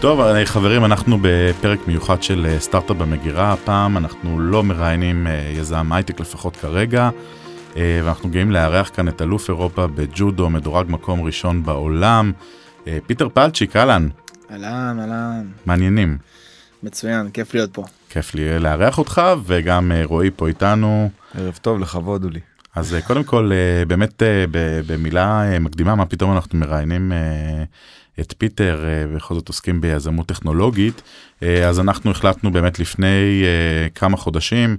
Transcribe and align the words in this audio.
טוב, 0.00 0.20
אה, 0.20 0.46
חברים, 0.46 0.84
אנחנו 0.84 1.18
בפרק 1.22 1.86
מיוחד 1.86 2.22
של 2.22 2.46
אה, 2.48 2.60
סטארט-אפ 2.60 2.96
במגירה. 2.96 3.52
הפעם 3.52 3.96
אנחנו 3.96 4.40
לא 4.40 4.62
מראיינים 4.62 5.26
אה, 5.26 5.52
יזם 5.56 5.92
הייטק 5.92 6.20
לפחות 6.20 6.56
כרגע, 6.56 7.10
ואנחנו 7.76 8.30
גאים 8.30 8.50
לארח 8.50 8.90
כאן 8.94 9.08
את 9.08 9.22
אלוף 9.22 9.48
אירופה 9.48 9.86
בג'ודו, 9.86 10.50
מדורג 10.50 10.86
מקום 10.88 11.22
ראשון 11.22 11.62
בעולם. 11.62 12.32
פיטר 13.06 13.28
פלצ'יק, 13.28 13.76
אהלן. 13.76 14.08
אהלן, 14.50 15.00
אהלן. 15.00 15.46
מעניינים. 15.66 16.18
מצוין, 16.82 17.30
כיף 17.30 17.54
להיות 17.54 17.72
פה. 17.72 17.84
כיף 18.10 18.34
לי 18.34 18.58
לארח 18.58 18.98
אותך, 18.98 19.22
וגם 19.44 19.92
רועי 20.04 20.30
פה 20.36 20.48
איתנו. 20.48 21.10
ערב 21.34 21.58
טוב, 21.62 21.78
לכבוד 21.78 22.24
הוא 22.24 22.30
לי. 22.32 22.40
אז 22.74 22.96
קודם 23.06 23.24
כל, 23.24 23.50
באמת 23.88 24.22
במילה 24.86 25.58
מקדימה, 25.60 25.94
מה 25.94 26.06
פתאום 26.06 26.32
אנחנו 26.32 26.58
מראיינים 26.58 27.12
את 28.20 28.34
פיטר, 28.38 28.84
אה, 28.84 29.16
בכל 29.16 29.34
זאת 29.34 29.48
עוסקים 29.48 29.80
ביזמות 29.80 30.26
טכנולוגית, 30.26 31.02
אה, 31.42 31.68
אז 31.68 31.80
אנחנו 31.80 32.10
החלטנו 32.10 32.52
באמת 32.52 32.78
לפני 32.78 33.42
אה, 33.44 33.88
כמה 33.94 34.16
חודשים 34.16 34.76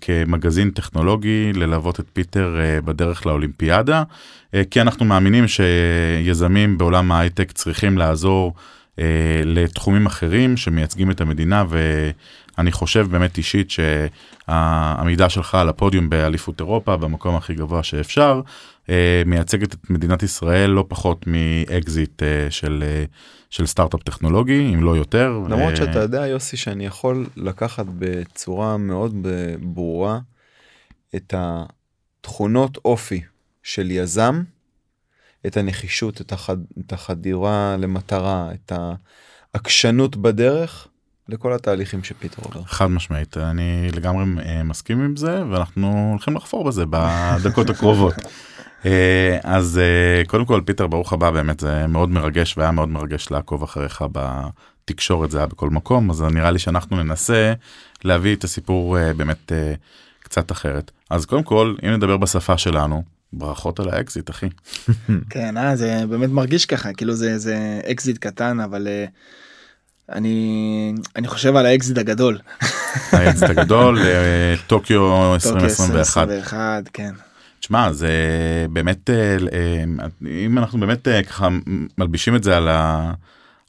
כמגזין 0.00 0.70
טכנולוגי 0.70 1.52
ללוות 1.54 2.00
את 2.00 2.04
פיטר 2.12 2.56
בדרך 2.84 3.26
לאולימפיאדה, 3.26 4.02
כי 4.70 4.80
אנחנו 4.80 5.04
מאמינים 5.04 5.44
שיזמים 5.48 6.78
בעולם 6.78 7.12
ההייטק 7.12 7.52
צריכים 7.52 7.98
לעזור 7.98 8.54
לתחומים 9.44 10.06
אחרים 10.06 10.56
שמייצגים 10.56 11.10
את 11.10 11.20
המדינה 11.20 11.64
ואני 11.68 12.72
חושב 12.72 13.06
באמת 13.10 13.38
אישית 13.38 13.70
שהעמידה 13.70 15.28
שלך 15.28 15.54
על 15.54 15.68
הפודיום 15.68 16.10
באליפות 16.10 16.60
אירופה 16.60 16.96
במקום 16.96 17.36
הכי 17.36 17.54
גבוה 17.54 17.82
שאפשר 17.82 18.40
מייצגת 19.26 19.74
את 19.74 19.90
מדינת 19.90 20.22
ישראל 20.22 20.70
לא 20.70 20.84
פחות 20.88 21.24
מאקזיט 21.26 22.22
אה, 22.22 22.50
של, 22.50 22.84
אה, 22.86 23.04
של 23.50 23.66
סטארט-אפ 23.66 24.02
טכנולוגי, 24.02 24.74
אם 24.74 24.84
לא 24.84 24.96
יותר. 24.96 25.40
למרות 25.48 25.76
שאתה 25.76 25.98
יודע, 25.98 26.26
יוסי, 26.26 26.56
שאני 26.56 26.86
יכול 26.86 27.26
לקחת 27.36 27.86
בצורה 27.98 28.76
מאוד 28.76 29.26
ברורה 29.60 30.18
את 31.14 31.34
התכונות 31.36 32.78
אופי 32.84 33.20
של 33.62 33.90
יזם, 33.90 34.42
את 35.46 35.56
הנחישות, 35.56 36.20
את, 36.20 36.32
החד, 36.32 36.56
את 36.86 36.92
החדירה 36.92 37.76
למטרה, 37.78 38.50
את 38.54 38.72
העקשנות 39.54 40.16
בדרך, 40.16 40.88
לכל 41.28 41.52
התהליכים 41.52 42.04
שפיטר 42.04 42.42
עובר. 42.42 42.62
חד 42.64 42.86
משמעית, 42.86 43.36
אני 43.36 43.88
לגמרי 43.92 44.24
מסכים 44.64 45.00
עם 45.00 45.16
זה, 45.16 45.42
ואנחנו 45.50 46.10
הולכים 46.10 46.36
לחפור 46.36 46.64
בזה 46.64 46.84
בדקות 46.90 47.70
הקרובות. 47.70 48.14
אה, 48.86 49.38
אז 49.44 49.78
אה, 49.78 50.22
קודם 50.26 50.44
כל 50.44 50.60
פיטר 50.64 50.86
ברוך 50.86 51.12
הבא 51.12 51.30
באמת 51.30 51.60
זה 51.60 51.86
מאוד 51.86 52.08
מרגש 52.10 52.58
והיה 52.58 52.70
מאוד 52.70 52.88
מרגש 52.88 53.30
לעקוב 53.30 53.62
אחריך 53.62 54.04
בתקשורת 54.12 55.30
זה 55.30 55.38
היה 55.38 55.46
בכל 55.46 55.70
מקום 55.70 56.10
אז 56.10 56.22
נראה 56.22 56.50
לי 56.50 56.58
שאנחנו 56.58 57.02
ננסה 57.02 57.52
להביא 58.04 58.36
את 58.36 58.44
הסיפור 58.44 58.98
אה, 58.98 59.14
באמת 59.14 59.52
קצת 60.20 60.52
אחרת 60.52 60.90
אז 61.10 61.26
קודם 61.26 61.42
כל 61.42 61.74
אם 61.84 61.90
נדבר 61.90 62.16
בשפה 62.16 62.58
שלנו 62.58 63.02
ברכות 63.32 63.80
על 63.80 63.88
האקזיט 63.88 64.30
אחי. 64.30 64.48
כן 65.30 65.56
אה, 65.56 65.76
זה 65.76 66.04
באמת 66.08 66.30
מרגיש 66.30 66.66
ככה 66.66 66.92
כאילו 66.92 67.14
זה 67.14 67.38
זה 67.38 67.80
אקזיט 67.90 68.18
קטן 68.18 68.60
אבל. 68.60 68.88
אני 70.12 70.94
אני 71.16 71.28
חושב 71.28 71.56
על 71.56 71.66
האקזיט 71.66 71.98
הגדול. 71.98 72.38
האקזיט 73.12 73.50
הגדול 73.50 73.98
טוקיו 74.66 75.34
2021 75.34 76.28
כן. 76.92 77.12
תשמע 77.60 77.92
זה 77.92 78.10
באמת 78.70 79.10
אה, 79.10 79.36
אה, 79.52 79.84
אם 80.46 80.58
אנחנו 80.58 80.80
באמת 80.80 81.08
אה, 81.08 81.22
ככה 81.22 81.48
מלבישים 81.98 82.36
את 82.36 82.42
זה 82.44 82.56
על, 82.56 82.68
ה, 82.68 83.12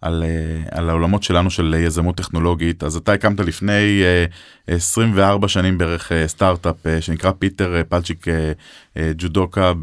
על, 0.02 0.24
על 0.72 0.90
העולמות 0.90 1.24
שלנו 1.24 1.50
של 1.50 1.76
יזמות 1.78 2.18
טכנולוגית 2.18 2.84
אז 2.84 2.96
אתה 2.96 3.14
הקמת 3.14 3.40
לפני 3.40 4.04
24 4.68 5.48
שנים 5.48 5.78
בערך 5.78 6.12
סטארט-אפ 6.26 6.76
שנקרא 7.00 7.32
פיטר 7.40 7.82
פלצ'יק 7.90 8.26
ג'ודוקה 9.18 9.74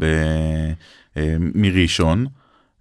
מראשון. 1.55 2.25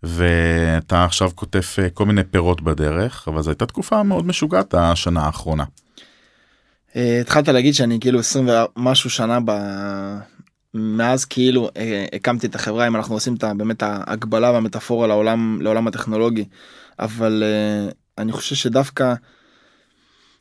ואתה 0.03 1.05
עכשיו 1.05 1.31
כותב 1.35 1.61
כל 1.95 2.07
מיני 2.07 2.25
פירות 2.25 2.63
בדרך 2.63 3.29
אבל 3.29 3.43
זו 3.43 3.51
הייתה 3.51 3.67
תקופה 3.67 4.03
מאוד 4.03 4.27
משוגעת 4.27 4.75
השנה 4.75 5.21
האחרונה. 5.21 5.65
התחלת 6.95 7.49
להגיד 7.49 7.75
שאני 7.75 8.01
כאילו 8.01 8.19
20 8.19 8.49
ומשהו 8.77 9.11
שנה 9.11 9.39
מאז 10.75 11.25
כאילו 11.25 11.71
אה, 11.77 12.07
הקמתי 12.13 12.47
את 12.47 12.55
החברה 12.55 12.87
אם 12.87 12.97
אנחנו 12.97 13.15
עושים 13.15 13.35
את 13.35 13.45
באמת 13.57 13.83
ההגבלה 13.83 14.53
והמטאפורה 14.53 15.07
לעולם 15.07 15.59
לעולם 15.63 15.87
הטכנולוגי. 15.87 16.45
אבל 16.99 17.43
אה, 17.47 17.91
אני 18.19 18.33
חושב 18.33 18.57
שדווקא 18.57 19.15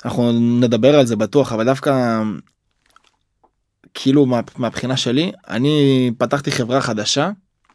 אנחנו 0.05 0.31
נדבר 0.31 0.99
על 0.99 1.05
זה 1.05 1.15
בטוח 1.15 1.53
אבל 1.53 1.65
דווקא 1.65 2.21
כאילו 3.93 4.25
מה, 4.25 4.39
מהבחינה 4.57 4.97
שלי 4.97 5.31
אני 5.47 6.11
פתחתי 6.17 6.51
חברה 6.51 6.81
חדשה 6.81 7.29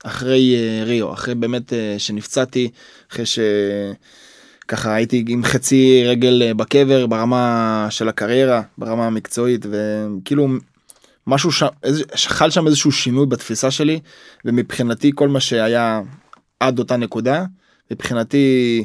אחרי 0.05 0.57
אה, 0.57 0.85
ריו 0.85 1.13
אחרי 1.13 1.35
באמת 1.35 1.73
שנפצעתי 1.99 2.71
אחרי 3.13 3.25
שככה 3.27 4.95
הייתי 4.95 5.25
עם 5.29 5.45
חצי 5.45 6.05
רגל 6.07 6.53
בקבר 6.53 7.07
ברמה 7.07 7.87
של 7.91 8.09
הקריירה 8.09 8.63
ברמה 8.79 9.07
המקצועית 9.07 9.67
וכאילו 9.71 10.49
משהו 11.27 11.53
שם, 11.53 11.67
חל 12.17 12.51
שם 12.51 12.67
איזשהו 12.67 12.93
שינוי 12.93 13.27
בתפיסה 13.27 13.71
שלי 13.71 14.01
ומבחינתי 14.45 15.11
כל 15.15 15.29
מה 15.29 15.41
שהיה 15.41 16.01
עד 16.61 16.79
אותה 16.79 16.97
נקודה 16.97 17.45
מבחינתי 17.91 18.85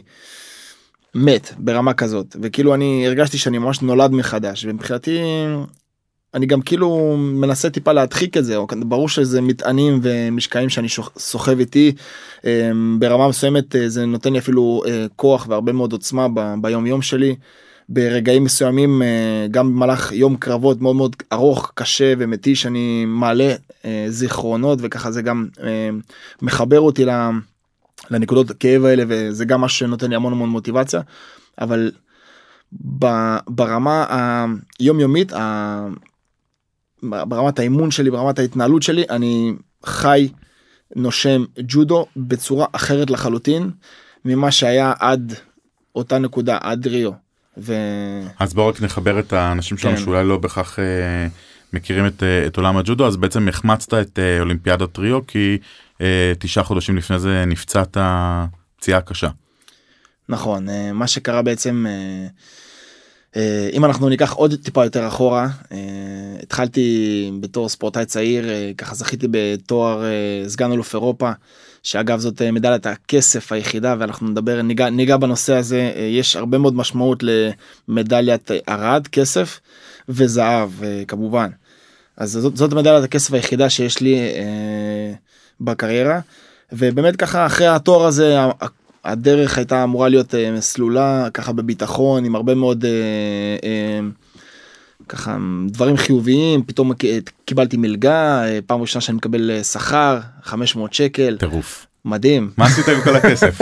מת 1.15 1.53
ברמה 1.57 1.93
כזאת 1.93 2.35
וכאילו 2.41 2.73
אני 2.73 3.07
הרגשתי 3.07 3.37
שאני 3.37 3.57
ממש 3.57 3.81
נולד 3.81 4.11
מחדש 4.11 4.65
ומבחינתי 4.65 5.19
אני 6.33 6.45
גם 6.45 6.61
כאילו 6.61 7.17
מנסה 7.17 7.69
טיפה 7.69 7.91
להדחיק 7.91 8.37
את 8.37 8.45
זה 8.45 8.57
ברור 8.79 9.09
שזה 9.09 9.41
מטענים 9.41 9.99
ומשקעים 10.01 10.69
שאני 10.69 10.87
סוחב 11.17 11.59
איתי 11.59 11.93
אמ, 12.45 12.97
ברמה 12.99 13.27
מסוימת 13.27 13.75
אה, 13.75 13.89
זה 13.89 14.05
נותן 14.05 14.33
לי 14.33 14.39
אפילו 14.39 14.83
אה, 14.87 15.05
כוח 15.15 15.45
והרבה 15.49 15.71
מאוד 15.71 15.91
עוצמה 15.91 16.27
ביום 16.61 16.85
יום 16.85 17.01
שלי. 17.01 17.35
ברגעים 17.89 18.43
מסוימים 18.43 19.01
אה, 19.01 19.47
גם 19.51 19.73
במהלך 19.73 20.11
יום 20.11 20.37
קרבות 20.37 20.81
מאוד 20.81 20.95
מאוד 20.95 21.15
ארוך 21.33 21.71
קשה 21.75 22.13
ומתיש 22.17 22.65
אני 22.65 23.05
מעלה 23.05 23.55
אה, 23.85 24.05
זיכרונות 24.09 24.79
וככה 24.81 25.11
זה 25.11 25.21
גם 25.21 25.47
אה, 25.63 25.89
מחבר 26.41 26.79
אותי 26.79 27.05
לנקודות 28.11 28.49
הכאב 28.49 28.85
האלה 28.85 29.03
וזה 29.07 29.45
גם 29.45 29.61
מה 29.61 29.69
שנותן 29.69 30.09
לי 30.09 30.15
המון 30.15 30.33
המון 30.33 30.49
מוטיבציה 30.49 31.01
אבל 31.61 31.91
ברמה 33.47 34.05
היומיומית 34.79 35.31
ברמת 37.03 37.59
האימון 37.59 37.91
שלי 37.91 38.11
ברמת 38.11 38.39
ההתנהלות 38.39 38.83
שלי 38.83 39.05
אני 39.09 39.53
חי 39.85 40.29
נושם 40.95 41.43
ג'ודו 41.59 42.05
בצורה 42.17 42.65
אחרת 42.71 43.09
לחלוטין 43.09 43.71
ממה 44.25 44.51
שהיה 44.51 44.93
עד 44.99 45.33
אותה 45.95 46.17
נקודה 46.17 46.57
עד 46.61 46.87
ריו. 46.87 47.26
ו... 47.57 47.73
אז 48.39 48.53
בואו 48.53 48.67
רק 48.67 48.81
נחבר 48.81 49.19
את 49.19 49.33
האנשים 49.33 49.77
שלנו 49.77 49.97
כן. 49.97 50.03
שאולי 50.03 50.23
לא 50.23 50.37
בהכרח 50.37 50.79
אה, 50.79 51.27
מכירים 51.73 52.05
את, 52.05 52.23
אה, 52.23 52.47
את 52.47 52.57
עולם 52.57 52.77
הג'ודו 52.77 53.07
אז 53.07 53.17
בעצם 53.17 53.47
החמצת 53.47 53.93
את 53.93 54.19
אה, 54.19 54.39
אולימפיאדת 54.39 54.97
ריו 54.97 55.27
כי 55.27 55.57
אה, 56.01 56.33
תשעה 56.39 56.63
חודשים 56.63 56.97
לפני 56.97 57.19
זה 57.19 57.43
נפצעת 57.47 57.97
פציעה 58.79 59.01
קשה. 59.01 59.29
נכון 60.29 60.69
אה, 60.69 60.93
מה 60.93 61.07
שקרה 61.07 61.41
בעצם 61.41 61.85
אה, 61.89 62.27
אה, 63.35 63.69
אם 63.73 63.85
אנחנו 63.85 64.09
ניקח 64.09 64.33
עוד 64.33 64.55
טיפה 64.63 64.83
יותר 64.83 65.07
אחורה 65.07 65.47
אה, 65.71 65.77
התחלתי 66.43 67.31
בתור 67.39 67.69
ספורטאי 67.69 68.05
צעיר 68.05 68.49
אה, 68.49 68.71
ככה 68.77 68.95
זכיתי 68.95 69.27
בתואר 69.31 70.03
סגן 70.47 70.71
אלוף 70.71 70.93
אירופה. 70.93 71.31
שאגב 71.87 72.19
זאת 72.19 72.41
אה, 72.41 72.51
מדליית 72.51 72.85
הכסף 72.85 73.51
היחידה 73.51 73.95
ואנחנו 73.99 74.27
נדבר 74.27 74.61
ניגע, 74.61 74.89
ניגע 74.89 75.17
בנושא 75.17 75.53
הזה 75.53 75.91
אה, 75.95 76.01
יש 76.01 76.35
הרבה 76.35 76.57
מאוד 76.57 76.75
משמעות 76.75 77.23
למדליית 77.87 78.51
ארד 78.69 79.07
כסף 79.07 79.59
וזהב 80.09 80.83
אה, 80.83 81.03
כמובן. 81.07 81.49
אז 82.17 82.31
זאת, 82.31 82.57
זאת 82.57 82.73
מדליית 82.73 83.03
הכסף 83.03 83.33
היחידה 83.33 83.69
שיש 83.69 84.01
לי 84.01 84.15
אה, 84.15 85.13
בקריירה 85.61 86.19
ובאמת 86.71 87.15
ככה 87.15 87.45
אחרי 87.45 87.67
התואר 87.67 88.05
הזה 88.05 88.37
הדרך 89.03 89.57
הייתה 89.57 89.83
אמורה 89.83 90.09
להיות 90.09 90.35
אה, 90.35 90.61
סלולה 90.61 91.27
ככה 91.33 91.51
בביטחון 91.51 92.25
עם 92.25 92.35
הרבה 92.35 92.55
מאוד 92.55 92.85
אה, 92.85 92.91
אה, 93.63 93.99
ככה 95.07 95.37
דברים 95.67 95.97
חיוביים 95.97 96.63
פתאום 96.63 96.91
קיבלתי 97.45 97.77
מלגה 97.77 98.43
פעם 98.65 98.81
ראשונה 98.81 99.01
שאני 99.01 99.17
מקבל 99.17 99.51
אה, 99.51 99.63
שכר 99.63 100.19
500 100.43 100.93
שקל. 100.93 101.37
טירוף. 101.39 101.85
מדהים. 102.05 102.51
מה 102.57 102.65
עשית 102.65 102.87
עם 102.87 103.01
כל 103.01 103.15
הכסף? 103.15 103.61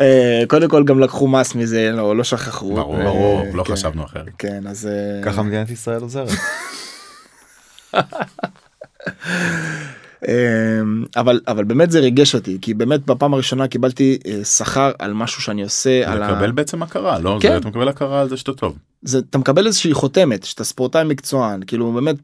אה, 0.00 0.42
קודם 0.48 0.68
כל 0.68 0.84
גם 0.84 1.00
לקחו 1.00 1.28
מס 1.28 1.54
מזה 1.54 1.90
לא 1.92 2.16
לא 2.16 2.24
שכחו. 2.24 2.74
ברור 2.74 3.02
ברור 3.02 3.46
לא 3.54 3.64
כן. 3.64 3.72
חשבנו 3.72 4.04
אחרת. 4.04 4.28
כן 4.38 4.66
אז 4.66 4.88
ככה 5.24 5.42
מדינת 5.42 5.70
ישראל 5.70 6.00
עוזרת. 6.00 6.28
אמ, 10.28 11.04
אבל 11.16 11.40
אבל 11.48 11.64
באמת 11.64 11.90
זה 11.90 12.00
ריגש 12.00 12.34
אותי 12.34 12.58
כי 12.60 12.74
באמת 12.74 13.06
בפעם 13.06 13.34
הראשונה 13.34 13.68
קיבלתי 13.68 14.18
אה, 14.26 14.44
שכר 14.44 14.92
על 14.98 15.12
משהו 15.12 15.42
שאני 15.42 15.62
עושה 15.62 16.12
על 16.12 16.22
ה... 16.22 16.30
לקבל 16.32 16.50
בעצם 16.50 16.82
הכרה 16.82 17.18
לא 17.18 17.38
כן. 17.40 17.48
זה 17.52 17.56
אתה 17.56 17.68
מקבל 17.68 17.88
הכרה 17.88 18.20
על 18.20 18.28
זה 18.28 18.36
שאתה 18.36 18.52
טוב. 18.52 18.76
זה, 19.02 19.18
אתה 19.30 19.38
מקבל 19.38 19.66
איזושהי 19.66 19.94
חותמת 19.94 20.44
שאתה 20.44 20.64
ספורטאי 20.64 21.04
מקצוען 21.04 21.60
כאילו 21.66 21.92
באמת. 21.92 22.16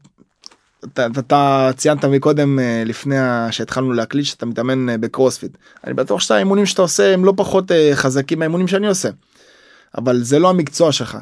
אתה, 0.83 1.05
אתה, 1.05 1.19
אתה 1.19 1.69
ציינת 1.77 2.05
מקודם 2.05 2.59
אה, 2.59 2.83
לפני 2.85 3.17
ה- 3.17 3.47
שהתחלנו 3.51 3.93
להקליט 3.93 4.25
שאתה 4.25 4.45
מתאמן 4.45 4.89
אה, 4.89 4.97
בקרוספיט 4.97 5.57
אני 5.83 5.93
בטוח 5.93 6.21
שהאימונים 6.21 6.65
שאתה 6.65 6.81
עושה 6.81 7.13
הם 7.13 7.25
לא 7.25 7.33
פחות 7.37 7.71
חזקים 7.93 8.39
מהאימונים 8.39 8.67
שאני 8.67 8.87
עושה. 8.87 9.09
אבל 9.97 10.23
זה 10.23 10.39
לא 10.39 10.49
המקצוע 10.49 10.91
שלך. 10.91 11.17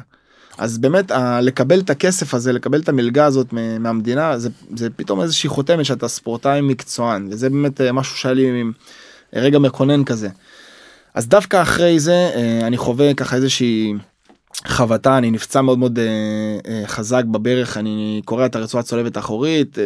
אז 0.58 0.78
באמת 0.78 1.12
לקבל 1.42 1.80
את 1.80 1.90
הכסף 1.90 2.34
הזה 2.34 2.52
לקבל 2.52 2.80
את 2.80 2.88
המלגה 2.88 3.24
הזאת 3.24 3.52
מהמדינה 3.80 4.38
זה, 4.38 4.48
זה 4.76 4.90
פתאום 4.90 5.22
איזושהי 5.22 5.48
חותמת 5.48 5.84
שאתה 5.84 6.08
ספורטאי 6.08 6.60
מקצוען 6.60 7.28
וזה 7.30 7.50
באמת 7.50 7.80
אה, 7.80 7.92
משהו 7.92 8.16
שהיה 8.16 8.34
לי 8.34 8.62
רגע 9.32 9.58
מכונן 9.58 10.04
כזה. 10.04 10.28
אז 11.14 11.28
דווקא 11.28 11.62
אחרי 11.62 12.00
זה 12.00 12.30
אה, 12.34 12.66
אני 12.66 12.76
חווה 12.76 13.14
ככה 13.14 13.36
איזושהי 13.36 13.94
חבטה 14.66 15.18
אני 15.18 15.30
נפצע 15.30 15.60
מאוד 15.60 15.78
מאוד 15.78 15.98
אה, 15.98 16.04
אה, 16.66 16.86
חזק 16.86 17.24
בברך 17.24 17.76
אני 17.76 18.22
קורע 18.24 18.46
את 18.46 18.56
הרצועה 18.56 18.80
הצולבת 18.80 19.16
האחורית 19.16 19.78
אה, 19.78 19.84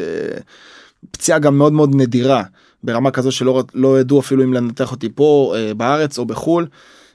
פציעה 1.10 1.38
גם 1.38 1.58
מאוד 1.58 1.72
מאוד 1.72 1.94
נדירה 1.94 2.42
ברמה 2.84 3.10
כזו 3.10 3.32
שלא 3.32 3.62
לא 3.74 4.00
ידעו 4.00 4.20
אפילו 4.20 4.44
אם 4.44 4.52
לנתח 4.52 4.92
אותי 4.92 5.08
פה 5.14 5.54
אה, 5.56 5.74
בארץ 5.74 6.18
או 6.18 6.24
בחול. 6.24 6.66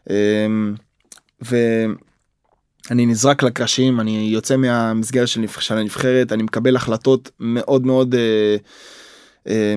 אה, 0.09 0.15
ואני 2.89 3.05
נזרק 3.05 3.43
לקרשים 3.43 3.99
אני 3.99 4.29
יוצא 4.31 4.55
מהמסגרת 4.57 5.27
של, 5.27 5.39
נבח- 5.41 5.59
של 5.59 5.77
הנבחרת 5.77 6.31
אני 6.31 6.43
מקבל 6.43 6.75
החלטות 6.75 7.31
מאוד 7.39 7.85
מאוד 7.85 8.15
אה, 8.15 8.55
אה, 9.47 9.75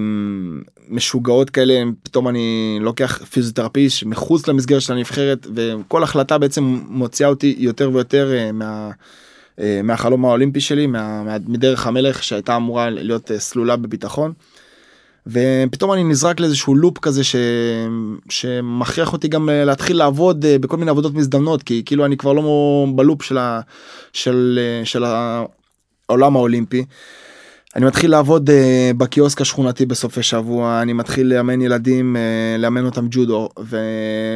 משוגעות 0.89 1.51
כאלה 1.51 1.83
פתאום 2.03 2.29
אני 2.29 2.79
לוקח 2.81 3.25
פיזיותרפיסט 3.31 4.03
מחוץ 4.03 4.49
למסגרת 4.49 4.83
של 4.83 4.93
הנבחרת 4.93 5.47
וכל 5.55 6.03
החלטה 6.03 6.39
בעצם 6.39 6.81
מוציאה 6.89 7.29
אותי 7.29 7.57
יותר 7.59 7.91
ויותר 7.93 8.33
אה, 8.35 8.53
מה. 8.53 8.91
אה, 9.61 9.81
מהחלום 9.85 10.25
האולימפי 10.25 10.61
שלי 10.61 10.87
מה, 10.87 11.23
מה, 11.23 11.37
מדרך 11.47 11.87
המלך 11.87 12.23
שהייתה 12.23 12.57
אמורה 12.57 12.91
להיות 12.91 13.31
אה, 13.31 13.39
סלולה 13.39 13.77
בביטחון. 13.77 14.33
ופתאום 15.29 15.93
אני 15.93 16.05
נזרק 16.05 16.41
לאיזשהו 16.41 16.75
לופ 16.75 16.99
כזה 16.99 17.25
ש... 17.25 17.37
שמכריח 18.29 19.13
אותי 19.13 19.29
גם 19.29 19.49
אה, 19.49 19.65
להתחיל 19.65 19.97
לעבוד 19.97 20.45
אה, 20.45 20.59
בכל 20.59 20.77
מיני 20.77 20.91
עבודות 20.91 21.15
מזדמנות 21.15 21.63
כי 21.63 21.83
כאילו 21.87 22.05
אני 22.05 22.17
כבר 22.17 22.33
לא 22.33 22.87
בלופ 22.95 23.23
של, 23.23 23.39
ה... 23.39 23.61
של, 24.13 24.59
אה, 24.63 24.85
של 24.85 25.05
העולם 25.05 26.37
האולימפי. 26.37 26.85
אני 27.77 27.87
מתחיל 27.87 28.11
לעבוד 28.11 28.51
uh, 28.51 28.53
בקיוסק 28.97 29.41
השכונתי 29.41 29.87
בסופי 29.87 30.23
שבוע 30.23 30.83
אני 30.83 30.93
מתחיל 30.93 31.27
לאמן 31.27 31.61
ילדים 31.61 32.17
uh, 32.17 32.61
לאמן 32.61 32.85
אותם 32.85 33.07
ג'ודו 33.11 33.49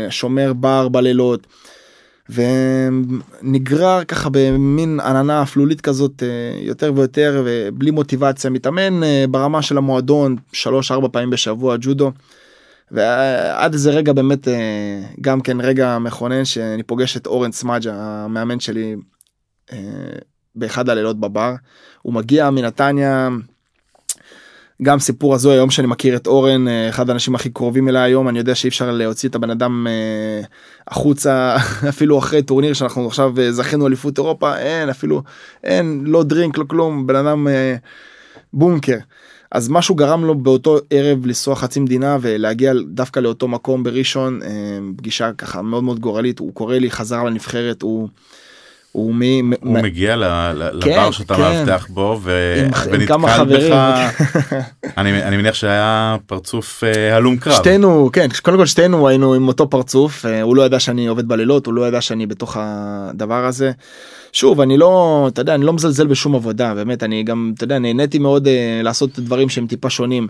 ושומר 0.08 0.52
בר 0.52 0.88
בלילות. 0.88 1.46
ונגרר 2.28 4.04
ככה 4.04 4.28
במין 4.32 5.00
עננה 5.00 5.42
אפלולית 5.42 5.80
כזאת 5.80 6.22
uh, 6.22 6.60
יותר 6.60 6.92
ויותר 6.96 7.42
ובלי 7.46 7.90
מוטיבציה 7.90 8.50
מתאמן 8.50 9.02
uh, 9.02 9.06
ברמה 9.30 9.62
של 9.62 9.78
המועדון 9.78 10.36
3-4 10.52 11.08
פעמים 11.12 11.30
בשבוע 11.30 11.76
ג'ודו. 11.80 12.12
ועד 12.90 13.72
איזה 13.72 13.90
רגע 13.90 14.12
באמת 14.12 14.48
uh, 14.48 14.50
גם 15.20 15.40
כן 15.40 15.60
רגע 15.60 15.98
מכונן 15.98 16.44
שאני 16.44 16.82
פוגש 16.82 17.16
את 17.16 17.26
אורן 17.26 17.52
סמאג'ה 17.52 17.94
המאמן 17.94 18.60
שלי 18.60 18.96
באחד 20.54 20.88
הלילות 20.88 21.20
בבר. 21.20 21.54
הוא 22.02 22.14
מגיע 22.14 22.50
מנתניה. 22.50 23.28
גם 24.82 24.99
סיפור 24.99 25.34
הזוי 25.34 25.55
היום 25.55 25.70
שאני 25.70 25.87
מכיר 25.87 26.17
את 26.17 26.26
אורן 26.26 26.69
אה, 26.69 26.88
אחד 26.88 27.11
האנשים 27.11 27.34
הכי 27.34 27.50
קרובים 27.50 27.88
אליי 27.88 28.02
היום 28.02 28.29
אני 28.29 28.38
יודע 28.38 28.55
שאי 28.55 28.69
אפשר 28.69 28.90
להוציא 28.90 29.29
את 29.29 29.34
הבן 29.34 29.50
אדם 29.50 29.87
אה, 29.87 30.43
החוצה 30.88 31.56
אפילו 31.88 32.19
אחרי 32.19 32.43
טורניר 32.43 32.73
שאנחנו 32.75 33.06
עכשיו 33.06 33.40
אה, 33.40 33.52
זכינו 33.52 33.87
אליפות 33.87 34.19
אירופה 34.19 34.58
אין 34.58 34.88
אפילו 34.88 35.23
אין 35.64 36.02
לא 36.06 36.23
דרינק 36.23 36.58
לא 36.58 36.64
כלום 36.64 37.06
בן 37.06 37.17
אדם 37.17 37.46
בונקר. 38.52 38.99
אז 39.50 39.69
משהו 39.69 39.94
גרם 39.94 40.25
לו 40.25 40.34
באותו 40.34 40.79
ערב 40.90 41.26
לנסוע 41.26 41.56
חצי 41.56 41.81
מדינה 41.81 42.19
ולהגיע 42.20 42.73
דווקא 42.88 43.20
לאותו 43.20 43.49
מקום 43.49 43.82
בראשון 43.82 44.40
פגישה 44.96 45.32
ככה 45.32 45.62
מאוד 45.62 45.84
מאוד 45.84 46.00
גורלית 46.00 46.38
הוא 46.38 46.55
קורא 46.55 46.76
לי 46.76 46.90
חזרה 46.90 47.25
לנבחרת 47.25 47.82
הוא. 47.82 48.08
הוא 48.92 49.14
מ... 49.14 49.20
הוא 49.60 49.72
מ- 49.78 49.82
מגיע 49.82 50.16
ל- 50.16 50.24
ל- 50.54 50.80
כן, 50.82 50.90
לבר 50.90 51.10
שאתה 51.10 51.34
כן. 51.34 51.40
מאבטח 51.40 51.86
בו 51.90 52.18
ו- 52.22 52.54
עם- 52.58 52.64
עם 52.64 52.92
ונתקל 52.92 53.28
חברים. 53.36 53.70
בך 53.72 54.54
אני 54.98 55.22
אני 55.22 55.36
מניח 55.36 55.54
שהיה 55.54 56.16
פרצוף 56.26 56.84
אה, 56.84 57.16
הלום 57.16 57.36
קרב. 57.36 57.54
שתינו 57.54 58.10
כן 58.12 58.26
קודם 58.42 58.56
כל 58.56 58.66
שתינו 58.66 59.08
היינו 59.08 59.34
עם 59.34 59.48
אותו 59.48 59.70
פרצוף 59.70 60.26
אה, 60.26 60.42
הוא 60.42 60.56
לא 60.56 60.62
ידע 60.62 60.80
שאני 60.80 61.06
עובד 61.06 61.28
בלילות 61.28 61.66
הוא 61.66 61.74
לא 61.74 61.88
ידע 61.88 62.00
שאני 62.00 62.26
בתוך 62.26 62.56
הדבר 62.60 63.44
הזה. 63.44 63.72
שוב 64.32 64.60
אני 64.60 64.78
לא 64.78 65.28
אתה 65.32 65.40
יודע 65.40 65.54
אני 65.54 65.64
לא 65.64 65.72
מזלזל 65.72 66.06
בשום 66.06 66.34
עבודה 66.34 66.74
באמת 66.74 67.02
אני 67.02 67.22
גם 67.22 67.52
אתה 67.56 67.64
יודע 67.64 67.78
נהניתי 67.78 68.18
מאוד 68.18 68.46
אה, 68.46 68.80
לעשות 68.82 69.18
דברים 69.18 69.48
שהם 69.48 69.66
טיפה 69.66 69.90
שונים 69.90 70.26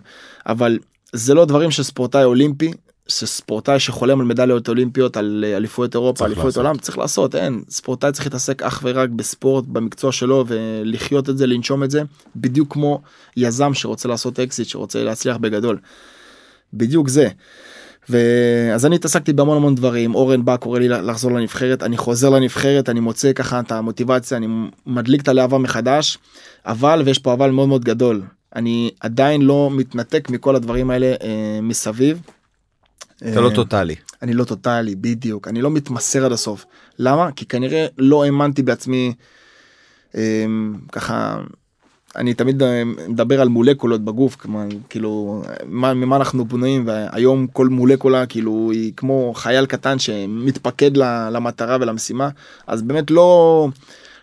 אבל 0.46 0.78
זה 1.12 1.34
לא 1.34 1.44
דברים 1.44 1.70
של 1.70 1.82
ספורטאי 1.82 2.24
אולימפי. 2.24 2.72
שספורטאי 3.08 3.80
שחולם 3.80 4.20
על 4.20 4.26
מדליות 4.26 4.68
אולימפיות 4.68 5.16
על 5.16 5.44
אה, 5.46 5.56
אליפויות 5.56 5.94
אירופה 5.94 6.26
אליפויות. 6.26 6.56
עולם 6.56 6.78
צריך 6.78 6.98
לעשות 6.98 7.34
אין 7.34 7.62
ספורטאי 7.68 8.12
צריך 8.12 8.26
להתעסק 8.26 8.62
אך 8.62 8.80
ורק 8.84 9.08
בספורט 9.08 9.64
במקצוע 9.66 10.12
שלו 10.12 10.44
ולחיות 10.48 11.28
את 11.28 11.38
זה 11.38 11.46
לנשום 11.46 11.84
את 11.84 11.90
זה 11.90 12.02
בדיוק 12.36 12.72
כמו 12.72 13.00
יזם 13.36 13.74
שרוצה 13.74 14.08
לעשות 14.08 14.40
אקזיט 14.40 14.68
שרוצה 14.68 15.04
להצליח 15.04 15.36
בגדול. 15.36 15.78
בדיוק 16.74 17.08
זה. 17.08 17.28
ואז 18.08 18.86
אני 18.86 18.96
התעסקתי 18.96 19.32
בהמון 19.32 19.56
המון 19.56 19.74
דברים 19.74 20.14
אורן 20.14 20.44
בא 20.44 20.56
קורא 20.56 20.78
לי 20.78 20.88
לחזור 20.88 21.30
לנבחרת 21.30 21.82
אני 21.82 21.96
חוזר 21.96 22.30
לנבחרת 22.30 22.88
אני 22.88 23.00
מוצא 23.00 23.32
ככה 23.32 23.60
את 23.60 23.72
המוטיבציה 23.72 24.36
אני 24.36 24.46
מדליק 24.86 25.22
את 25.22 25.28
הלהבה 25.28 25.58
מחדש 25.58 26.18
אבל 26.66 27.02
ויש 27.04 27.18
פה 27.18 27.32
אבל 27.32 27.50
מאוד 27.50 27.68
מאוד 27.68 27.84
גדול 27.84 28.22
אני 28.56 28.90
עדיין 29.00 29.42
לא 29.42 29.70
מתנתק 29.72 30.30
מכל 30.30 30.56
הדברים 30.56 30.90
האלה 30.90 31.06
אה, 31.06 31.58
מסביב. 31.62 32.20
אתה 33.30 33.40
לא 33.40 33.48
אה, 33.48 33.54
טוטאלי. 33.54 33.94
אני 34.22 34.34
לא 34.34 34.44
טוטאלי 34.44 34.94
בדיוק. 34.94 35.48
אני 35.48 35.62
לא 35.62 35.70
מתמסר 35.70 36.24
עד 36.24 36.32
הסוף. 36.32 36.64
למה? 36.98 37.32
כי 37.32 37.44
כנראה 37.44 37.86
לא 37.98 38.24
האמנתי 38.24 38.62
בעצמי 38.62 39.12
אה, 40.16 40.44
ככה 40.92 41.40
אני 42.16 42.34
תמיד 42.34 42.62
אה, 42.62 42.82
מדבר 43.08 43.40
על 43.40 43.48
מולקולות 43.48 44.04
בגוף 44.04 44.36
כאילו 44.88 45.42
מה, 45.66 45.94
ממה 45.94 46.16
אנחנו 46.16 46.44
בנויים 46.44 46.86
והיום 46.86 47.46
כל 47.46 47.68
מולקולה 47.68 48.26
כאילו 48.26 48.70
היא 48.72 48.92
כמו 48.96 49.32
חייל 49.36 49.66
קטן 49.66 49.98
שמתפקד 49.98 50.96
למטרה 51.32 51.76
ולמשימה. 51.80 52.28
אז 52.66 52.82
באמת 52.82 53.10
לא 53.10 53.68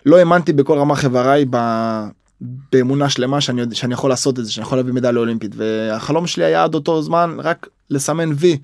לא 0.05 0.17
האמנתי 0.17 0.53
בכל 0.53 0.77
רמ"ח 0.77 1.03
איבריי 1.03 1.45
ב- 1.49 2.07
באמונה 2.41 3.09
שלמה 3.09 3.41
שאני, 3.41 3.61
שאני 3.73 3.93
יכול 3.93 4.09
לעשות 4.09 4.39
את 4.39 4.45
זה 4.45 4.51
שאני 4.51 4.65
יכול 4.65 4.77
להביא 4.77 4.93
מדליה 4.93 5.19
אולימפית. 5.19 5.51
והחלום 5.55 6.27
שלי 6.27 6.45
היה 6.45 6.63
עד 6.63 6.75
אותו 6.75 7.01
זמן 7.01 7.37
רק 7.39 7.67
לסמן 7.89 8.29
וי. 8.35 8.57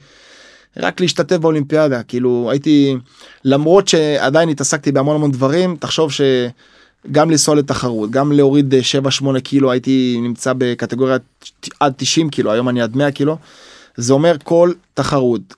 רק 0.77 1.01
להשתתף 1.01 1.38
באולימפיאדה 1.38 2.03
כאילו 2.03 2.48
הייתי 2.51 2.96
למרות 3.44 3.88
שעדיין 3.88 4.50
התעסקתי 4.50 4.91
בהמון 4.91 5.15
המון 5.15 5.32
דברים 5.32 5.75
תחשוב 5.79 6.12
שגם 6.12 7.32
לנסוע 7.32 7.55
לתחרות 7.55 8.12
גם 8.12 8.32
להוריד 8.32 8.74
7-8 9.22 9.39
קילו 9.39 9.72
הייתי 9.72 10.17
נמצא 10.22 10.53
בקטגוריה 10.58 11.17
עד 11.79 11.94
90 11.98 12.29
קילו 12.29 12.51
היום 12.51 12.70
אני 12.70 12.82
עד 12.82 12.96
100 12.96 13.12
קילו. 13.12 13.38
זה 13.98 14.13
אומר 14.13 14.36
כל 14.44 14.72
תחרות 14.94 15.55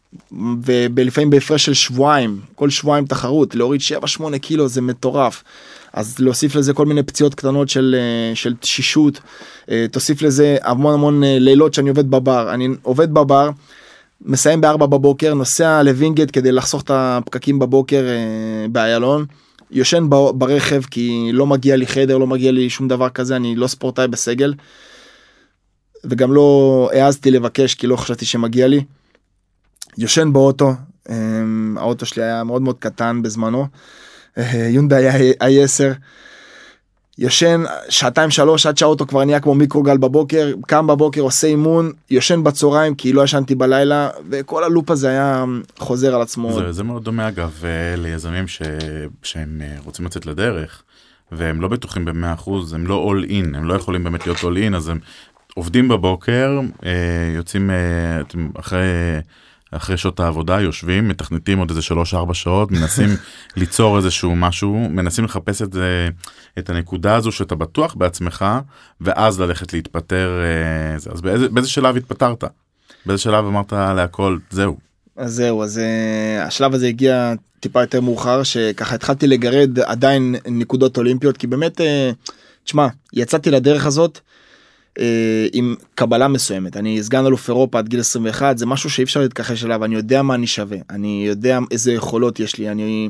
ולפעמים 0.64 1.30
בהפרש 1.30 1.66
של 1.66 1.74
שבועיים 1.74 2.40
כל 2.56 2.70
שבועיים 2.70 3.06
תחרות 3.06 3.56
להוריד 3.56 3.82
7-8 4.22 4.38
קילו 4.38 4.68
זה 4.68 4.82
מטורף. 4.82 5.44
אז 5.94 6.20
להוסיף 6.20 6.56
לזה 6.56 6.74
כל 6.74 6.86
מיני 6.86 7.04
פציעות 7.04 7.36
קטנות 7.36 7.70
של, 7.70 7.96
אה, 8.00 8.36
של 8.36 8.56
תשישות, 8.56 9.20
אה, 9.72 9.86
תוסיף 9.92 10.22
לזה 10.22 10.58
המון 10.64 10.94
המון 10.94 11.24
אה, 11.24 11.40
לילות 11.40 11.74
שאני 11.74 11.90
עובד 11.90 12.12
בבר, 12.12 12.54
אני 12.54 12.68
עובד 12.82 13.14
בבר, 13.14 13.50
מסיים 14.22 14.62
בארבע 14.62 14.86
בבוקר, 14.86 15.34
נוסע 15.34 15.84
לווינגייט 15.84 16.30
כדי 16.34 16.52
לחסוך 16.52 16.82
את 16.84 16.92
הפקקים 16.94 17.60
בבוקר 17.60 18.06
אה, 18.08 18.68
באיילון, 18.70 19.26
יושן 19.72 20.10
ב- 20.10 20.30
ברכב 20.34 20.82
כי 20.92 21.30
לא 21.34 21.48
מגיע 21.48 21.76
לי 21.76 21.88
חדר, 21.88 22.18
לא 22.18 22.28
מגיע 22.28 22.52
לי 22.52 22.70
שום 22.70 22.88
דבר 22.88 23.10
כזה, 23.10 23.36
אני 23.36 23.56
לא 23.56 23.68
ספורטאי 23.68 24.08
בסגל. 24.08 24.54
וגם 26.04 26.34
לא 26.34 26.90
העזתי 26.94 27.32
לבקש 27.32 27.76
כי 27.76 27.88
לא 27.88 27.96
חשבתי 27.96 28.26
שמגיע 28.26 28.68
לי. 28.68 28.84
יושן 29.98 30.34
באוטו, 30.34 30.74
אה, 31.10 31.16
האוטו 31.78 32.06
שלי 32.06 32.24
היה 32.24 32.44
מאוד 32.44 32.62
מאוד 32.62 32.76
קטן 32.80 33.22
בזמנו, 33.22 33.68
אה, 34.38 34.68
יונדאי 34.72 35.32
i10. 35.32 35.98
יושן 37.18 37.64
שעתיים 37.90 38.30
שלוש 38.30 38.66
עד 38.66 38.78
שהאוטו 38.78 39.08
כבר 39.08 39.24
נהיה 39.24 39.40
כמו 39.40 39.56
מיקרוגל 39.56 39.98
בבוקר, 39.98 40.52
קם 40.68 40.88
בבוקר 40.88 41.22
עושה 41.22 41.48
אימון, 41.48 41.92
יושן 42.10 42.44
בצהריים 42.44 42.96
כי 42.96 43.14
לא 43.14 43.24
ישנתי 43.24 43.56
בלילה, 43.56 44.10
וכל 44.30 44.64
הלופ 44.64 44.92
הזה 44.92 45.10
היה 45.10 45.46
חוזר 45.80 46.16
על 46.16 46.22
עצמו. 46.22 46.54
זה, 46.54 46.72
זה 46.72 46.84
מאוד 46.84 47.04
דומה 47.04 47.28
אגב 47.28 47.64
אה, 47.64 47.96
ליזמים 47.98 48.48
ש... 48.48 48.62
שהם 49.24 49.62
אה, 49.62 49.76
רוצים 49.86 50.06
לצאת 50.06 50.26
לדרך 50.26 50.84
והם 51.32 51.62
לא 51.62 51.68
בטוחים 51.68 52.06
במאה 52.06 52.34
אחוז 52.34 52.74
הם 52.74 52.88
לא 52.88 53.12
all 53.12 53.30
in 53.30 53.58
הם 53.58 53.66
לא 53.66 53.74
יכולים 53.74 54.04
באמת 54.04 54.28
להיות 54.28 54.40
all 54.40 54.72
in 54.72 54.76
אז 54.76 54.90
הם 54.90 55.00
עובדים 55.56 55.88
בבוקר, 55.88 56.60
אה, 56.86 56.92
יוצאים 57.36 57.70
אחרי, 58.60 58.86
אחרי 59.72 59.98
שעות 59.98 60.20
העבודה, 60.20 60.62
יושבים, 60.62 61.08
מתכנתים 61.08 61.60
עוד 61.60 61.70
איזה 61.70 61.82
3-4 62.14 62.34
שעות, 62.34 62.72
מנסים 62.72 63.10
ליצור 63.58 63.98
איזשהו 63.98 64.36
משהו, 64.36 64.88
מנסים 64.90 65.26
לחפש 65.26 65.62
את 65.62 65.76
את 66.60 66.70
הנקודה 66.70 67.16
הזו 67.16 67.32
שאתה 67.32 67.56
בטוח 67.56 67.94
בעצמך, 67.94 68.46
ואז 69.02 69.42
ללכת 69.42 69.74
להתפטר. 69.74 70.30
אה. 70.44 70.96
אז 70.96 71.22
באיזה, 71.22 71.50
באיזה 71.50 71.70
שלב 71.70 71.98
התפטרת? 71.98 72.44
באיזה 73.06 73.24
שלב 73.24 73.46
אמרת 73.46 73.74
להכל, 73.74 74.38
זהו. 74.50 74.78
אז 75.18 75.34
זהו, 75.34 75.64
אז 75.64 75.78
uh, 75.78 76.42
השלב 76.48 76.74
הזה 76.74 76.88
הגיע 76.88 77.34
טיפה 77.60 77.82
יותר 77.82 78.02
מאוחר, 78.02 78.44
שככה 78.44 78.96
התחלתי 78.96 79.28
לגרד 79.28 79.80
עדיין 79.80 80.36
נקודות 80.48 80.98
אולימפיות, 80.98 81.38
כי 81.38 81.48
באמת, 81.48 81.82
uh, 81.82 81.84
תשמע, 82.64 82.88
יצאתי 83.14 83.52
לדרך 83.52 83.86
הזאת 83.86 84.20
עם 85.54 85.76
קבלה 85.96 86.28
מסוימת. 86.28 86.78
אני 86.78 87.04
סגן 87.04 87.26
אלוף 87.26 87.50
אירופה 87.50 87.80
עד 87.80 87.88
גיל 87.88 88.00
21, 88.00 88.58
זה 88.58 88.66
משהו 88.66 88.90
שאי 88.90 89.04
אפשר 89.04 89.20
להתכחש 89.20 89.64
אליו, 89.66 89.86
אני 89.86 89.96
יודע 89.96 90.22
מה 90.22 90.36
אני 90.36 90.48
שווה, 90.48 90.78
אני 90.90 91.24
יודע 91.28 91.60
איזה 91.72 91.92
יכולות 91.94 92.40
יש 92.40 92.58
לי, 92.58 92.70
אני 92.70 93.10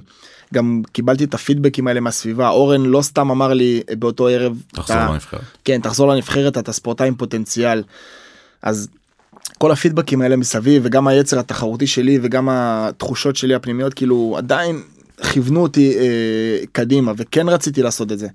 גם 0.53 0.81
קיבלתי 0.91 1.23
את 1.23 1.33
הפידבקים 1.33 1.87
האלה 1.87 1.99
מהסביבה, 1.99 2.49
אורן 2.49 2.81
לא 2.85 3.01
סתם 3.01 3.31
אמר 3.31 3.53
לי 3.53 3.81
באותו 3.99 4.27
ערב, 4.27 4.61
תחזור 4.73 4.95
אתה- 4.97 5.11
לנבחרת. 5.11 5.41
כן, 5.65 5.81
תחזור 5.81 6.07
לנבחרת, 6.13 6.57
אתה 6.57 6.71
ספורטאי 6.71 7.07
עם 7.07 7.15
פוטנציאל. 7.15 7.83
אז 8.61 8.87
כל 9.57 9.71
הפידבקים 9.71 10.21
האלה 10.21 10.35
מסביב, 10.35 10.81
וגם 10.85 11.07
היצר 11.07 11.39
התחרותי 11.39 11.87
שלי, 11.87 12.19
וגם 12.21 12.47
התחושות 12.51 13.35
שלי 13.35 13.55
הפנימיות, 13.55 13.93
כאילו, 13.93 14.35
עדיין 14.37 14.81
כיוונו 15.23 15.61
אותי 15.61 15.97
אה, 15.97 16.65
קדימה, 16.71 17.13
וכן 17.17 17.49
רציתי 17.49 17.83
לעשות 17.83 18.11
את 18.11 18.19
זה. 18.19 18.27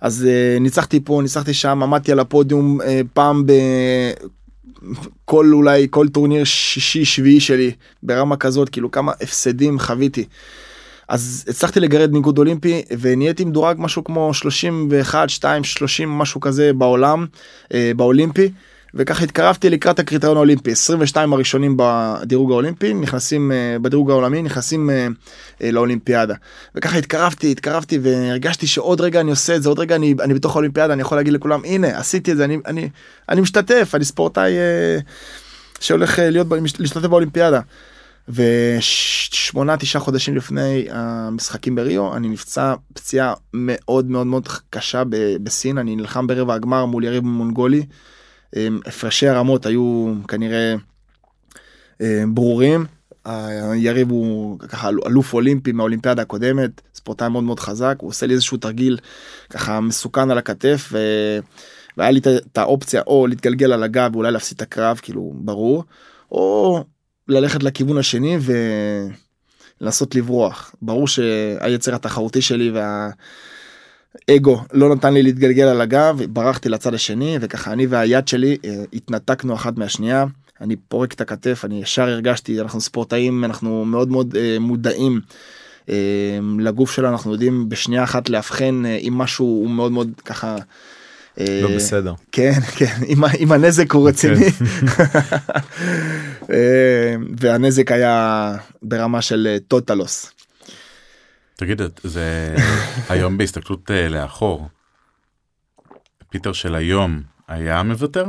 אז 0.00 0.26
אה, 0.28 0.58
ניצחתי 0.60 1.00
פה, 1.00 1.20
ניצחתי 1.22 1.54
שם, 1.54 1.82
עמדתי 1.82 2.12
על 2.12 2.20
הפודיום 2.20 2.80
אה, 2.80 3.00
פעם 3.12 3.46
ב... 3.46 3.52
כל 5.24 5.50
אולי 5.52 5.86
כל 5.90 6.08
טורניר 6.08 6.44
שישי 6.44 7.04
שביעי 7.04 7.40
שלי 7.40 7.72
ברמה 8.02 8.36
כזאת 8.36 8.68
כאילו 8.68 8.90
כמה 8.90 9.12
הפסדים 9.20 9.78
חוויתי. 9.78 10.24
אז 11.08 11.44
הצלחתי 11.48 11.80
לגרד 11.80 12.12
ניגוד 12.12 12.38
אולימפי 12.38 12.82
ונהייתי 13.00 13.44
מדורג 13.44 13.76
משהו 13.78 14.04
כמו 14.04 14.34
31 14.34 15.30
2 15.30 15.64
30 15.64 16.10
משהו 16.10 16.40
כזה 16.40 16.72
בעולם 16.72 17.26
אה, 17.74 17.92
באולימפי 17.96 18.50
וככה 18.94 19.24
התקרבתי 19.24 19.70
לקראת 19.70 19.98
הקריטריון 19.98 20.36
האולימפי 20.36 20.72
22 20.72 21.32
הראשונים 21.32 21.76
בדירוג 21.78 22.50
האולימפי 22.52 22.94
נכנסים 22.94 23.52
אה, 23.52 23.76
בדירוג 23.82 24.10
העולמי 24.10 24.42
נכנסים 24.42 24.90
אה, 24.90 25.06
אה, 25.62 25.70
לאולימפיאדה 25.70 26.34
וככה 26.74 26.98
התקרבתי 26.98 27.50
התקרבתי 27.50 27.98
והרגשתי 28.02 28.66
שעוד 28.66 29.00
רגע 29.00 29.20
אני 29.20 29.30
עושה 29.30 29.56
את 29.56 29.62
זה 29.62 29.68
עוד 29.68 29.78
רגע 29.78 29.96
אני 29.96 30.14
אני 30.20 30.34
בתוך 30.34 30.56
האולימפיאדה 30.56 30.92
אני 30.92 31.02
יכול 31.02 31.18
להגיד 31.18 31.32
לכולם 31.32 31.60
הנה 31.64 31.98
עשיתי 31.98 32.32
את 32.32 32.36
זה 32.36 32.44
אני 32.44 32.58
אני 32.66 32.88
אני 33.28 33.40
משתתף 33.40 33.92
אני 33.94 34.04
ספורטאי 34.04 34.52
שהולך 35.80 36.18
להיות 36.18 36.46
להשתתף 36.78 37.06
באולימפיאדה. 37.06 37.60
ושמונה 38.28 39.76
תשעה 39.76 40.02
חודשים 40.02 40.36
לפני 40.36 40.86
המשחקים 40.90 41.74
בריו 41.74 42.16
אני 42.16 42.28
נפצע 42.28 42.74
פציעה 42.94 43.34
מאוד 43.54 44.10
מאוד 44.10 44.26
מאוד 44.26 44.48
קשה 44.70 45.02
בסין 45.42 45.78
אני 45.78 45.96
נלחם 45.96 46.26
ברבע 46.26 46.54
הגמר 46.54 46.84
מול 46.84 47.04
יריב 47.04 47.24
מונגולי. 47.24 47.82
אמ, 48.56 48.80
הפרשי 48.86 49.28
הרמות 49.28 49.66
היו 49.66 50.12
כנראה 50.28 50.74
אמ, 52.00 52.34
ברורים. 52.34 52.86
היריב 53.24 54.10
הוא 54.10 54.58
ככה 54.58 54.88
אלוף 55.06 55.34
אולימפי 55.34 55.72
מהאולימפיאדה 55.72 56.22
הקודמת 56.22 56.70
ספורטאי 56.94 57.28
מאוד 57.28 57.44
מאוד 57.44 57.60
חזק 57.60 57.96
הוא 58.00 58.08
עושה 58.10 58.26
לי 58.26 58.34
איזשהו 58.34 58.56
תרגיל 58.56 58.98
ככה 59.50 59.80
מסוכן 59.80 60.30
על 60.30 60.38
הכתף 60.38 60.88
ו... 60.92 60.98
והיה 61.96 62.10
לי 62.10 62.18
את- 62.18 62.58
האופציה 62.58 63.02
או 63.06 63.26
להתגלגל 63.26 63.72
על 63.72 63.82
הגב 63.82 64.10
ואולי 64.14 64.32
להפסיד 64.32 64.56
את 64.56 64.62
הקרב 64.62 64.98
כאילו 65.02 65.32
ברור 65.36 65.84
או 66.32 66.84
ללכת 67.28 67.62
לכיוון 67.62 67.98
השני 67.98 68.38
ולנסות 69.80 70.14
לברוח 70.14 70.74
ברור 70.82 71.08
שהיצר 71.08 71.94
התחרותי 71.94 72.42
שלי 72.42 72.72
והאגו 74.28 74.60
לא 74.72 74.94
נתן 74.94 75.14
לי 75.14 75.22
להתגלגל 75.22 75.64
על 75.64 75.80
הגב 75.80 76.18
ברחתי 76.28 76.68
לצד 76.68 76.94
השני 76.94 77.38
וככה 77.40 77.72
אני 77.72 77.86
והיד 77.86 78.28
שלי 78.28 78.56
אה, 78.64 78.84
התנתקנו 78.92 79.54
אחת 79.54 79.78
מהשנייה 79.78 80.24
אני 80.60 80.76
פורק 80.76 81.12
את 81.12 81.20
הכתף 81.20 81.62
אני 81.64 81.82
ישר 81.82 82.02
הרגשתי 82.02 82.60
אנחנו 82.60 82.80
ספורטאים 82.80 83.44
אנחנו 83.44 83.84
מאוד 83.84 84.08
מאוד 84.08 84.36
אה, 84.36 84.56
מודעים 84.60 85.20
אה, 85.88 86.38
לגוף 86.58 86.90
שלנו 86.90 87.12
אנחנו 87.12 87.32
יודעים 87.32 87.68
בשנייה 87.68 88.04
אחת 88.04 88.28
לאבחן 88.28 88.86
אה, 88.86 88.96
אם 88.96 89.14
משהו 89.14 89.46
הוא 89.46 89.70
מאוד 89.70 89.92
מאוד 89.92 90.10
ככה. 90.24 90.56
אה, 91.40 91.60
לא 91.62 91.76
בסדר. 91.76 92.14
כן 92.32 92.60
כן 92.78 92.94
אם, 93.08 93.24
אם 93.24 93.52
הנזק 93.52 93.92
הוא 93.92 94.08
רציני 94.08 94.46
אה, 96.52 97.14
והנזק 97.40 97.92
היה 97.92 98.56
ברמה 98.82 99.22
של 99.22 99.48
אה, 99.50 99.56
טוטלוס. 99.68 100.30
תגיד, 101.56 101.80
זה 102.02 102.56
היום 103.10 103.38
בהסתכלות 103.38 103.90
אה, 103.90 104.08
לאחור, 104.08 104.68
פיטר 106.28 106.52
של 106.52 106.74
היום 106.74 107.22
היה 107.48 107.82
מוותר? 107.82 108.24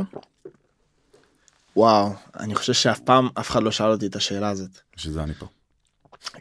וואו 1.76 2.12
אני 2.40 2.54
חושב 2.54 2.72
שאף 2.72 3.00
פעם 3.00 3.28
אף 3.40 3.50
אחד 3.50 3.62
לא 3.62 3.70
שאל 3.70 3.90
אותי 3.90 4.06
את 4.06 4.16
השאלה 4.16 4.48
הזאת. 4.48 4.78
שזה 4.96 5.22
אני 5.22 5.34
פה. 5.34 5.46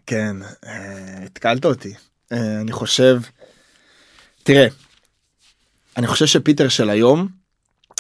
כן 0.05 0.35
אה, 0.65 1.23
התקלת 1.25 1.65
אותי 1.65 1.93
אה, 2.31 2.61
אני 2.61 2.71
חושב 2.71 3.21
תראה 4.43 4.67
אני 5.97 6.07
חושב 6.07 6.25
שפיטר 6.25 6.69
של 6.69 6.89
היום 6.89 7.27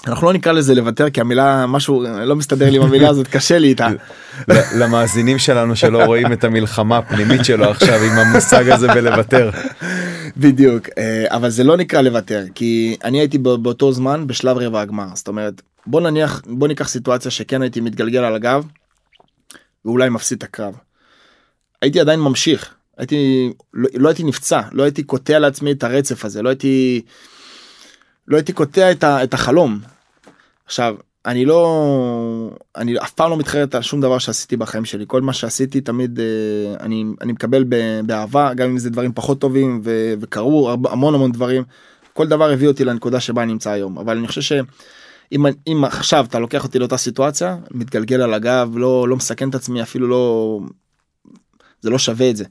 אנחנו 0.07 0.27
לא 0.27 0.33
נקרא 0.33 0.51
לזה 0.51 0.75
לוותר 0.75 1.09
כי 1.09 1.21
המילה 1.21 1.65
משהו 1.67 2.03
לא 2.25 2.35
מסתדר 2.35 2.69
לי 2.69 2.77
עם 2.77 2.83
המילה 2.83 3.09
הזאת 3.09 3.27
קשה 3.27 3.57
לי 3.57 3.67
איתה 3.67 3.87
למאזינים 4.79 5.37
שלנו 5.39 5.75
שלא 5.75 6.03
רואים 6.03 6.33
את 6.33 6.43
המלחמה 6.43 6.97
הפנימית 6.97 7.45
שלו 7.45 7.65
עכשיו 7.65 7.99
עם 8.03 8.19
המושג 8.19 8.69
הזה 8.69 8.87
בלוותר. 8.87 9.49
בדיוק 10.37 10.89
אה, 10.97 11.25
אבל 11.29 11.49
זה 11.49 11.63
לא 11.63 11.77
נקרא 11.77 12.01
לוותר 12.01 12.43
כי 12.55 12.97
אני 13.03 13.19
הייתי 13.19 13.37
בא- 13.37 13.55
באותו 13.55 13.91
זמן 13.91 14.27
בשלב 14.27 14.57
רבע 14.57 14.81
הגמר 14.81 15.07
זאת 15.13 15.27
אומרת 15.27 15.61
בוא 15.87 16.01
נניח 16.01 16.41
בוא 16.47 16.67
ניקח 16.67 16.87
סיטואציה 16.87 17.31
שכן 17.31 17.61
הייתי 17.61 17.81
מתגלגל 17.81 18.23
על 18.23 18.35
הגב 18.35 18.63
ואולי 19.85 20.09
מפסיד 20.09 20.37
את 20.37 20.43
הקרב. 20.43 20.73
הייתי 21.81 21.99
עדיין 21.99 22.19
ממשיך 22.19 22.73
הייתי 22.97 23.49
לא, 23.73 23.89
לא 23.93 24.09
הייתי 24.09 24.23
נפצע 24.23 24.61
לא 24.71 24.83
הייתי 24.83 25.03
קוטע 25.03 25.39
לעצמי 25.39 25.71
את 25.71 25.83
הרצף 25.83 26.25
הזה 26.25 26.41
לא 26.41 26.49
הייתי 26.49 27.01
לא 28.27 28.37
הייתי 28.37 28.53
קוטע 28.53 28.91
את, 28.91 29.03
ה, 29.03 29.23
את 29.23 29.33
החלום. 29.33 29.79
עכשיו 30.65 30.95
אני 31.25 31.45
לא 31.45 32.51
אני 32.75 32.97
אף 32.97 33.11
פעם 33.11 33.29
לא 33.29 33.37
מתחרט 33.37 33.75
על 33.75 33.81
שום 33.81 34.01
דבר 34.01 34.17
שעשיתי 34.17 34.57
בחיים 34.57 34.85
שלי. 34.85 35.03
כל 35.07 35.21
מה 35.21 35.33
שעשיתי 35.33 35.81
תמיד 35.81 36.19
אה, 36.19 36.25
אני 36.79 37.05
אני 37.21 37.31
מקבל 37.31 37.65
באהבה 38.05 38.53
גם 38.53 38.69
אם 38.69 38.77
זה 38.77 38.89
דברים 38.89 39.13
פחות 39.13 39.41
טובים 39.41 39.81
ו, 39.83 40.13
וקרו 40.21 40.71
המון 40.71 41.15
המון 41.15 41.31
דברים. 41.31 41.63
כל 42.13 42.27
דבר 42.27 42.51
הביא 42.51 42.67
אותי 42.67 42.85
לנקודה 42.85 43.19
שבה 43.19 43.43
אני 43.43 43.51
נמצא 43.51 43.71
היום. 43.71 43.97
אבל 43.97 44.17
אני 44.17 44.27
חושב 44.27 44.41
שאם 44.41 45.45
אם 45.67 45.83
עכשיו 45.85 46.25
אתה 46.25 46.39
לוקח 46.39 46.63
אותי 46.63 46.79
לאותה 46.79 46.97
סיטואציה 46.97 47.57
מתגלגל 47.71 48.21
על 48.21 48.33
הגב 48.33 48.71
לא 48.75 49.07
לא 49.07 49.15
מסכן 49.15 49.49
את 49.49 49.55
עצמי 49.55 49.81
אפילו 49.81 50.07
לא 50.07 50.59
זה 51.81 51.89
לא 51.89 51.97
שווה 51.97 52.29
את 52.29 52.35
זה. 52.35 52.45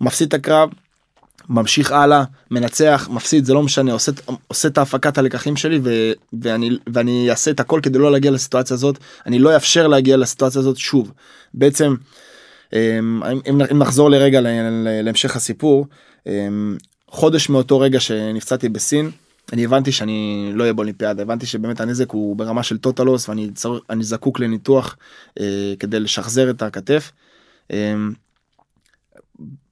מפסיד 0.00 0.28
את 0.28 0.34
הקרב 0.34 0.70
ממשיך 1.48 1.92
הלאה 1.92 2.24
מנצח 2.50 3.08
מפסיד 3.12 3.44
זה 3.44 3.54
לא 3.54 3.62
משנה 3.62 3.92
עושה 3.92 4.12
עושה 4.48 4.68
את 4.68 4.78
ההפקת 4.78 5.18
הלקחים 5.18 5.56
שלי 5.56 5.80
ו, 5.84 6.12
ואני 6.42 6.70
ואני 6.92 7.30
אעשה 7.30 7.50
את 7.50 7.60
הכל 7.60 7.80
כדי 7.82 7.98
לא 7.98 8.12
להגיע 8.12 8.30
לסיטואציה 8.30 8.74
הזאת 8.74 8.98
אני 9.26 9.38
לא 9.38 9.54
אאפשר 9.54 9.86
להגיע 9.86 10.16
לסיטואציה 10.16 10.60
הזאת 10.60 10.76
שוב 10.76 11.12
בעצם 11.54 11.94
אמ, 12.72 13.22
אם, 13.48 13.60
אם 13.70 13.78
נחזור 13.78 14.10
לרגע 14.10 14.40
להמשך 15.02 15.36
הסיפור 15.36 15.86
אמ, 16.26 16.76
חודש 17.08 17.48
מאותו 17.48 17.80
רגע 17.80 18.00
שנפצעתי 18.00 18.68
בסין 18.68 19.10
אני 19.52 19.64
הבנתי 19.64 19.92
שאני 19.92 20.50
לא 20.54 20.62
אהיה 20.62 20.72
באולימפיאדה 20.72 21.22
הבנתי 21.22 21.46
שבאמת 21.46 21.80
הנזק 21.80 22.10
הוא 22.10 22.36
ברמה 22.36 22.62
של 22.62 22.78
טוטלוס 22.78 23.28
ואני 23.28 23.50
צר, 23.54 23.78
זקוק 24.00 24.40
לניתוח 24.40 24.96
אה, 25.40 25.74
כדי 25.78 26.00
לשחזר 26.00 26.50
את 26.50 26.62
הכתף. 26.62 27.12
אמ, 27.72 28.12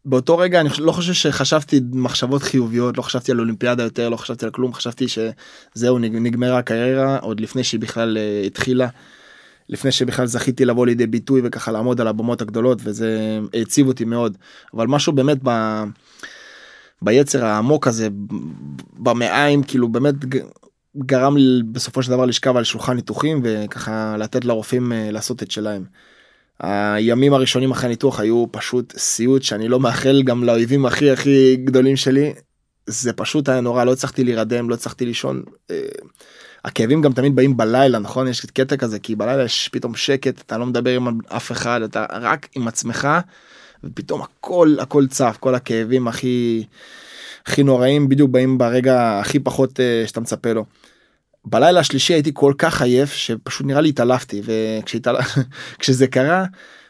באותו 0.04 0.38
רגע 0.38 0.60
אני 0.60 0.68
לא 0.78 0.92
חושב 0.92 1.12
שחשבתי 1.12 1.80
מחשבות 1.92 2.42
חיוביות 2.42 2.96
לא 2.96 3.02
חשבתי 3.02 3.32
על 3.32 3.40
אולימפיאדה 3.40 3.82
יותר 3.82 4.08
לא 4.08 4.16
חשבתי 4.16 4.44
על 4.44 4.50
כלום 4.50 4.74
חשבתי 4.74 5.06
שזהו 5.08 5.98
נג- 5.98 6.16
נגמרה 6.16 6.58
הקריירה 6.58 7.18
עוד 7.18 7.40
לפני 7.40 7.64
שהיא 7.64 7.80
בכלל 7.80 8.18
אה, 8.18 8.42
התחילה. 8.46 8.88
לפני 9.68 9.92
שבכלל 9.92 10.26
זכיתי 10.26 10.64
לבוא 10.64 10.86
לידי 10.86 11.06
ביטוי 11.06 11.40
וככה 11.44 11.72
לעמוד 11.72 12.00
על 12.00 12.08
הבמות 12.08 12.42
הגדולות 12.42 12.78
וזה 12.84 13.38
העציב 13.54 13.86
אותי 13.86 14.04
מאוד 14.04 14.36
אבל 14.74 14.86
משהו 14.86 15.12
באמת 15.12 15.38
ב... 15.44 15.82
ביצר 17.02 17.44
העמוק 17.44 17.86
הזה 17.86 18.08
במעיים 18.98 19.62
כאילו 19.62 19.88
באמת 19.88 20.14
גרם 20.96 21.36
לי 21.36 21.62
בסופו 21.72 22.02
של 22.02 22.10
דבר 22.10 22.24
לשכב 22.24 22.56
על 22.56 22.64
שולחן 22.64 22.96
ניתוחים 22.96 23.40
וככה 23.44 24.16
לתת 24.18 24.44
לרופאים 24.44 24.92
אה, 24.92 25.10
לעשות 25.10 25.42
את 25.42 25.50
שלהם. 25.50 25.84
הימים 26.60 27.34
הראשונים 27.34 27.70
אחרי 27.70 27.86
הניתוח 27.86 28.20
היו 28.20 28.44
פשוט 28.50 28.94
סיוט 28.98 29.42
שאני 29.42 29.68
לא 29.68 29.80
מאחל 29.80 30.22
גם 30.22 30.44
לאויבים 30.44 30.86
הכי 30.86 31.10
הכי 31.10 31.56
גדולים 31.56 31.96
שלי. 31.96 32.32
זה 32.86 33.12
פשוט 33.12 33.48
היה 33.48 33.60
נורא 33.60 33.84
לא 33.84 33.92
הצלחתי 33.92 34.24
להירדם 34.24 34.70
לא 34.70 34.74
הצלחתי 34.74 35.06
לישון. 35.06 35.42
אה, 35.70 35.76
הכאבים 36.64 37.02
גם 37.02 37.12
תמיד 37.12 37.36
באים 37.36 37.56
בלילה 37.56 37.98
נכון 37.98 38.28
יש 38.28 38.46
קטע 38.46 38.76
כזה 38.76 38.98
כי 38.98 39.16
בלילה 39.16 39.44
יש 39.44 39.68
פתאום 39.72 39.94
שקט 39.94 40.40
אתה 40.40 40.58
לא 40.58 40.66
מדבר 40.66 40.90
עם 40.90 41.18
אף 41.28 41.52
אחד 41.52 41.82
אתה 41.82 42.06
רק 42.10 42.48
עם 42.54 42.68
עצמך 42.68 43.08
ופתאום 43.84 44.22
הכל 44.22 44.76
הכל 44.80 45.06
צף 45.06 45.36
כל 45.40 45.54
הכאבים 45.54 46.08
הכי 46.08 46.64
הכי 47.46 47.62
נוראים 47.62 48.08
בדיוק 48.08 48.30
באים 48.30 48.58
ברגע 48.58 49.18
הכי 49.20 49.38
פחות 49.38 49.70
uh, 49.70 50.08
שאתה 50.08 50.20
מצפה 50.20 50.52
לו. 50.52 50.64
בלילה 51.44 51.80
השלישי 51.80 52.12
הייתי 52.12 52.30
כל 52.34 52.52
כך 52.58 52.82
עייף 52.82 53.12
שפשוט 53.12 53.66
נראה 53.66 53.80
לי 53.80 53.88
התעלפתי 53.88 54.42
וכשזה 54.44 56.06
קרה 56.16 56.44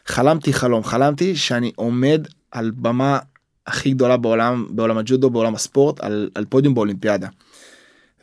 חלמתי 0.05 0.53
חלום 0.53 0.83
חלמתי 0.83 1.35
שאני 1.35 1.71
עומד 1.75 2.27
על 2.51 2.71
במה 2.75 3.19
הכי 3.67 3.91
גדולה 3.91 4.17
בעולם 4.17 4.67
בעולם 4.69 4.97
הג'ודו 4.97 5.29
בעולם 5.29 5.55
הספורט 5.55 5.99
על, 5.99 6.29
על 6.35 6.45
פודיום 6.45 6.73
באולימפיאדה. 6.73 7.27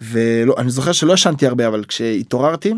ואני 0.01 0.71
זוכר 0.71 0.93
שלא 0.93 1.13
ישנתי 1.13 1.47
הרבה 1.47 1.67
אבל 1.67 1.85
כשהתעוררתי. 1.85 2.75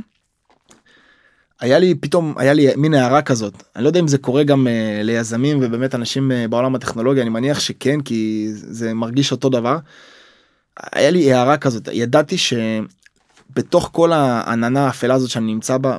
היה 1.60 1.78
לי 1.78 1.94
פתאום 1.94 2.34
היה 2.36 2.52
לי 2.52 2.68
מין 2.76 2.94
הערה 2.94 3.22
כזאת 3.22 3.62
אני 3.76 3.84
לא 3.84 3.88
יודע 3.88 4.00
אם 4.00 4.08
זה 4.08 4.18
קורה 4.18 4.44
גם 4.44 4.66
uh, 4.66 5.02
ליזמים 5.04 5.58
ובאמת 5.62 5.94
אנשים 5.94 6.30
uh, 6.30 6.48
בעולם 6.48 6.74
הטכנולוגיה 6.74 7.22
אני 7.22 7.30
מניח 7.30 7.60
שכן 7.60 8.00
כי 8.00 8.48
זה 8.52 8.94
מרגיש 8.94 9.32
אותו 9.32 9.48
דבר. 9.48 9.78
היה 10.92 11.10
לי 11.10 11.32
הערה 11.32 11.56
כזאת 11.56 11.88
ידעתי 11.92 12.36
שבתוך 13.52 13.90
כל 13.92 14.12
העננה 14.12 14.86
האפלה 14.86 15.14
הזאת 15.14 15.30
שאני 15.30 15.52
נמצא 15.52 15.78
בה 15.78 15.96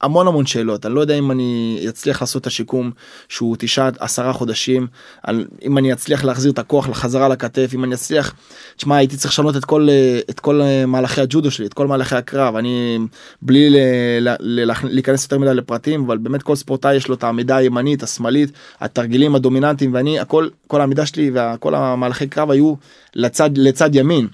המון 0.00 0.26
המון 0.26 0.46
שאלות 0.46 0.86
אני 0.86 0.94
לא 0.94 1.00
יודע 1.00 1.14
אם 1.14 1.30
אני 1.30 1.80
אצליח 1.88 2.20
לעשות 2.20 2.42
את 2.42 2.46
השיקום 2.46 2.90
שהוא 3.28 3.56
תשעה 3.58 3.90
עשרה 3.98 4.32
חודשים 4.32 4.86
על 5.22 5.46
אם 5.62 5.78
אני 5.78 5.92
אצליח 5.92 6.24
להחזיר 6.24 6.52
את 6.52 6.58
הכוח 6.58 6.88
לחזרה 6.88 7.28
לכתף 7.28 7.70
אם 7.74 7.84
אני 7.84 7.94
אצליח. 7.94 8.34
תשמע 8.76 8.96
הייתי 8.96 9.16
צריך 9.16 9.32
לשנות 9.32 9.56
את 9.56 9.64
כל 9.64 9.88
את 10.30 10.40
כל 10.40 10.60
מהלכי 10.86 11.20
הג'ודו 11.20 11.50
שלי 11.50 11.66
את 11.66 11.74
כל 11.74 11.86
מהלכי 11.86 12.16
הקרב 12.16 12.56
אני 12.56 12.98
בלי 13.42 13.70
ל, 13.70 13.76
ל, 14.20 14.36
ל, 14.40 14.72
להיכנס 14.84 15.22
יותר 15.22 15.38
מדי 15.38 15.54
לפרטים 15.54 16.04
אבל 16.04 16.18
באמת 16.18 16.42
כל 16.42 16.56
ספורטאי 16.56 16.94
יש 16.94 17.08
לו 17.08 17.14
את 17.14 17.24
העמידה 17.24 17.56
הימנית 17.56 18.02
השמאלית 18.02 18.52
התרגילים 18.80 19.34
הדומיננטיים 19.34 19.94
ואני 19.94 20.20
הכל 20.20 20.48
כל 20.66 20.80
העמידה 20.80 21.06
שלי 21.06 21.30
וכל 21.34 21.74
המהלכי 21.74 22.26
קרב 22.26 22.50
היו 22.50 22.74
לצד 23.14 23.50
לצד 23.56 23.94
ימין. 23.94 24.28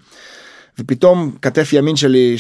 ופתאום 0.81 1.33
כתף 1.43 1.73
ימין 1.73 1.97
שלי 1.97 2.37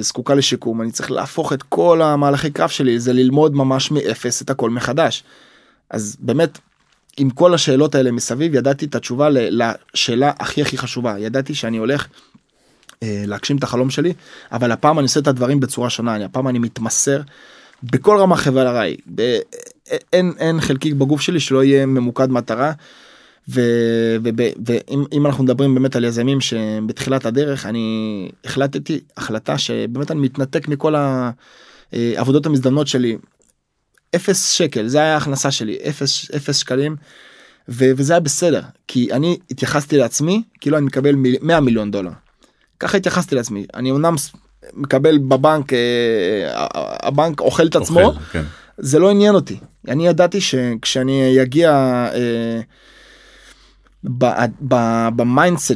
זקוקה 0.00 0.34
לשיקום 0.34 0.82
אני 0.82 0.90
צריך 0.90 1.10
להפוך 1.10 1.52
את 1.52 1.62
כל 1.62 2.02
המהלכי 2.02 2.50
קרב 2.50 2.68
שלי 2.68 3.00
זה 3.00 3.12
ללמוד 3.12 3.54
ממש 3.54 3.90
מאפס 3.90 4.42
את 4.42 4.50
הכל 4.50 4.70
מחדש. 4.70 5.24
אז 5.90 6.16
באמת 6.20 6.58
עם 7.16 7.30
כל 7.30 7.54
השאלות 7.54 7.94
האלה 7.94 8.10
מסביב 8.10 8.54
ידעתי 8.54 8.84
את 8.84 8.94
התשובה 8.94 9.28
לשאלה 9.30 10.32
הכי 10.38 10.62
הכי 10.62 10.78
חשובה 10.78 11.18
ידעתי 11.18 11.54
שאני 11.54 11.76
הולך 11.76 12.06
אה, 13.02 13.24
להגשים 13.26 13.56
את 13.56 13.62
החלום 13.62 13.90
שלי 13.90 14.12
אבל 14.52 14.72
הפעם 14.72 14.98
אני 14.98 15.04
עושה 15.04 15.20
את 15.20 15.26
הדברים 15.26 15.60
בצורה 15.60 15.90
שונה 15.90 16.16
אני 16.16 16.24
הפעם 16.24 16.48
אני 16.48 16.58
מתמסר 16.58 17.20
בכל 17.82 18.18
רמה 18.18 18.36
חבל 18.36 18.66
הרי 18.66 18.96
אין 20.12 20.32
אין 20.38 20.60
חלקיק 20.60 20.94
בגוף 20.94 21.20
שלי 21.20 21.40
שלא 21.40 21.64
יהיה 21.64 21.86
ממוקד 21.86 22.30
מטרה. 22.30 22.72
ואם 23.48 25.26
אנחנו 25.26 25.44
מדברים 25.44 25.74
באמת 25.74 25.96
על 25.96 26.04
יזמים 26.04 26.40
שבתחילת 26.40 27.26
הדרך 27.26 27.66
אני 27.66 28.28
החלטתי 28.44 29.00
החלטה 29.16 29.58
שבאמת 29.58 30.10
אני 30.10 30.20
מתנתק 30.20 30.68
מכל 30.68 30.94
העבודות 31.92 32.46
המזדמנות 32.46 32.86
שלי. 32.86 33.16
אפס 34.16 34.50
שקל 34.50 34.86
זה 34.86 34.98
היה 34.98 35.14
ההכנסה 35.14 35.50
שלי 35.50 35.78
אפס 35.88 36.30
אפס 36.36 36.56
שקלים 36.56 36.96
וזה 37.68 38.12
היה 38.12 38.20
בסדר 38.20 38.62
כי 38.88 39.12
אני 39.12 39.38
התייחסתי 39.50 39.96
לעצמי 39.96 40.42
כאילו 40.60 40.78
אני 40.78 40.86
מקבל 40.86 41.14
100 41.42 41.60
מיליון 41.60 41.90
דולר. 41.90 42.10
ככה 42.80 42.96
התייחסתי 42.96 43.34
לעצמי 43.34 43.66
אני 43.74 43.90
אמנם 43.90 44.14
מקבל 44.72 45.18
בבנק 45.18 45.72
אה, 45.72 46.66
הבנק 47.02 47.40
אוכל 47.40 47.66
את 47.66 47.76
עצמו 47.76 48.00
אוכל, 48.00 48.20
כן. 48.20 48.42
זה 48.78 48.98
לא 48.98 49.10
עניין 49.10 49.34
אותי 49.34 49.58
אני 49.88 50.06
ידעתי 50.06 50.40
שכשאני 50.40 51.42
אגיע. 51.42 51.70
אה, 52.14 52.60
ב 55.16 55.23
mindset 55.23 55.72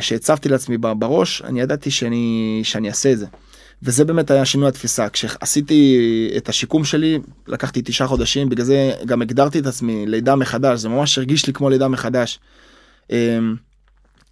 שהצבתי 0.00 0.48
לעצמי 0.48 0.78
בראש 0.78 1.42
אני 1.42 1.60
ידעתי 1.60 1.90
שאני 1.90 2.60
שאני 2.64 2.88
אעשה 2.88 3.12
את 3.12 3.18
זה. 3.18 3.26
וזה 3.82 4.04
באמת 4.04 4.30
היה 4.30 4.44
שינוי 4.44 4.68
התפיסה 4.68 5.08
כשעשיתי 5.08 5.98
את 6.36 6.48
השיקום 6.48 6.84
שלי 6.84 7.18
לקחתי 7.46 7.82
תשעה 7.84 8.08
חודשים 8.08 8.48
בגלל 8.48 8.64
זה 8.64 8.92
גם 9.06 9.22
הגדרתי 9.22 9.58
את 9.58 9.66
עצמי 9.66 10.06
לידה 10.06 10.36
מחדש 10.36 10.80
זה 10.80 10.88
ממש 10.88 11.18
הרגיש 11.18 11.46
לי 11.46 11.52
כמו 11.52 11.70
לידה 11.70 11.88
מחדש. 11.88 12.38
אמ, 13.10 13.56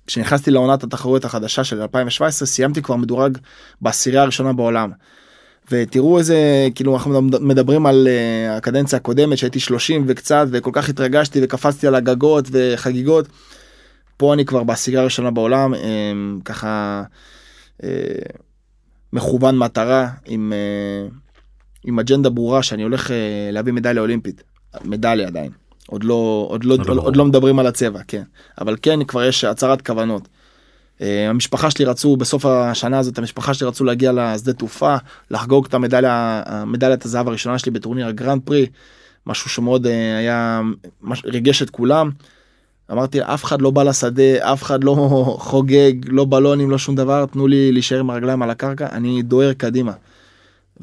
כשנכנסתי 0.06 0.50
לעונת 0.50 0.82
התחרות 0.84 1.24
החדשה 1.24 1.64
של 1.64 1.82
2017 1.82 2.46
סיימתי 2.46 2.82
כבר 2.82 2.96
מדורג 2.96 3.38
בעשירייה 3.80 4.22
הראשונה 4.22 4.52
בעולם. 4.52 4.90
ותראו 5.70 6.18
איזה 6.18 6.68
כאילו 6.74 6.94
אנחנו 6.94 7.22
מדברים 7.22 7.86
על 7.86 8.08
uh, 8.08 8.56
הקדנציה 8.56 8.96
הקודמת 8.96 9.38
שהייתי 9.38 9.60
30 9.60 10.04
וקצת 10.06 10.46
וכל 10.50 10.70
כך 10.72 10.88
התרגשתי 10.88 11.40
וקפצתי 11.42 11.86
על 11.86 11.94
הגגות 11.94 12.48
וחגיגות. 12.52 13.28
פה 14.16 14.34
אני 14.34 14.44
כבר 14.44 14.64
בעשירייה 14.64 15.00
הראשונה 15.00 15.30
בעולם 15.30 15.74
um, 15.74 15.78
ככה 16.44 17.02
uh, 17.82 17.84
מכוון 19.12 19.58
מטרה 19.58 20.08
עם 20.26 20.52
uh, 20.52 21.12
עם 21.84 21.98
אג'נדה 21.98 22.30
ברורה 22.30 22.62
שאני 22.62 22.82
הולך 22.82 23.06
uh, 23.06 23.12
להביא 23.52 23.72
מדליה 23.72 24.02
אולימפית 24.02 24.42
מדליה 24.84 25.26
עדיין 25.26 25.52
עוד 25.86 26.04
לא 26.04 26.46
עוד 26.50 26.64
לא 26.64 26.74
עוד, 26.74 26.86
לא, 26.86 27.02
עוד 27.02 27.16
לא 27.16 27.24
מדברים 27.24 27.58
על 27.58 27.66
הצבע 27.66 28.00
כן 28.08 28.22
אבל 28.60 28.76
כן 28.82 29.04
כבר 29.04 29.24
יש 29.24 29.44
הצהרת 29.44 29.86
כוונות. 29.86 30.28
אה, 31.00 31.30
המשפחה 31.30 31.70
שלי 31.70 31.84
רצו 31.84 32.16
בסוף 32.16 32.46
השנה 32.46 32.98
הזאת 32.98 33.18
המשפחה 33.18 33.54
שלי 33.54 33.66
רצו 33.66 33.84
להגיע 33.84 34.12
לשדה 34.12 34.52
תעופה 34.52 34.96
לחגוג 35.30 35.66
את 35.66 35.74
המדליה 35.74 36.42
מדליית 36.66 37.04
הזהב 37.04 37.28
הראשונה 37.28 37.58
שלי 37.58 37.72
בטורניר 37.72 38.06
הגרנד 38.06 38.42
פרי 38.44 38.66
משהו 39.26 39.50
שמאוד 39.50 39.86
אה, 39.86 40.18
היה 40.18 40.60
ריגש 41.24 41.62
את 41.62 41.70
כולם. 41.70 42.10
אמרתי 42.92 43.22
אף 43.22 43.44
אחד 43.44 43.62
לא 43.62 43.70
בא 43.70 43.82
לשדה 43.82 44.52
אף 44.52 44.62
אחד 44.62 44.84
לא 44.84 44.94
חוגג 45.50 45.92
לא 46.06 46.24
בלונים 46.24 46.70
לא 46.70 46.78
שום 46.78 46.94
דבר 46.94 47.26
תנו 47.26 47.46
לי 47.46 47.72
להישאר 47.72 47.98
עם 48.00 48.10
הרגליים 48.10 48.42
על 48.42 48.50
הקרקע 48.50 48.88
אני 48.92 49.22
דוהר 49.22 49.52
קדימה. 49.52 49.92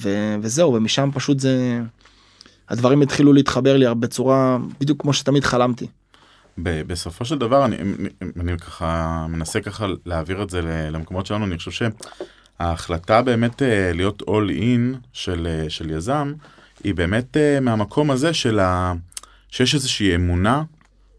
ו- 0.01 0.35
וזהו 0.41 0.73
ומשם 0.73 1.09
פשוט 1.13 1.39
זה 1.39 1.81
הדברים 2.69 3.01
התחילו 3.01 3.33
להתחבר 3.33 3.77
לי 3.77 3.85
בצורה 3.99 4.57
בדיוק 4.79 5.01
כמו 5.01 5.13
שתמיד 5.13 5.43
חלמתי. 5.43 5.87
בסופו 6.57 7.25
של 7.25 7.37
דבר 7.37 7.65
אני, 7.65 7.77
אני 8.39 8.57
ככה 8.57 9.25
מנסה 9.29 9.61
ככה 9.61 9.87
להעביר 10.05 10.43
את 10.43 10.49
זה 10.49 10.61
למקומות 10.91 11.25
שלנו 11.25 11.45
אני 11.45 11.57
חושב 11.57 11.89
שההחלטה 12.59 13.21
באמת 13.21 13.61
אה, 13.61 13.91
להיות 13.93 14.21
all 14.21 14.51
in 14.59 14.97
של, 15.13 15.47
אה, 15.47 15.69
של 15.69 15.89
יזם 15.89 16.33
היא 16.83 16.95
באמת 16.95 17.37
אה, 17.37 17.59
מהמקום 17.59 18.11
הזה 18.11 18.33
של 18.33 18.59
ה... 18.59 18.93
שיש 19.49 19.75
איזושהי 19.75 20.15
אמונה 20.15 20.63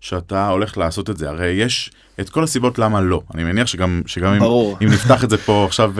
שאתה 0.00 0.48
הולך 0.48 0.78
לעשות 0.78 1.10
את 1.10 1.16
זה 1.16 1.28
הרי 1.28 1.48
יש 1.48 1.90
את 2.20 2.30
כל 2.30 2.44
הסיבות 2.44 2.78
למה 2.78 3.00
לא 3.00 3.22
אני 3.34 3.44
מניח 3.44 3.66
שגם 3.66 4.02
שגם 4.06 4.32
אם, 4.32 4.42
אם 4.82 4.88
נפתח 4.88 5.24
את 5.24 5.30
זה 5.30 5.38
פה 5.38 5.64
עכשיו 5.66 5.92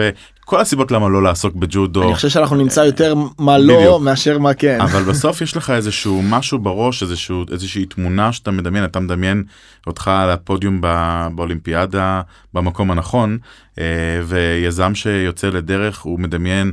כל 0.49 0.61
הסיבות 0.61 0.91
למה 0.91 1.09
לא 1.09 1.23
לעסוק 1.23 1.55
בג'ודו. 1.55 2.03
אני 2.03 2.15
חושב 2.15 2.29
שאנחנו 2.29 2.57
נמצא 2.57 2.81
יותר 2.81 3.15
מה 3.39 3.59
לא 3.59 3.77
בדיוק. 3.77 4.03
מאשר 4.03 4.39
מה 4.39 4.55
כן. 4.55 4.81
אבל 4.81 5.03
בסוף 5.03 5.41
יש 5.41 5.57
לך 5.57 5.71
איזשהו 5.71 6.23
משהו 6.23 6.59
בראש 6.59 7.03
איזשהו 7.03 7.45
איזושהי 7.53 7.87
תמונה 7.87 8.33
שאתה 8.33 8.51
מדמיין 8.51 8.85
אתה 8.85 9.01
מדמיין 9.01 9.45
אותך 9.87 10.09
על 10.09 10.31
הפודיום 10.31 10.81
בא, 10.81 11.29
באולימפיאדה 11.35 12.21
במקום 12.55 12.91
הנכון 12.91 13.39
אה, 13.79 13.85
ויזם 14.27 14.95
שיוצא 14.95 15.49
לדרך 15.49 16.01
הוא 16.01 16.21
מדמיין 16.21 16.73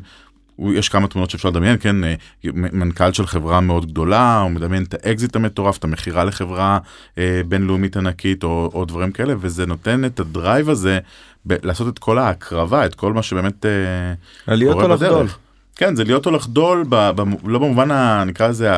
יש 0.59 0.89
כמה 0.89 1.07
תמונות 1.07 1.29
שאפשר 1.29 1.49
לדמיין, 1.49 1.77
כן, 1.79 2.03
אה, 2.03 2.13
מנכ"ל 2.53 3.13
של 3.13 3.27
חברה 3.27 3.61
מאוד 3.61 3.85
גדולה, 3.85 4.39
הוא 4.39 4.51
מדמיין 4.51 4.83
את 4.83 4.93
האקזיט 4.93 5.35
המטורף, 5.35 5.77
את 5.77 5.83
המכירה 5.83 6.23
לחברה 6.23 6.79
אה, 7.17 7.41
בינלאומית 7.47 7.97
ענקית 7.97 8.43
או, 8.43 8.71
או 8.73 8.85
דברים 8.85 9.11
כאלה, 9.11 9.33
וזה 9.39 9.65
נותן 9.65 10.05
את 10.05 10.19
ה 10.19 10.28
drive 10.28 10.69
הזה 10.69 10.99
ב- 11.47 11.65
לעשות 11.65 11.87
את 11.93 11.99
כל 11.99 12.17
ההקרבה, 12.17 12.85
את 12.85 12.95
כל 12.95 13.13
מה 13.13 13.23
שבאמת 13.23 13.65
אה, 13.65 13.71
קורה 14.73 14.87
בדרך. 14.97 15.11
לחדול. 15.11 15.44
כן, 15.75 15.95
זה 15.95 16.03
להיות 16.03 16.25
או 16.25 16.31
לחדול, 16.31 16.85
ב, 16.89 16.95
ב, 16.95 17.21
לא 17.47 17.59
במובן 17.59 17.91
ה, 17.91 18.23
נקרא 18.27 18.47
לזה 18.47 18.71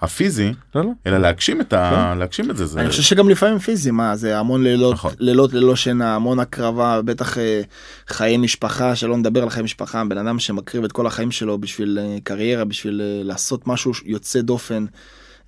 הפיזי, 0.00 0.52
לא, 0.74 0.84
לא. 0.84 0.90
אלא 1.06 1.18
להגשים 1.18 1.60
את, 1.60 1.72
ה, 1.72 2.10
כן. 2.12 2.18
להגשים 2.18 2.50
את 2.50 2.56
זה. 2.56 2.66
זה. 2.66 2.80
אני 2.80 2.88
חושב 2.88 3.02
שגם 3.02 3.28
לפעמים 3.28 3.58
פיזי, 3.58 3.90
מה, 3.90 4.16
זה 4.16 4.38
המון 4.38 4.62
לילות, 4.62 4.94
נכון. 4.94 5.12
לילות 5.18 5.52
ללא 5.52 5.76
שינה, 5.76 6.14
המון 6.14 6.38
הקרבה, 6.38 7.02
בטח 7.02 7.38
אה, 7.38 7.62
חיי 8.08 8.36
משפחה, 8.36 8.96
שלא 8.96 9.16
נדבר 9.16 9.42
על 9.42 9.50
חיי 9.50 9.62
משפחה, 9.62 10.02
בן 10.08 10.18
אדם 10.18 10.38
שמקריב 10.38 10.84
את 10.84 10.92
כל 10.92 11.06
החיים 11.06 11.30
שלו 11.30 11.58
בשביל 11.58 11.98
אה, 12.02 12.16
קריירה, 12.22 12.64
בשביל 12.64 13.00
אה, 13.04 13.22
לעשות 13.24 13.66
משהו 13.66 13.92
יוצא 14.04 14.40
דופן. 14.40 14.84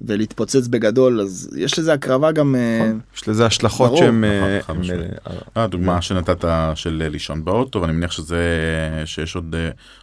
ולהתפוצץ 0.01 0.67
בגדול 0.67 1.21
אז 1.21 1.51
יש 1.57 1.79
לזה 1.79 1.93
הקרבה 1.93 2.33
גם 2.33 2.55
אה, 2.55 2.79
נכון. 2.79 3.01
יש 3.17 3.29
לזה 3.29 3.47
השלכות 3.47 3.97
שהן 3.97 4.25
נכון, 4.61 4.83
אה, 5.57 5.65
הדוגמה 5.65 6.03
שנתת 6.03 6.45
של 6.75 7.09
לישון 7.11 7.45
באוטו 7.45 7.83
ואני 7.83 7.93
מניח 7.93 8.11
שזה 8.11 8.39
שיש 9.05 9.37
עוד 9.37 9.57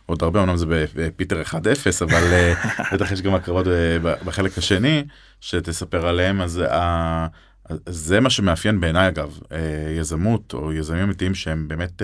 עוד 0.06 0.23
הרבה 0.23 0.39
אומנם 0.39 0.58
זה 0.58 0.65
בפיטר 0.95 1.41
1.0 1.42 1.56
אבל 2.02 2.23
בטח 2.93 3.12
יש 3.12 3.21
גם 3.21 3.36
הקרבות 3.36 3.65
בחלק 4.02 4.58
השני 4.58 5.04
שתספר 5.41 6.08
עליהם 6.08 6.41
אז 6.41 6.62
זה 7.86 8.19
מה 8.19 8.30
שמאפיין 8.30 8.80
בעיניי 8.80 9.08
אגב 9.08 9.39
יזמות 9.99 10.54
או 10.54 10.73
יזמים 10.73 11.04
אמיתיים 11.04 11.36
שהם 11.36 11.67
באמת 11.67 12.02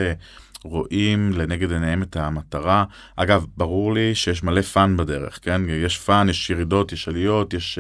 רואים 0.65 1.31
לנגד 1.33 1.71
עיניהם 1.71 2.03
את 2.03 2.17
המטרה. 2.17 2.83
אגב, 3.15 3.45
ברור 3.57 3.93
לי 3.93 4.15
שיש 4.15 4.43
מלא 4.43 4.61
fun 4.61 4.97
בדרך, 4.97 5.39
כן? 5.41 5.61
יש 5.69 5.97
fun, 5.97 6.29
יש 6.29 6.49
ירידות, 6.49 6.91
יש 6.91 7.07
עליות, 7.07 7.53
יש 7.53 7.79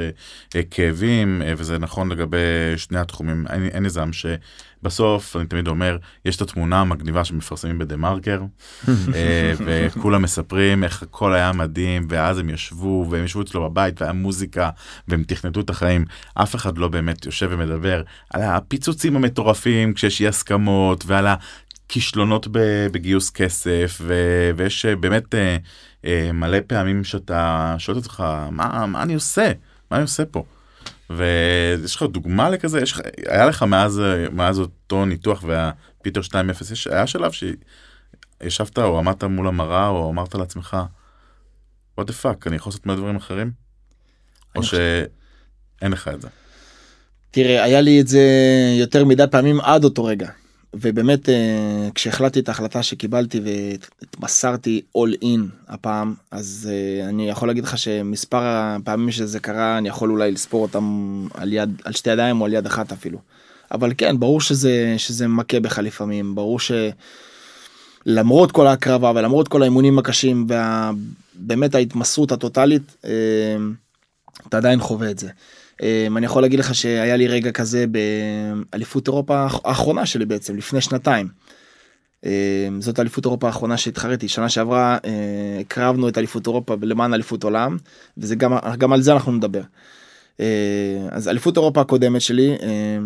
uh, 0.49 0.57
כאבים, 0.71 1.41
uh, 1.41 1.45
וזה 1.57 1.79
נכון 1.79 2.11
לגבי 2.11 2.37
שני 2.77 2.99
התחומים. 2.99 3.45
אין, 3.49 3.65
אין 3.67 3.85
איזה 3.85 4.01
עם 4.01 4.11
שבסוף, 4.13 5.35
אני 5.35 5.45
תמיד 5.45 5.67
אומר, 5.67 5.97
יש 6.25 6.35
את 6.35 6.41
התמונה 6.41 6.81
המגניבה 6.81 7.25
שמפרסמים 7.25 7.79
בדה 7.79 7.97
מרקר, 7.97 8.41
uh, 8.85 8.89
וכולם 9.65 10.21
מספרים 10.21 10.83
איך 10.83 11.03
הכל 11.03 11.33
היה 11.33 11.51
מדהים, 11.53 12.07
ואז 12.09 12.39
הם 12.39 12.49
ישבו, 12.49 13.07
והם 13.09 13.25
ישבו 13.25 13.41
אצלו 13.41 13.69
בבית, 13.69 14.01
והיה 14.01 14.13
מוזיקה, 14.13 14.69
והם 15.07 15.23
תכנתו 15.23 15.59
את 15.59 15.69
החיים. 15.69 16.05
אף 16.33 16.55
אחד 16.55 16.77
לא 16.77 16.87
באמת 16.87 17.25
יושב 17.25 17.47
ומדבר 17.51 18.01
על 18.33 18.41
הפיצוצים 18.41 19.15
המטורפים 19.15 19.93
כשיש 19.93 20.21
אי 20.21 20.27
הסכמות, 20.27 21.03
ועל 21.07 21.27
כישלונות 21.87 22.47
בגיוס 22.91 23.29
כסף 23.29 23.97
ו, 24.01 24.13
ויש 24.55 24.85
אה, 24.85 24.95
באמת 24.95 25.35
אה, 25.35 25.57
אה, 26.05 26.31
מלא 26.31 26.57
פעמים 26.67 27.03
שאתה 27.03 27.75
שואל 27.77 27.97
את 27.97 28.03
עצמך 28.03 28.23
מה, 28.51 28.85
מה 28.85 29.03
אני 29.03 29.13
עושה 29.13 29.51
מה 29.91 29.97
אני 29.97 30.01
עושה 30.01 30.25
פה. 30.25 30.43
ויש 31.09 31.95
לך 31.95 32.03
דוגמה 32.03 32.49
לכזה 32.49 32.81
יש 32.81 32.95
היה 33.27 33.45
לך 33.45 33.63
מאז 33.63 34.01
מאז 34.31 34.59
אותו 34.59 35.05
ניתוח 35.05 35.43
והפיטר 35.43 36.21
2.0 36.21 36.73
יש 36.73 36.87
היה 36.87 37.07
שלב 37.07 37.31
שישבת 38.41 38.79
או 38.79 38.99
עמדת 38.99 39.23
מול 39.23 39.47
המראה 39.47 39.87
או 39.87 40.09
אמרת 40.11 40.35
לעצמך 40.35 40.77
what 41.99 42.03
the 42.03 42.23
fuck 42.23 42.47
אני 42.47 42.55
יכול 42.55 42.69
לעשות 42.69 42.85
מלא 42.85 42.95
דברים 42.95 43.15
אחרים 43.15 43.51
או 44.55 44.63
שאין 44.63 45.91
לך 45.91 46.07
את 46.07 46.21
זה. 46.21 46.27
תראה 47.31 47.63
היה 47.63 47.81
לי 47.81 48.01
את 48.01 48.07
זה 48.07 48.23
יותר 48.79 49.05
מדי 49.05 49.23
פעמים 49.31 49.61
עד 49.61 49.83
אותו 49.83 50.05
רגע 50.05 50.29
ובאמת 50.81 51.29
אה, 51.29 51.89
כשהחלטתי 51.95 52.39
את 52.39 52.49
ההחלטה 52.49 52.83
שקיבלתי 52.83 53.41
והתמסרתי 53.43 54.81
all 54.97 55.23
in 55.23 55.39
הפעם 55.67 56.13
אז 56.31 56.69
אה, 56.71 57.09
אני 57.09 57.29
יכול 57.29 57.47
להגיד 57.47 57.63
לך 57.63 57.77
שמספר 57.77 58.41
הפעמים 58.43 59.11
שזה 59.11 59.39
קרה 59.39 59.77
אני 59.77 59.89
יכול 59.89 60.11
אולי 60.11 60.31
לספור 60.31 60.61
אותם 60.61 61.27
על 61.33 61.53
יד 61.53 61.81
על 61.83 61.93
שתי 61.93 62.09
ידיים 62.09 62.41
או 62.41 62.45
על 62.45 62.53
יד 62.53 62.65
אחת 62.65 62.91
אפילו. 62.91 63.19
אבל 63.71 63.93
כן 63.97 64.19
ברור 64.19 64.41
שזה 64.41 64.93
שזה 64.97 65.27
מכה 65.27 65.59
בך 65.59 65.79
לפעמים 65.79 66.35
ברור 66.35 66.59
שלמרות 68.05 68.51
כל 68.51 68.67
ההקרבה 68.67 69.11
ולמרות 69.15 69.47
כל 69.47 69.61
האימונים 69.61 69.99
הקשים 69.99 70.47
ובאמת 71.35 71.75
ההתמסרות 71.75 72.31
הטוטאלית 72.31 72.95
אה, 73.05 73.11
אתה 74.47 74.57
עדיין 74.57 74.79
חווה 74.79 75.11
את 75.11 75.19
זה. 75.19 75.29
אמ, 75.81 76.17
אני 76.17 76.25
יכול 76.25 76.41
להגיד 76.41 76.59
לך 76.59 76.75
שהיה 76.75 77.15
לי 77.15 77.27
רגע 77.27 77.51
כזה 77.51 77.85
באליפות 77.87 79.07
אירופה 79.07 79.47
האחרונה 79.63 80.05
שלי 80.05 80.25
בעצם 80.25 80.57
לפני 80.57 80.81
שנתיים. 80.81 81.27
אמ, 82.25 82.81
זאת 82.81 82.99
אליפות 82.99 83.25
אירופה 83.25 83.47
האחרונה 83.47 83.77
שהתחרתי 83.77 84.27
שנה 84.27 84.49
שעברה 84.49 84.97
אה, 85.05 85.57
הקרבנו 85.59 86.09
את 86.09 86.17
אליפות 86.17 86.47
אירופה 86.47 86.75
למען 86.81 87.13
אליפות 87.13 87.43
עולם 87.43 87.77
וזה 88.17 88.35
גם 88.35 88.53
גם 88.77 88.93
על 88.93 89.01
זה 89.01 89.13
אנחנו 89.13 89.31
נדבר. 89.31 89.61
אה, 90.39 91.07
אז 91.11 91.27
אליפות 91.27 91.57
אירופה 91.57 91.81
הקודמת 91.81 92.21
שלי 92.21 92.51
אה, 92.61 92.97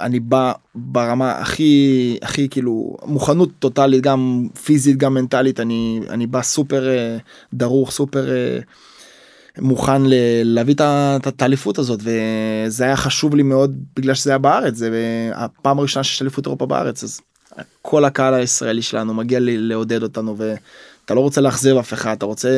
אני 0.00 0.20
בא 0.20 0.52
ברמה 0.74 1.32
הכי 1.32 2.16
הכי 2.22 2.48
כאילו 2.48 2.96
מוכנות 3.04 3.50
טוטאלית 3.58 4.02
גם 4.02 4.48
פיזית 4.64 4.96
גם 4.96 5.14
מנטלית 5.14 5.60
אני 5.60 6.00
אני 6.08 6.26
בא 6.26 6.42
סופר 6.42 6.88
דרוך 7.54 7.90
סופר 7.90 8.26
מוכן 9.58 10.02
להביא 10.44 10.74
את 11.28 11.42
האליפות 11.42 11.78
הזאת 11.78 12.00
וזה 12.02 12.84
היה 12.84 12.96
חשוב 12.96 13.34
לי 13.34 13.42
מאוד 13.42 13.76
בגלל 13.96 14.14
שזה 14.14 14.30
היה 14.30 14.38
בארץ 14.38 14.74
זה 14.74 14.90
הפעם 15.34 15.78
הראשונה 15.78 16.04
שיש 16.04 16.22
אליפות 16.22 16.46
אירופה 16.46 16.66
בארץ 16.66 17.04
אז 17.04 17.20
כל 17.82 18.04
הקהל 18.04 18.34
הישראלי 18.34 18.82
שלנו 18.82 19.14
מגיע 19.14 19.38
לי 19.38 19.58
לעודד 19.58 20.02
אותנו 20.02 20.36
ואתה 20.38 21.14
לא 21.14 21.20
רוצה 21.20 21.40
לאכזב 21.40 21.76
אף 21.76 21.92
אחד 21.92 22.12
אתה 22.12 22.26
רוצה 22.26 22.50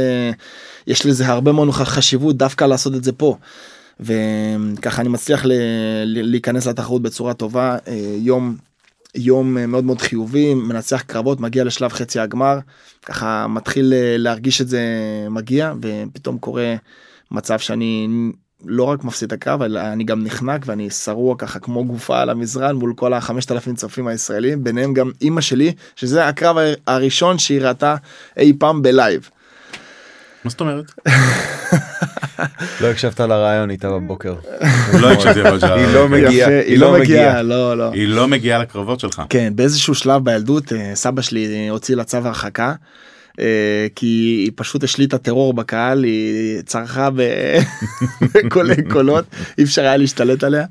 יש 0.87 1.07
לזה 1.07 1.27
הרבה 1.27 1.53
מאוד 1.53 1.71
חשיבות 1.71 2.37
דווקא 2.37 2.65
לעשות 2.65 2.95
את 2.95 3.05
זה 3.05 3.13
פה. 3.13 3.37
וככה 4.01 5.03
אני 5.03 5.09
מצליח 5.09 5.43
להיכנס 6.05 6.67
לתחרות 6.67 7.03
בצורה 7.03 7.35
טובה 7.35 7.77
אה, 7.89 8.17
יום 8.19 8.57
יום 9.14 9.59
אה, 9.59 9.66
מאוד 9.66 9.85
מאוד 9.85 10.01
חיובי 10.01 10.55
מנצח 10.55 11.03
קרבות 11.03 11.40
מגיע 11.40 11.64
לשלב 11.64 11.92
חצי 11.92 12.20
הגמר 12.20 12.59
ככה 13.07 13.46
מתחיל 13.46 13.92
אה, 13.92 14.16
להרגיש 14.18 14.61
את 14.61 14.68
זה 14.68 14.83
מגיע 15.31 15.72
ופתאום 15.83 16.38
קורה 16.38 16.75
מצב 17.31 17.59
שאני 17.59 18.09
לא 18.64 18.85
רק 18.85 19.05
מפסיד 19.05 19.27
את 19.27 19.33
הקרב 19.33 19.62
אלא 19.62 19.81
אני 19.81 20.05
גם 20.05 20.25
נחנק 20.25 20.62
ואני 20.66 20.90
שרוע 20.90 21.35
ככה 21.38 21.59
כמו 21.59 21.85
גופה 21.85 22.20
על 22.20 22.31
המזרן 22.31 22.77
מול 22.77 22.94
כל 22.96 23.14
החמשת 23.14 23.53
אלפים 23.53 23.75
צופים 23.75 24.07
הישראלים 24.07 24.64
ביניהם 24.64 24.94
גם 24.94 25.11
אימא 25.20 25.40
שלי 25.40 25.72
שזה 25.96 26.29
הקרב 26.29 26.57
הראשון 26.87 27.38
שהיא 27.38 27.61
ראתה 27.61 27.96
אי 28.37 28.53
פעם 28.59 28.83
בלייב. 28.83 29.31
מה 30.44 30.51
זאת 30.51 30.61
אומרת? 30.61 30.92
לא 32.81 32.87
הקשבת 32.87 33.21
לרעיון 33.21 33.71
איתה 33.71 33.90
בבוקר. 33.90 34.35
לא 35.01 35.12
הקשבתי 35.12 35.40
היא 35.40 35.95
לא 35.95 36.09
מגיעה, 36.09 36.49
היא 36.49 36.79
לא 36.79 36.92
מגיעה, 36.92 37.42
לא, 37.42 37.79
לא. 37.79 37.90
היא 37.92 38.09
לא 38.09 38.29
מגיעה 38.29 38.59
לקרבות 38.59 39.01
שלך. 39.01 39.23
כן, 39.29 39.53
באיזשהו 39.57 39.95
שלב 39.95 40.25
בילדות 40.25 40.73
אה, 40.73 40.90
סבא 40.95 41.23
שלי 41.23 41.68
הוציא 41.68 41.97
לה 41.97 42.05
צו 42.05 42.16
הרחקה. 42.16 42.75
אה, 43.40 43.87
כי 43.95 44.07
היא 44.45 44.53
פשוט 44.55 44.85
השליטה 44.85 45.18
טרור 45.18 45.55
בקהל 45.55 46.05
היא 46.05 46.62
צרחה 46.62 47.09
בקולי 47.11 48.83
קולות 48.92 49.25
אי 49.59 49.64
אפשר 49.64 49.83
היה 49.83 49.97
להשתלט 49.97 50.45
עליה. 50.45 50.64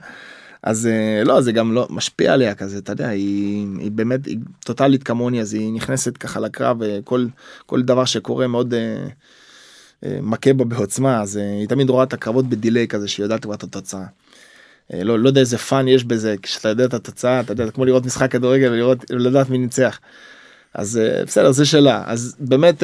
אז 0.64 0.88
אה, 0.88 1.24
לא 1.24 1.42
זה 1.42 1.52
גם 1.52 1.74
לא 1.74 1.88
משפיע 1.90 2.34
עליה 2.34 2.56
כזה 2.56 2.78
אתה 2.78 2.92
יודע 2.92 3.08
היא, 3.08 3.68
היא 3.80 3.92
באמת 3.92 4.26
היא 4.26 4.38
טוטאלית 4.60 5.04
כמוני 5.04 5.42
אז 5.42 5.54
היא 5.54 5.74
נכנסת 5.74 6.18
ככה 6.18 6.40
לקרב 6.40 6.78
וכל 6.80 7.26
כל 7.66 7.82
דבר 7.82 8.06
שקורה 8.06 8.48
מאוד 8.48 8.74
מכה 10.06 10.54
בה 10.54 10.66
בעוצמה 10.66 11.22
אז 11.22 11.36
היא 11.36 11.68
תמיד 11.68 11.90
רואה 11.90 12.04
את 12.04 12.14
הקרבות 12.14 12.50
ב 12.50 12.56
delay 12.56 12.88
כזה 12.88 13.08
שהיא 13.08 13.24
יודעת 13.24 13.44
כבר 13.44 13.54
את 13.54 13.64
התוצאה. 13.64 14.04
לא, 14.94 15.20
לא 15.20 15.30
יודע 15.30 15.42
איזה 15.42 15.58
fun 15.58 15.88
יש 15.88 16.04
בזה 16.04 16.36
כשאתה 16.42 16.70
יודע 16.70 16.86
את 16.86 16.94
התוצאה 16.94 17.40
אתה 17.40 17.52
יודע 17.52 17.72
כמו 17.72 17.86
לראות 17.86 18.06
משחק 18.06 18.32
כדורגל 18.32 18.72
ולראות 18.72 19.06
לדעת 19.10 19.50
מי 19.50 19.58
ניצח. 19.58 20.00
אז 20.74 21.00
בסדר 21.26 21.52
זה 21.52 21.66
שאלה 21.66 22.04
אז 22.06 22.36
באמת 22.40 22.84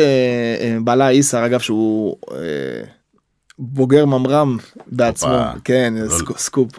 בעלה 0.84 1.10
איסר 1.10 1.45
אגב 1.45 1.60
שהוא 1.60 2.15
בוגר 3.60 4.06
ממר"ם 4.06 4.58
בעצמו. 4.88 5.38
כן 5.63 5.93
לא 5.97 6.17
סקופ. 6.38 6.71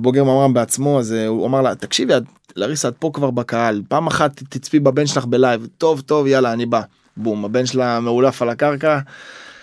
בוגר 0.00 0.24
ממר"ם 0.24 0.54
בעצמו 0.54 1.00
אז 1.00 1.12
הוא 1.12 1.46
אמר 1.46 1.62
לה 1.62 1.74
תקשיבי 1.74 2.14
לריסה 2.56 2.88
את 2.88 2.94
פה 2.98 3.10
כבר 3.14 3.30
בקהל. 3.30 3.82
פעם 3.88 4.06
אחת 4.06 4.42
תצפי 4.48 4.80
בבן 4.80 5.06
שלך 5.06 5.24
בלייב. 5.24 5.66
טוב 5.78 6.00
טוב 6.00 6.26
יאללה 6.26 6.52
אני 6.52 6.66
בא. 6.66 6.80
בום 7.16 7.44
הבן 7.44 7.66
שלה 7.66 8.00
מאולף 8.00 8.42
על 8.42 8.48
הקרקע 8.48 8.98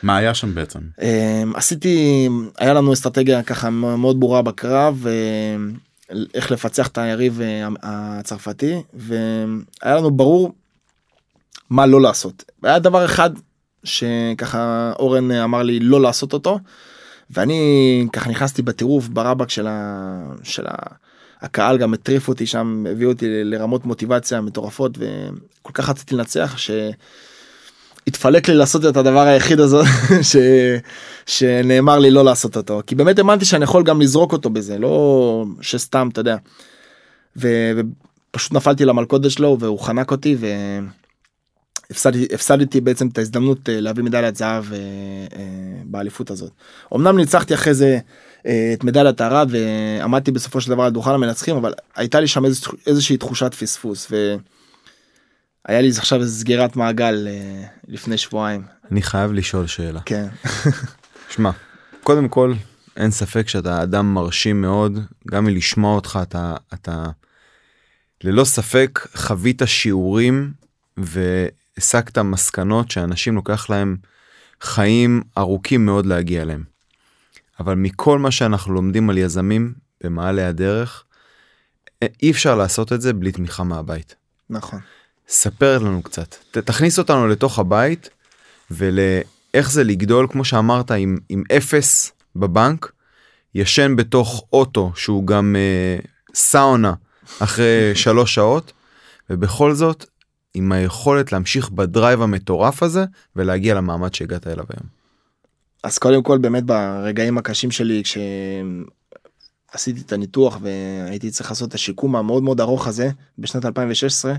מה 0.03 0.17
היה 0.17 0.33
שם 0.33 0.55
בעצם? 0.55 0.79
אמ, 1.01 1.55
עשיתי 1.55 2.27
היה 2.57 2.73
לנו 2.73 2.93
אסטרטגיה 2.93 3.43
ככה 3.43 3.69
מאוד 3.69 4.19
ברורה 4.19 4.41
בקרב 4.41 5.05
איך 6.33 6.51
לפצח 6.51 6.87
את 6.87 6.97
היריב 6.97 7.41
אה, 7.41 7.67
הצרפתי 7.83 8.81
והיה 8.93 9.95
לנו 9.95 10.11
ברור 10.11 10.53
מה 11.69 11.85
לא 11.85 12.01
לעשות. 12.01 12.43
היה 12.63 12.79
דבר 12.79 13.05
אחד 13.05 13.29
שככה 13.83 14.91
אורן 14.99 15.31
אמר 15.31 15.63
לי 15.63 15.79
לא 15.79 16.01
לעשות 16.01 16.33
אותו 16.33 16.59
ואני 17.29 18.05
ככה 18.13 18.29
נכנסתי 18.29 18.61
בטירוף 18.61 19.07
ברבק 19.07 19.49
של, 19.49 19.67
ה... 19.67 20.33
של 20.43 20.67
ה... 20.67 20.75
הקהל 21.41 21.77
גם 21.77 21.93
הטריף 21.93 22.27
אותי 22.27 22.45
שם 22.45 22.85
הביא 22.91 23.07
אותי 23.07 23.25
לרמות 23.43 23.85
מוטיבציה 23.85 24.41
מטורפות 24.41 24.97
וכל 24.97 25.73
כך 25.73 25.89
רציתי 25.89 26.15
לנצח 26.15 26.57
ש... 26.57 26.71
התפלק 28.07 28.47
לי 28.47 28.55
לעשות 28.55 28.85
את 28.85 28.97
הדבר 28.97 29.19
היחיד 29.27 29.59
הזה 29.59 29.77
ש... 30.31 30.35
שנאמר 31.25 31.99
לי 31.99 32.11
לא 32.11 32.25
לעשות 32.25 32.57
אותו 32.57 32.81
כי 32.87 32.95
באמת 32.95 33.17
האמנתי 33.17 33.45
שאני 33.45 33.63
יכול 33.63 33.83
גם 33.83 34.01
לזרוק 34.01 34.33
אותו 34.33 34.49
בזה 34.49 34.77
לא 34.77 35.45
שסתם 35.61 36.09
אתה 36.11 36.19
יודע. 36.19 36.37
ו... 37.37 37.71
ופשוט 38.31 38.53
נפלתי 38.53 38.85
למלכודת 38.85 39.31
שלו 39.31 39.57
והוא 39.59 39.79
חנק 39.79 40.11
אותי 40.11 40.37
והפסדתי 41.89 42.81
בעצם 42.81 43.07
את 43.07 43.17
ההזדמנות 43.17 43.69
אה, 43.69 43.81
להביא 43.81 44.03
מדליית 44.03 44.35
זהב 44.35 44.73
אה, 44.73 44.77
אה, 45.35 45.43
באליפות 45.83 46.31
הזאת. 46.31 46.51
אמנם 46.95 47.17
ניצחתי 47.17 47.53
אחרי 47.53 47.73
זה 47.73 47.99
את 48.73 48.83
מדליית 48.83 49.21
הארד 49.21 49.49
ועמדתי 49.51 50.31
בסופו 50.31 50.61
של 50.61 50.69
דבר 50.69 50.83
על 50.83 50.91
דוכן 50.91 51.11
המנצחים 51.11 51.55
אבל 51.55 51.73
הייתה 51.95 52.19
לי 52.19 52.27
שם 52.27 52.43
איזושהי 52.87 53.17
תחושת 53.17 53.53
פספוס. 53.53 54.07
ו... 54.11 54.35
היה 55.69 55.81
לי 55.81 55.89
עכשיו 55.89 56.27
סגירת 56.27 56.75
מעגל 56.75 57.27
אה, 57.27 57.63
לפני 57.87 58.17
שבועיים. 58.17 58.63
אני 58.91 59.01
חייב 59.01 59.31
לשאול 59.31 59.67
שאלה. 59.67 59.99
כן. 60.05 60.27
שמע, 61.33 61.51
קודם 62.03 62.27
כל 62.27 62.53
אין 62.97 63.11
ספק 63.11 63.47
שאתה 63.47 63.83
אדם 63.83 64.13
מרשים 64.13 64.61
מאוד 64.61 64.99
גם 65.27 65.45
מלשמוע 65.45 65.95
אותך 65.95 66.19
אתה 66.21 66.55
אתה 66.73 67.05
ללא 68.23 68.43
ספק 68.43 69.07
חווית 69.15 69.61
שיעורים 69.65 70.53
והסקת 70.97 72.17
מסקנות 72.17 72.91
שאנשים 72.91 73.35
לוקח 73.35 73.69
להם 73.69 73.97
חיים 74.61 75.21
ארוכים 75.37 75.85
מאוד 75.85 76.05
להגיע 76.05 76.41
אליהם. 76.41 76.63
אבל 77.59 77.75
מכל 77.75 78.19
מה 78.19 78.31
שאנחנו 78.31 78.73
לומדים 78.73 79.09
על 79.09 79.17
יזמים 79.17 79.73
במעלה 80.03 80.49
הדרך 80.49 81.03
אי 82.23 82.31
אפשר 82.31 82.55
לעשות 82.55 82.93
את 82.93 83.01
זה 83.01 83.13
בלי 83.13 83.31
תמיכה 83.31 83.63
מהבית. 83.63 84.15
נכון. 84.49 84.79
ספר 85.29 85.77
לנו 85.77 86.01
קצת, 86.01 86.35
ת, 86.51 86.57
תכניס 86.57 86.99
אותנו 86.99 87.27
לתוך 87.27 87.59
הבית 87.59 88.09
ולאיך 88.71 89.71
זה 89.71 89.83
לגדול, 89.83 90.27
כמו 90.29 90.45
שאמרת, 90.45 90.91
עם, 90.91 91.17
עם 91.29 91.43
אפס 91.57 92.11
בבנק, 92.35 92.91
ישן 93.55 93.95
בתוך 93.95 94.45
אוטו 94.53 94.91
שהוא 94.95 95.27
גם 95.27 95.55
אה, 95.55 95.97
סאונה 96.35 96.93
אחרי 97.39 97.91
שלוש 98.03 98.35
שעות, 98.35 98.73
ובכל 99.29 99.73
זאת, 99.73 100.05
עם 100.53 100.71
היכולת 100.71 101.31
להמשיך 101.31 101.69
בדרייב 101.69 102.21
המטורף 102.21 102.83
הזה 102.83 103.05
ולהגיע 103.35 103.73
למעמד 103.73 104.13
שהגעת 104.13 104.47
אליו 104.47 104.65
היום. 104.69 104.99
אז 105.83 105.97
קודם 105.97 106.23
כל 106.23 106.37
באמת 106.37 106.63
ברגעים 106.63 107.37
הקשים 107.37 107.71
שלי 107.71 108.03
כשעשיתי 108.03 110.01
את 110.01 110.13
הניתוח 110.13 110.57
והייתי 110.61 111.31
צריך 111.31 111.49
לעשות 111.49 111.69
את 111.69 111.73
השיקום 111.73 112.15
המאוד 112.15 112.43
מאוד 112.43 112.61
ארוך 112.61 112.87
הזה 112.87 113.09
בשנת 113.37 113.65
2016. 113.65 114.33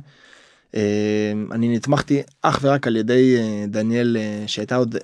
אה, 0.75 1.33
אני 1.53 1.77
נתמכתי 1.77 2.23
אך 2.43 2.59
ורק 2.63 2.87
על 2.87 2.97
ידי 2.97 3.37
אה, 3.39 3.65
דניאל 3.69 4.17
אה, 4.21 4.45
שהייתה 4.47 4.77
עוד 4.77 4.97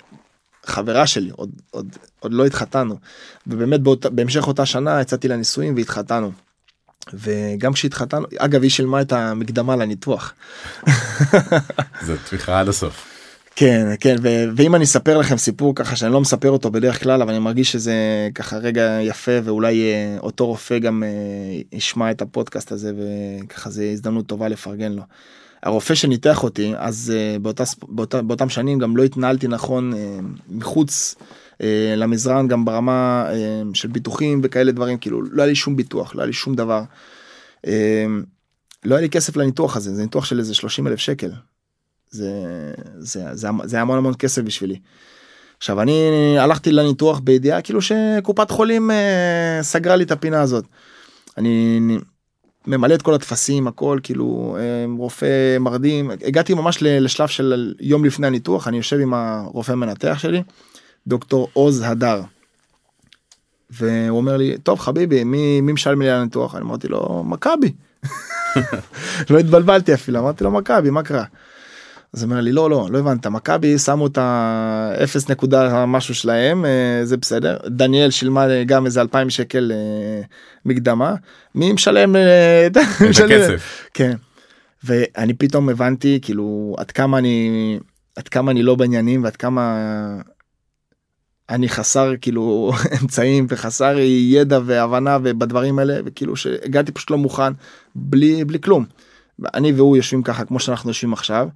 חברה 0.66 1.06
שלי 1.06 1.30
עוד 1.36 1.50
עוד 1.70 1.96
עוד 2.20 2.32
לא 2.32 2.46
התחתנו 2.46 2.96
ובאמת 3.46 3.80
באות, 3.80 4.06
בהמשך 4.06 4.46
אותה 4.46 4.66
שנה 4.66 5.00
יצאתי 5.00 5.28
לנישואים 5.28 5.74
והתחתנו. 5.76 6.32
וגם 7.14 7.72
כשהתחתנו 7.72 8.26
אגב 8.38 8.62
היא 8.62 8.70
שילמה 8.70 9.00
את 9.00 9.12
המקדמה 9.12 9.76
לניתוח. 9.76 10.34
זה 12.06 12.16
תמיכה 12.30 12.60
עד 12.60 12.68
הסוף. 12.68 13.16
כן 13.56 13.86
כן 14.00 14.16
ו- 14.22 14.44
ואם 14.56 14.74
אני 14.74 14.84
אספר 14.84 15.18
לכם 15.18 15.36
סיפור 15.36 15.74
ככה 15.74 15.96
שאני 15.96 16.12
לא 16.12 16.20
מספר 16.20 16.50
אותו 16.50 16.70
בדרך 16.70 17.02
כלל 17.02 17.22
אבל 17.22 17.30
אני 17.30 17.38
מרגיש 17.38 17.72
שזה 17.72 17.94
ככה 18.34 18.56
רגע 18.56 18.98
יפה 19.02 19.32
ואולי 19.44 19.92
אה, 19.92 20.18
אותו 20.20 20.46
רופא 20.46 20.78
גם 20.78 21.02
אה, 21.02 21.08
ישמע 21.72 22.10
את 22.10 22.22
הפודקאסט 22.22 22.72
הזה 22.72 22.92
וככה 22.96 23.70
זה 23.70 23.90
הזדמנות 23.92 24.26
טובה 24.26 24.48
לפרגן 24.48 24.92
לו. 24.92 25.02
הרופא 25.66 25.94
שניתח 25.94 26.44
אותי 26.44 26.72
אז 26.76 27.12
אה, 27.16 27.38
באותה, 27.38 27.64
באותה, 27.88 28.22
באותם 28.22 28.48
שנים 28.48 28.78
גם 28.78 28.96
לא 28.96 29.02
התנהלתי 29.02 29.48
נכון 29.48 29.94
אה, 29.94 30.18
מחוץ 30.48 31.14
אה, 31.62 31.94
למזרן 31.96 32.48
גם 32.48 32.64
ברמה 32.64 33.26
אה, 33.28 33.62
של 33.74 33.88
ביטוחים 33.88 34.40
וכאלה 34.42 34.72
דברים 34.72 34.98
כאילו 34.98 35.22
לא 35.22 35.42
היה 35.42 35.48
לי 35.48 35.54
שום 35.54 35.76
ביטוח 35.76 36.14
לא 36.14 36.20
היה 36.20 36.26
לי 36.26 36.32
שום 36.32 36.54
דבר. 36.54 36.82
אה, 37.66 38.06
לא 38.84 38.94
היה 38.94 39.02
לי 39.02 39.08
כסף 39.08 39.36
לניתוח 39.36 39.76
הזה 39.76 39.94
זה 39.94 40.02
ניתוח 40.02 40.24
של 40.24 40.38
איזה 40.38 40.54
30 40.54 40.86
אלף 40.86 40.98
שקל. 40.98 41.30
זה 42.10 42.30
זה 42.98 43.24
זה 43.32 43.48
זה 43.64 43.80
המון 43.80 43.98
המון 43.98 44.14
כסף 44.18 44.42
בשבילי. 44.42 44.80
עכשיו 45.58 45.82
אני 45.82 46.38
הלכתי 46.38 46.72
לניתוח 46.72 47.18
בידיעה 47.18 47.62
כאילו 47.62 47.80
שקופת 47.82 48.50
חולים 48.50 48.90
אה, 48.90 49.58
סגרה 49.62 49.96
לי 49.96 50.04
את 50.04 50.10
הפינה 50.10 50.40
הזאת. 50.40 50.64
אני 51.36 51.80
ממלא 52.66 52.94
את 52.94 53.02
כל 53.02 53.14
הטפסים 53.14 53.66
הכל 53.66 53.98
כאילו 54.02 54.56
אה, 54.60 54.84
רופא 54.98 55.58
מרדים 55.58 56.10
הגעתי 56.10 56.54
ממש 56.54 56.78
לשלב 56.80 57.28
של 57.28 57.74
יום 57.80 58.04
לפני 58.04 58.26
הניתוח 58.26 58.68
אני 58.68 58.76
יושב 58.76 59.00
עם 59.00 59.14
הרופא 59.14 59.72
המנתח 59.72 60.18
שלי 60.18 60.42
דוקטור 61.06 61.48
עוז 61.52 61.82
הדר. 61.86 62.22
והוא 63.70 64.18
אומר 64.18 64.36
לי 64.36 64.58
טוב 64.58 64.78
חביבי 64.78 65.24
מי 65.24 65.60
מי 65.60 65.72
משלם 65.72 66.02
לי 66.02 66.10
על 66.10 66.20
הניתוח 66.20 66.54
אני 66.54 66.64
אמרתי 66.64 66.88
לו 66.88 67.24
מכבי. 67.26 67.72
לא 69.30 69.38
התבלבלתי 69.38 69.94
אפילו 69.94 70.18
אמרתי 70.18 70.44
לו 70.44 70.50
מכבי 70.50 70.90
מה 70.90 71.02
קרה. 71.02 71.24
אז 72.16 72.22
הוא 72.22 72.30
אומר 72.30 72.40
לי 72.40 72.52
לא 72.52 72.70
לא 72.70 72.86
לא 72.90 72.98
הבנת 72.98 73.26
מכבי 73.26 73.78
שמו 73.78 74.06
את 74.06 74.18
ה-0 74.18 75.32
נקודה 75.32 75.86
משהו 75.86 76.14
שלהם 76.14 76.64
אה, 76.64 77.00
זה 77.04 77.16
בסדר 77.16 77.56
דניאל 77.66 78.10
שילמה 78.10 78.46
גם 78.66 78.86
איזה 78.86 79.00
2,000 79.00 79.30
שקל 79.30 79.72
אה, 79.74 80.22
מקדמה 80.64 81.14
מי 81.54 81.72
משלם 81.72 82.16
אה, 82.16 82.66
את 82.66 82.76
הכסף. 82.76 83.88
כן. 83.94 84.16
ואני 84.84 85.34
פתאום 85.34 85.68
הבנתי 85.68 86.18
כאילו 86.22 86.76
עד 86.78 86.90
כמה 86.90 87.18
אני 87.18 87.78
עד 88.16 88.28
כמה 88.28 88.50
אני 88.50 88.62
לא 88.62 88.74
בעניינים 88.74 89.24
ועד 89.24 89.36
כמה 89.36 89.76
אני 91.50 91.68
חסר 91.68 92.12
כאילו 92.20 92.72
אמצעים 93.02 93.46
וחסר 93.48 93.98
ידע 93.98 94.60
והבנה 94.64 95.18
ובדברים 95.22 95.78
האלה 95.78 95.98
וכאילו 96.04 96.36
שהגעתי 96.36 96.92
פשוט 96.92 97.10
לא 97.10 97.18
מוכן 97.18 97.52
בלי 97.94 98.44
בלי 98.44 98.60
כלום. 98.60 98.84
אני 99.54 99.72
והוא 99.72 99.96
יושבים 99.96 100.22
ככה 100.22 100.44
כמו 100.44 100.60
שאנחנו 100.60 100.90
יושבים 100.90 101.12
עכשיו. 101.12 101.48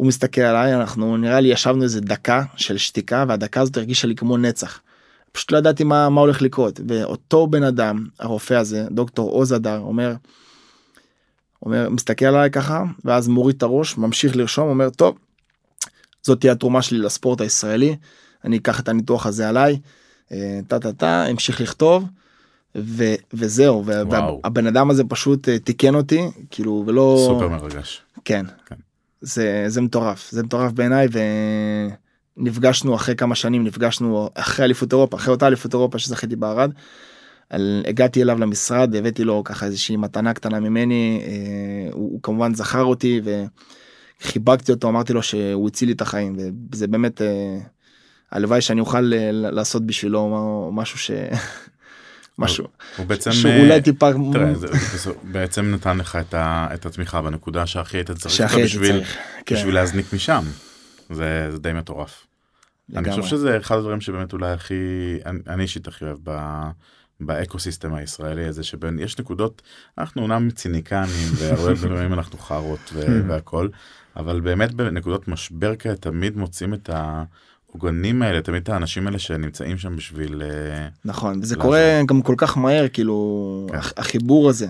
הוא 0.00 0.06
מסתכל 0.06 0.40
עליי 0.40 0.74
אנחנו 0.74 1.16
נראה 1.16 1.40
לי 1.40 1.48
ישבנו 1.48 1.82
איזה 1.82 2.00
דקה 2.00 2.42
של 2.56 2.78
שתיקה 2.78 3.24
והדקה 3.28 3.60
הזאת 3.60 3.76
הרגישה 3.76 4.06
לי 4.06 4.14
כמו 4.14 4.36
נצח. 4.36 4.80
פשוט 5.32 5.52
לא 5.52 5.58
ידעתי 5.58 5.84
מה 5.84 6.08
מה 6.08 6.20
הולך 6.20 6.42
לקרות 6.42 6.80
ואותו 6.88 7.46
בן 7.46 7.62
אדם 7.62 8.06
הרופא 8.20 8.54
הזה 8.54 8.86
דוקטור 8.90 9.30
עוז 9.30 9.52
הדר 9.52 9.78
אומר. 9.78 10.14
אומר 11.62 11.88
מסתכל 11.88 12.24
עליי 12.24 12.50
ככה 12.50 12.82
ואז 13.04 13.28
מוריד 13.28 13.56
את 13.56 13.62
הראש 13.62 13.98
ממשיך 13.98 14.36
לרשום 14.36 14.68
אומר 14.68 14.90
טוב. 14.90 15.18
זאת 16.22 16.40
תהיה 16.40 16.52
התרומה 16.52 16.82
שלי 16.82 16.98
לספורט 16.98 17.40
הישראלי 17.40 17.96
אני 18.44 18.56
אקח 18.56 18.80
את 18.80 18.88
הניתוח 18.88 19.26
הזה 19.26 19.48
עליי. 19.48 19.80
טה 20.66 20.78
טה 20.78 20.92
טה 20.92 21.24
המשיך 21.24 21.60
לכתוב. 21.60 22.04
ו- 22.74 23.14
וזהו 23.32 23.86
והבן 23.86 24.66
אדם 24.66 24.90
הזה 24.90 25.04
פשוט 25.04 25.48
אה, 25.48 25.58
תיקן 25.58 25.94
אותי 25.94 26.20
כאילו 26.50 26.84
ולא 26.86 27.24
סופר 27.26 27.48
מרגש 27.48 28.02
כן, 28.24 28.46
כן. 28.66 28.76
זה 29.20 29.64
זה 29.66 29.80
מטורף 29.80 30.30
זה 30.30 30.42
מטורף 30.42 30.72
בעיניי 30.72 31.08
ונפגשנו 32.36 32.94
אחרי 32.94 33.16
כמה 33.16 33.34
שנים 33.34 33.64
נפגשנו 33.64 34.28
אחרי 34.34 34.64
אליפות 34.64 34.92
אירופה 34.92 35.16
אחרי 35.16 35.32
אותה 35.32 35.46
אליפות 35.46 35.74
אירופה 35.74 35.98
שזכיתי 35.98 36.36
בערד. 36.36 36.72
על, 37.50 37.82
הגעתי 37.88 38.22
אליו 38.22 38.38
למשרד 38.38 38.94
הבאתי 38.96 39.24
לו 39.24 39.44
ככה 39.44 39.66
איזושהי 39.66 39.96
מתנה 39.96 40.34
קטנה 40.34 40.60
ממני 40.60 41.22
אה, 41.26 41.92
הוא, 41.92 42.12
הוא 42.12 42.22
כמובן 42.22 42.54
זכר 42.54 42.82
אותי 42.82 43.20
וחיבקתי 44.20 44.72
אותו 44.72 44.88
אמרתי 44.88 45.12
לו 45.12 45.22
שהוא 45.22 45.68
הציל 45.68 45.88
לי 45.88 45.94
את 45.94 46.00
החיים 46.00 46.36
וזה 46.72 46.86
באמת 46.86 47.22
אה, 47.22 47.58
הלוואי 48.30 48.60
שאני 48.60 48.80
אוכל 48.80 49.12
אה, 49.14 49.30
לעשות 49.32 49.86
בשבילו 49.86 50.70
משהו 50.72 50.98
ש... 50.98 51.10
משהו 52.40 52.66
הוא 52.96 53.06
בעצם 53.06 53.32
שאולי 53.32 53.70
אה, 53.72 53.80
טיפה 53.80 54.10
תראה, 54.32 54.54
זה, 54.54 54.66
זה 54.96 55.12
בעצם 55.22 55.74
נתן 55.74 55.98
לך 55.98 56.16
את, 56.16 56.34
ה, 56.34 56.68
את 56.74 56.86
התמיכה 56.86 57.22
בנקודה 57.22 57.66
שהכי 57.66 57.96
היית 57.96 58.10
צריך 58.10 58.40
אותה 58.40 58.64
בשביל, 58.64 59.02
כן. 59.46 59.54
בשביל 59.54 59.74
להזניק 59.74 60.12
משם. 60.12 60.44
זה, 61.10 61.48
זה 61.50 61.58
די 61.58 61.72
מטורף. 61.72 62.26
אני 62.94 63.02
לגמרי. 63.02 63.22
חושב 63.22 63.36
שזה 63.36 63.56
אחד 63.56 63.76
הדברים 63.76 64.00
שבאמת 64.00 64.32
אולי 64.32 64.52
הכי 64.52 64.74
אני 65.26 65.38
אני 65.48 65.62
אישית 65.62 65.88
הכי 65.88 66.04
אוהב 66.04 66.18
ב, 66.24 66.38
באקוסיסטם 67.20 67.94
הישראלי 67.94 68.46
הזה 68.46 68.64
שבין 68.64 68.98
יש 68.98 69.18
נקודות 69.18 69.62
אנחנו 69.98 70.22
אומנם 70.22 70.50
ציניקנים 70.50 71.28
והרבה 71.38 71.76
פעמים 71.76 72.12
אנחנו 72.12 72.38
חארות 72.38 72.90
ו- 72.92 73.28
והכל 73.28 73.68
אבל 74.16 74.40
באמת 74.40 74.74
בנקודות 74.74 75.28
משבר 75.28 75.76
כאלה 75.76 75.96
תמיד 75.96 76.36
מוצאים 76.36 76.74
את 76.74 76.90
העוגנים 77.70 78.22
האלה 78.22 78.40
תמיד 78.42 78.62
את 78.62 78.68
האנשים 78.68 79.06
האלה 79.06 79.18
שנמצאים 79.18 79.78
שם 79.78 79.96
בשביל 79.96 80.42
אה, 80.42 80.88
נכון 81.04 81.42
זה 81.42 81.56
לעזור. 81.56 81.62
קורה 81.70 82.00
גם 82.06 82.22
כל 82.22 82.34
כך 82.36 82.58
מהר 82.58 82.88
כאילו 82.88 83.66
כן. 83.70 83.76
הח- 83.78 83.92
החיבור 83.96 84.48
הזה 84.48 84.66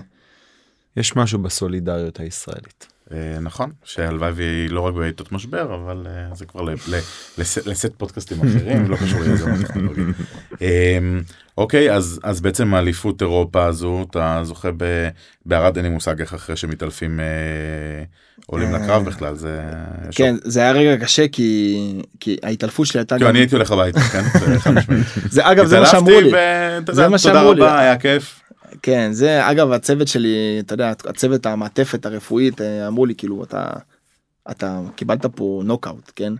יש 0.97 1.15
משהו 1.15 1.39
בסולידריות 1.39 2.19
הישראלית. 2.19 2.87
אה, 3.13 3.39
נכון 3.41 3.71
שהלוואי 3.83 4.31
והיא 4.31 4.69
לא 4.69 4.81
רק 4.81 4.93
בעיתות 4.93 5.31
משבר 5.31 5.75
אבל 5.75 6.07
אה, 6.09 6.35
זה 6.35 6.45
כבר 6.45 6.61
ל- 6.61 6.69
ל- 6.87 6.99
לס- 7.37 7.67
לשאת 7.67 7.91
פודקאסטים 7.97 8.37
אחרים 8.41 8.91
לא 8.91 8.95
קשור 8.95 9.19
הטכנולוגי. 9.59 10.01
אה, 10.61 10.97
אוקיי 11.57 11.91
אז 11.95 12.19
אז 12.23 12.41
בעצם 12.41 12.73
האליפות 12.73 13.21
אירופה 13.21 13.65
הזו 13.65 14.05
אתה 14.09 14.39
זוכה 14.43 14.69
בערד 15.45 15.75
אין 15.77 15.85
לי 15.85 15.91
מושג 15.91 16.19
איך 16.21 16.33
אחרי 16.33 16.55
שמתעלפים 16.55 17.19
אה, 17.19 17.25
עולים 18.45 18.73
לקרב 18.73 19.05
בכלל 19.05 19.35
זה 19.35 19.59
כן 20.15 20.35
זה 20.43 20.59
היה 20.61 20.71
רגע 20.71 21.05
קשה 21.05 21.27
כי 21.27 21.77
כי 22.19 22.37
ההתעלפות 22.43 22.87
שלי 22.87 22.99
הייתה 22.99 23.15
אני 23.15 23.39
הייתי 23.39 23.55
הולך 23.55 23.71
הביתה 23.71 23.99
כן 23.99 24.23
זה 25.29 25.51
אגב 25.51 25.65
זה 25.65 25.79
מה 25.79 25.85
שאמרו 25.85 26.21
לי 26.21 26.31
זה 26.91 27.07
מה 27.07 27.17
שאמרו 27.17 27.53
לי. 27.53 27.65
היה 27.69 27.97
כיף. 27.97 28.40
כן 28.81 29.09
זה 29.11 29.49
אגב 29.51 29.71
הצוות 29.71 30.07
שלי 30.07 30.57
אתה 30.59 30.73
יודע 30.73 30.89
הצוות 30.89 31.45
המעטפת 31.45 32.05
הרפואית 32.05 32.61
אה, 32.61 32.87
אמרו 32.87 33.05
לי 33.05 33.15
כאילו 33.15 33.43
אתה 33.43 33.67
אתה 34.51 34.79
קיבלת 34.95 35.25
פה 35.25 35.61
נוקאוט 35.65 36.11
כן. 36.15 36.33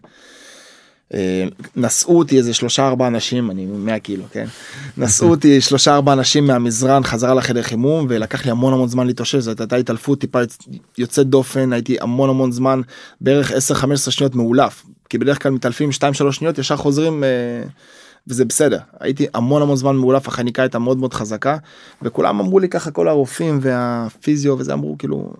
אה, 1.14 1.46
נשאו 1.76 2.18
אותי 2.18 2.38
איזה 2.38 2.54
שלושה 2.54 2.88
ארבעה 2.88 3.08
אנשים 3.08 3.52
אני 3.52 3.66
100 3.66 4.00
קילו 4.00 4.24
כן 4.32 4.46
נשאו 4.98 5.28
אותי 5.28 5.62
שלושה 5.68 5.96
ארבעה 5.96 6.14
אנשים 6.14 6.48
מהמזרן 6.48 7.04
חזרה 7.04 7.34
לחדר 7.34 7.62
חימום 7.62 8.06
ולקח 8.10 8.46
לי 8.46 8.52
המון 8.52 8.74
המון 8.74 8.88
זמן 8.88 9.08
להתאושש 9.08 9.36
זאת 9.36 9.60
הייתה 9.60 9.76
התעלפות 9.76 10.22
טיפה 10.22 10.40
יוצאת 10.98 11.28
דופן 11.28 11.74
הייתי 11.74 11.98
המון 12.02 12.30
המון 12.30 12.52
זמן 12.52 12.82
בערך 13.22 13.52
10-15 13.52 13.56
שניות 13.96 14.36
מאולף 14.36 14.84
כי 15.10 15.18
בדרך 15.18 15.44
כלל 15.44 15.52
מתעלפים 15.52 15.90
2-3 15.90 16.32
שניות 16.32 16.58
ישר 16.58 16.76
חוזרים. 16.76 17.24
וזה 18.28 18.46
בסדר 18.46 18.80
הייתי 19.00 19.26
המון 19.34 19.62
המון 19.62 19.76
זמן 19.76 19.96
מאולף 19.96 20.28
החניקה 20.28 20.62
הייתה 20.62 20.80
מאוד 20.80 20.98
מאוד 20.98 21.14
חזקה 21.14 21.58
וכולם 22.02 22.40
אמרו 22.40 22.60
לי 22.60 22.70
ככה 22.70 22.92
כל 22.92 23.08
הרופאים 23.08 23.60
והפיזיו 23.62 24.56
וזה 24.60 24.74
אמרו 24.74 24.96
כאילו 25.00 25.34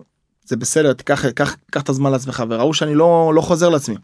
זה 0.44 0.56
בסדר 0.56 0.92
תיקח 0.92 1.28
קח, 1.28 1.56
קח 1.70 1.82
את 1.82 1.88
הזמן 1.88 2.12
לעצמך 2.12 2.44
וראו 2.48 2.74
שאני 2.74 2.94
לא 2.94 3.32
לא 3.34 3.40
חוזר 3.40 3.68
לעצמי. 3.68 3.96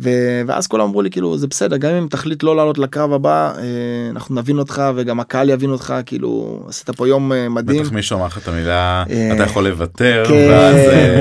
ו- 0.00 0.42
ואז 0.46 0.66
כולם 0.66 0.84
אמרו 0.84 1.02
לי 1.02 1.10
כאילו 1.10 1.38
זה 1.38 1.46
בסדר 1.46 1.76
גם 1.76 1.94
אם 1.94 2.06
תחליט 2.10 2.42
לא 2.42 2.56
לעלות 2.56 2.78
לקרב 2.78 3.12
הבא 3.12 3.52
אה, 3.56 3.62
אנחנו 4.10 4.34
נבין 4.34 4.58
אותך 4.58 4.82
וגם 4.96 5.20
הקהל 5.20 5.50
יבין 5.50 5.70
אותך 5.70 5.94
כאילו 6.06 6.62
עשית 6.68 6.90
פה 6.90 7.08
יום 7.08 7.32
אה, 7.32 7.48
מדהים. 7.48 7.82
בטח 7.82 7.92
מישהו 7.92 8.16
אמר 8.16 8.26
לך 8.26 8.38
את 8.38 8.48
המילה 8.48 9.04
אה, 9.10 9.34
אתה 9.34 9.42
יכול 9.42 9.68
לוותר 9.68 10.24
כן, 10.28 10.48
ואז 10.50 10.76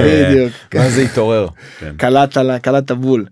בדיוק. 0.06 0.54
ואז 0.74 0.94
זה 0.94 1.02
התעורר. 1.02 1.48
כן. 1.80 1.96
קלט 2.62 2.92
בול. 2.92 3.26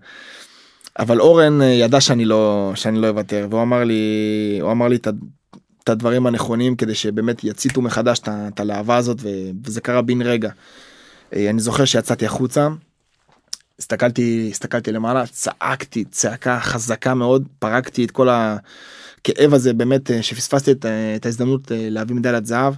אבל 0.98 1.20
אורן 1.20 1.62
אה, 1.62 1.66
ידע 1.66 2.00
שאני 2.00 2.24
לא 2.24 2.72
שאני 2.74 2.98
לא 2.98 3.08
אוותר 3.08 3.46
והוא 3.50 3.62
אמר 3.62 3.84
לי 3.84 4.58
הוא 4.62 4.72
אמר 4.72 4.88
לי 4.88 4.96
את 4.96 5.88
הדברים 5.88 6.26
הנכונים 6.26 6.76
כדי 6.76 6.94
שבאמת 6.94 7.44
יציתו 7.44 7.82
מחדש 7.82 8.20
את 8.26 8.60
הלהבה 8.60 8.96
הזאת 8.96 9.18
וזה 9.64 9.80
קרה 9.80 10.02
בן 10.02 10.22
רגע. 10.22 10.50
אה, 11.34 11.50
אני 11.50 11.60
זוכר 11.60 11.84
שיצאתי 11.84 12.26
החוצה. 12.26 12.68
הסתכלתי 13.78 14.48
הסתכלתי 14.50 14.92
למעלה 14.92 15.26
צעקתי 15.26 16.04
צעקה 16.04 16.60
חזקה 16.60 17.14
מאוד 17.14 17.48
פרקתי 17.58 18.04
את 18.04 18.10
כל 18.10 18.28
הכאב 18.28 19.54
הזה 19.54 19.72
באמת 19.72 20.10
אה, 20.10 20.22
שפספסתי 20.22 20.72
את, 20.72 20.86
את 21.16 21.26
ההזדמנות 21.26 21.60
להביא 21.74 22.16
מדליית 22.16 22.46
זהב. 22.46 22.74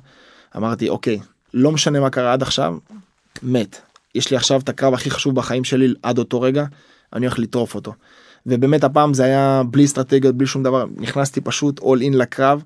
אמרתי 0.56 0.88
אוקיי 0.88 1.18
לא 1.54 1.72
משנה 1.72 2.00
מה 2.00 2.10
קרה 2.10 2.32
עד 2.32 2.42
עכשיו 2.42 2.76
מת 3.42 3.80
יש 4.14 4.30
לי 4.30 4.36
עכשיו 4.36 4.60
את 4.60 4.68
הקרב 4.68 4.94
הכי 4.94 5.10
חשוב 5.10 5.34
בחיים 5.34 5.64
שלי 5.64 5.94
עד 6.02 6.18
אותו 6.18 6.40
רגע 6.40 6.64
אני 7.14 7.26
הולך 7.26 7.38
לטרוף 7.38 7.74
אותו. 7.74 7.92
ובאמת 8.46 8.84
הפעם 8.84 9.14
זה 9.14 9.24
היה 9.24 9.62
בלי 9.70 9.84
אסטרטגיות 9.84 10.34
בלי 10.34 10.46
שום 10.46 10.62
דבר 10.62 10.84
נכנסתי 10.96 11.40
פשוט 11.40 11.80
all 11.80 12.00
in 12.12 12.16
לקרב. 12.16 12.62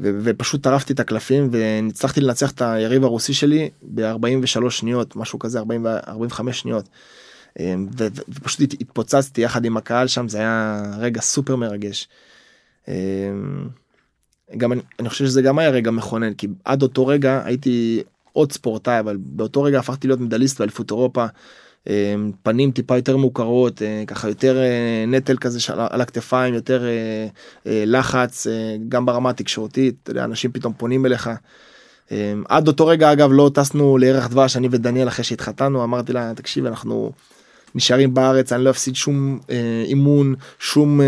ו- 0.00 0.18
ופשוט 0.22 0.62
טרפתי 0.62 0.92
את 0.92 1.00
הקלפים 1.00 1.48
והצלחתי 1.52 2.20
לנצח 2.20 2.52
את 2.52 2.62
היריב 2.62 3.04
הרוסי 3.04 3.34
שלי 3.34 3.70
ב-43 3.82 4.70
שניות 4.70 5.16
משהו 5.16 5.38
כזה 5.38 5.58
40 5.58 5.84
ו- 5.84 5.98
45 6.08 6.60
שניות. 6.60 6.88
אמ, 7.60 7.86
ו- 7.98 8.06
ופשוט 8.28 8.60
הת- 8.60 8.80
התפוצצתי 8.80 9.40
יחד 9.40 9.64
עם 9.64 9.76
הקהל 9.76 10.06
שם 10.06 10.28
זה 10.28 10.38
היה 10.38 10.82
רגע 10.98 11.20
סופר 11.20 11.56
מרגש. 11.56 12.08
אמ, 12.88 12.94
גם 14.56 14.72
אני, 14.72 14.80
אני 15.00 15.08
חושב 15.08 15.24
שזה 15.24 15.42
גם 15.42 15.58
היה 15.58 15.70
רגע 15.70 15.90
מכונן 15.90 16.34
כי 16.34 16.46
עד 16.64 16.82
אותו 16.82 17.06
רגע 17.06 17.42
הייתי 17.44 18.02
עוד 18.32 18.52
ספורטאי 18.52 19.00
אבל 19.00 19.16
באותו 19.20 19.62
רגע 19.62 19.78
הפכתי 19.78 20.06
להיות 20.06 20.20
מדליסט 20.20 20.58
באליפות 20.58 20.90
אירופה. 20.90 21.26
אמ, 21.86 22.32
פנים 22.42 22.70
טיפה 22.70 22.96
יותר 22.96 23.16
מוכרות 23.16 23.82
אה, 23.82 24.04
ככה 24.06 24.28
יותר 24.28 24.58
אה, 24.58 25.04
נטל 25.06 25.36
כזה 25.36 25.58
על 25.76 26.00
הכתפיים 26.00 26.54
יותר 26.54 26.84
אה, 26.86 27.84
לחץ 27.86 28.46
גם 28.88 29.06
ברמה 29.06 29.30
התקשורתית 29.30 30.10
אנשים 30.10 30.52
פתאום 30.52 30.72
פונים 30.76 31.06
אליך. 31.06 31.30
אמ, 32.10 32.44
עד 32.48 32.68
אותו 32.68 32.86
רגע 32.86 33.12
אגב 33.12 33.30
לא 33.32 33.50
טסנו 33.54 33.98
לירח 33.98 34.26
דבש 34.26 34.56
אני 34.56 34.68
ודניאל 34.70 35.08
אחרי 35.08 35.24
שהתחתנו 35.24 35.84
אמרתי 35.84 36.12
לה 36.12 36.32
תקשיב 36.36 36.66
אנחנו 36.66 37.12
נשארים 37.74 38.14
בארץ 38.14 38.52
אני 38.52 38.64
לא 38.64 38.70
אפסיד 38.70 38.94
שום 38.94 39.38
אימון 39.86 40.34
שום 40.58 41.00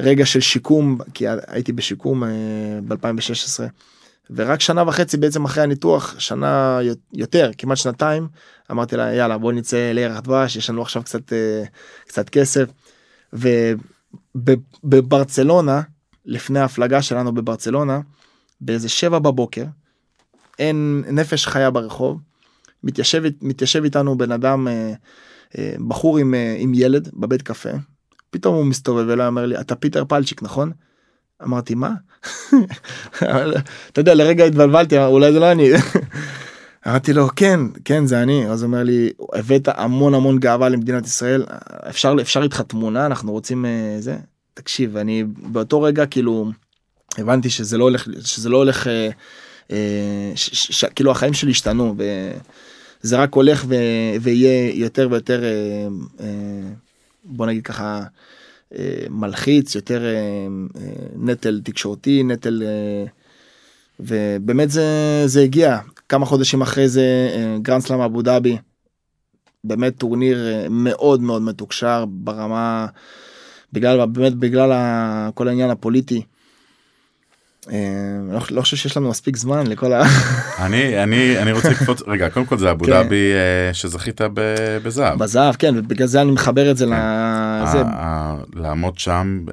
רגע 0.00 0.26
של 0.26 0.40
שיקום 0.40 0.98
כי 1.14 1.24
הייתי 1.46 1.72
בשיקום 1.72 2.24
אה, 2.24 2.28
ב2016 2.88 3.60
ורק 4.34 4.60
שנה 4.60 4.82
וחצי 4.82 5.16
בעצם 5.16 5.44
אחרי 5.44 5.62
הניתוח 5.62 6.14
שנה 6.18 6.78
יותר 7.12 7.50
כמעט 7.58 7.76
שנתיים 7.76 8.28
אמרתי 8.70 8.96
לה 8.96 9.14
יאללה 9.14 9.38
בוא 9.38 9.52
נצא 9.52 9.92
לירח 9.92 10.20
דבש 10.20 10.56
יש 10.56 10.70
לנו 10.70 10.82
עכשיו 10.82 11.02
קצת 11.02 11.32
אה, 11.32 11.64
קצת 12.06 12.28
כסף. 12.28 12.68
ובברצלונה 14.34 15.80
לפני 16.24 16.58
ההפלגה 16.58 17.02
שלנו 17.02 17.34
בברצלונה 17.34 18.00
באיזה 18.60 18.88
שבע 18.88 19.18
בבוקר 19.18 19.64
אין 20.58 21.04
נפש 21.10 21.46
חיה 21.46 21.70
ברחוב 21.70 22.20
מתיישב 22.84 23.22
מתיישב 23.42 23.84
איתנו 23.84 24.18
בן 24.18 24.32
אדם 24.32 24.68
אה, 24.68 24.92
אה, 25.58 25.74
בחור 25.88 26.18
עם 26.18 26.34
עם 26.58 26.72
ילד 26.74 27.08
בבית 27.14 27.42
קפה 27.42 27.70
פתאום 28.30 28.54
הוא 28.54 28.66
מסתובב 28.66 29.08
אליי 29.08 29.26
אומר 29.26 29.46
לי 29.46 29.60
אתה 29.60 29.74
פיטר 29.74 30.04
פלצ'יק 30.04 30.42
נכון. 30.42 30.72
אמרתי 31.42 31.74
מה? 31.74 31.90
אתה 33.88 34.00
יודע 34.00 34.14
לרגע 34.14 34.44
התבלבלתי 34.44 34.98
אולי 34.98 35.32
זה 35.32 35.40
לא 35.40 35.52
אני. 35.52 35.70
אמרתי 36.88 37.12
לו 37.12 37.28
כן 37.36 37.60
כן 37.84 38.06
זה 38.06 38.22
אני 38.22 38.48
אז 38.48 38.64
אומר 38.64 38.82
לי 38.82 39.10
הבאת 39.34 39.68
המון 39.74 40.14
המון 40.14 40.38
גאווה 40.38 40.68
למדינת 40.68 41.06
ישראל 41.06 41.44
אפשר 41.88 42.14
אפשר 42.20 42.42
איתך 42.42 42.60
תמונה 42.60 43.06
אנחנו 43.06 43.32
רוצים 43.32 43.66
אה, 43.66 43.96
זה 43.98 44.16
תקשיב 44.54 44.96
אני 44.96 45.24
באותו 45.26 45.82
רגע 45.82 46.06
כאילו 46.06 46.50
הבנתי 47.18 47.50
שזה 47.50 47.78
לא 47.78 47.84
הולך 47.84 48.08
שזה 48.24 48.48
לא 48.48 48.56
הולך 48.56 48.86
אה, 48.86 49.10
אה, 49.70 50.32
כאילו 50.94 51.10
החיים 51.10 51.34
שלי 51.34 51.50
השתנו 51.50 51.94
וזה 53.02 53.16
רק 53.16 53.34
הולך 53.34 53.64
ויהיה 54.20 54.70
יותר 54.74 55.08
ויותר 55.10 55.42
בוא 57.24 57.46
נגיד 57.46 57.64
ככה 57.64 58.02
מלחיץ 59.10 59.74
יותר 59.74 60.04
אה, 60.04 60.10
אה, 60.10 60.90
נטל 61.16 61.60
תקשורתי 61.64 62.22
נטל 62.22 62.62
אה, 62.62 63.04
ובאמת 64.00 64.70
זה 64.70 64.86
זה 65.26 65.42
הגיע 65.42 65.78
כמה 66.08 66.26
חודשים 66.26 66.62
אחרי 66.62 66.88
זה 66.88 67.30
אה, 67.34 67.56
Grand 67.62 67.82
Slam 67.82 68.00
אבו 68.00 68.22
דאבי. 68.22 68.56
באמת 69.64 69.96
טורניר 69.98 70.46
אה, 70.46 70.66
מאוד 70.70 71.22
מאוד 71.22 71.42
מתוקשר 71.42 72.04
ברמה 72.08 72.86
בגלל 73.72 74.06
באמת 74.06 74.34
בגלל 74.34 74.72
ה, 74.72 75.30
כל 75.34 75.48
העניין 75.48 75.70
הפוליטי. 75.70 76.22
אה, 77.72 77.76
לא, 78.32 78.40
לא 78.50 78.60
חושב 78.60 78.76
שיש 78.76 78.96
לנו 78.96 79.10
מספיק 79.10 79.36
זמן 79.36 79.66
לכל 79.66 79.92
ה... 79.92 80.02
אני 80.66 81.02
אני 81.02 81.38
אני 81.38 81.52
רוצה 81.52 81.70
לקפוץ 81.70 82.02
רגע 82.06 82.30
קודם 82.30 82.46
כל 82.46 82.58
זה 82.58 82.70
אבו 82.70 82.84
כן. 82.84 82.90
דאבי 82.90 83.32
אה, 83.32 83.74
שזכית 83.74 84.20
בזהב. 84.84 85.18
בזהב 85.18 85.54
כן 85.54 85.74
ובגלל 85.78 86.06
זה 86.06 86.20
אני 86.22 86.30
מחבר 86.30 86.70
את 86.70 86.76
זה 86.76 86.86
לזה 87.62 87.80
ה- 87.80 87.84
ה- 87.86 88.36
לעמוד 88.54 88.98
שם 88.98 89.44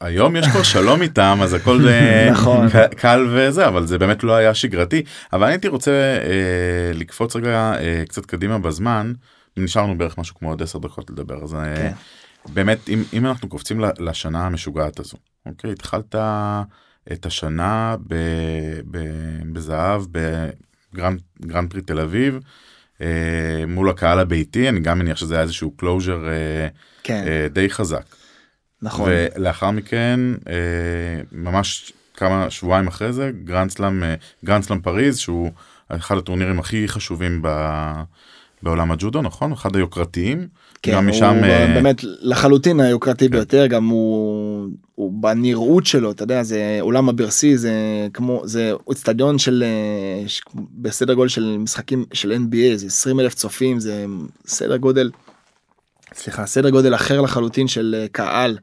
היום 0.00 0.36
יש 0.36 0.46
כבר 0.46 0.62
שלום 0.62 1.02
איתם 1.02 1.38
אז 1.42 1.54
הכל 1.54 1.88
אה, 1.88 2.28
נכון. 2.32 2.66
קל 2.96 3.26
וזה 3.30 3.68
אבל 3.68 3.86
זה 3.86 3.98
באמת 3.98 4.24
לא 4.24 4.32
היה 4.32 4.54
שגרתי 4.54 5.02
אבל 5.32 5.42
אני 5.44 5.52
הייתי 5.52 5.68
רוצה 5.68 5.90
אה, 5.90 6.92
לקפוץ 6.94 7.36
רגע 7.36 7.72
אה, 7.80 8.02
קצת 8.08 8.26
קדימה 8.26 8.58
בזמן 8.58 9.12
נשארנו 9.56 9.98
בערך 9.98 10.18
משהו 10.18 10.36
כמו 10.38 10.48
עוד 10.48 10.62
10 10.62 10.78
דקות 10.78 11.10
לדבר 11.10 11.44
אז 11.44 11.54
אה, 11.54 11.76
כן. 11.76 11.92
באמת 12.54 12.88
אם, 12.88 13.02
אם 13.12 13.26
אנחנו 13.26 13.48
קופצים 13.48 13.80
לשנה 13.98 14.46
המשוגעת 14.46 15.00
הזו 15.00 15.16
אוקיי 15.46 15.72
התחלת 15.72 16.14
את 17.12 17.26
השנה 17.26 17.96
ב, 18.08 18.14
ב, 18.90 18.98
בזהב 19.52 20.02
ב 20.12 20.30
Grand 20.30 21.20
Grand 21.46 21.70
Prix 21.70 21.82
תל 21.82 22.00
אביב. 22.00 22.38
אה, 23.00 23.64
מול 23.68 23.90
הקהל 23.90 24.18
הביתי 24.18 24.68
אני 24.68 24.80
גם 24.80 24.98
מניח 24.98 25.16
שזה 25.16 25.34
היה 25.34 25.42
איזשהו 25.42 25.70
closure 25.76 26.28
אה, 26.28 26.68
כן 27.02 27.24
אה, 27.26 27.46
די 27.48 27.70
חזק. 27.70 28.04
נכון 28.82 29.10
ולאחר 29.10 29.70
מכן 29.70 30.20
אה, 30.48 30.54
ממש 31.32 31.92
כמה 32.14 32.50
שבועיים 32.50 32.86
אחרי 32.88 33.12
זה 33.12 33.30
Grand 33.44 33.70
Slam 33.70 34.02
אה, 34.02 34.14
Grand 34.44 34.64
Slam 34.64 34.80
פריז 34.80 35.18
שהוא 35.18 35.50
אחד 35.88 36.16
הטורנירים 36.16 36.58
הכי 36.58 36.88
חשובים 36.88 37.42
ב, 37.42 37.48
בעולם 38.62 38.92
הג'ודו 38.92 39.22
נכון 39.22 39.52
אחד 39.52 39.76
היוקרתיים. 39.76 40.46
כן, 40.82 40.92
גם 40.92 41.04
הוא 41.04 41.10
משם 41.10 41.44
אה, 41.44 41.66
באמת 41.74 41.96
לחלוטין 42.02 42.80
היוקרתי 42.80 43.24
כן. 43.24 43.30
ביותר 43.30 43.66
גם 43.66 43.86
הוא, 43.86 44.68
הוא 44.94 45.22
בנראות 45.22 45.86
שלו 45.86 46.10
אתה 46.10 46.22
יודע 46.22 46.42
זה 46.42 46.78
עולם 46.80 47.08
הברסי 47.08 47.56
זה 47.56 47.72
כמו 48.14 48.42
זה 48.44 48.72
אצטדיון 48.92 49.38
של 49.38 49.64
אה, 49.66 50.24
בסדר 50.54 51.14
גודל 51.14 51.28
של 51.28 51.56
משחקים 51.58 52.04
של 52.12 52.32
NBA 52.32 52.76
זה 52.76 52.86
20 52.86 53.20
אלף 53.20 53.34
צופים 53.34 53.80
זה 53.80 54.06
סדר 54.46 54.76
גודל. 54.76 55.10
סליחה 56.14 56.46
סדר 56.46 56.70
גודל 56.70 56.94
אחר 56.94 57.20
לחלוטין 57.20 57.68
של 57.68 57.94
אה, 57.98 58.08
קהל. 58.08 58.58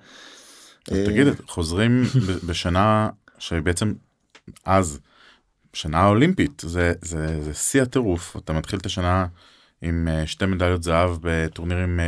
אה, 0.92 1.06
תגיד 1.06 1.28
חוזרים 1.48 2.04
בשנה 2.48 3.10
שבעצם 3.40 3.94
אז 4.66 5.00
שנה 5.74 6.08
אולימפית 6.08 6.64
זה 6.66 6.94
זה 7.02 7.42
זה 7.42 7.54
שיא 7.54 7.82
הטירוף 7.82 8.38
אתה 8.38 8.54
מתחיל 8.54 8.80
את 8.80 8.86
השנה 8.86 9.26
עם 9.82 10.08
אה, 10.08 10.28
שתי 10.28 10.46
מדליות 10.46 10.84
זהב 10.84 11.12
בטורנירים 11.22 12.00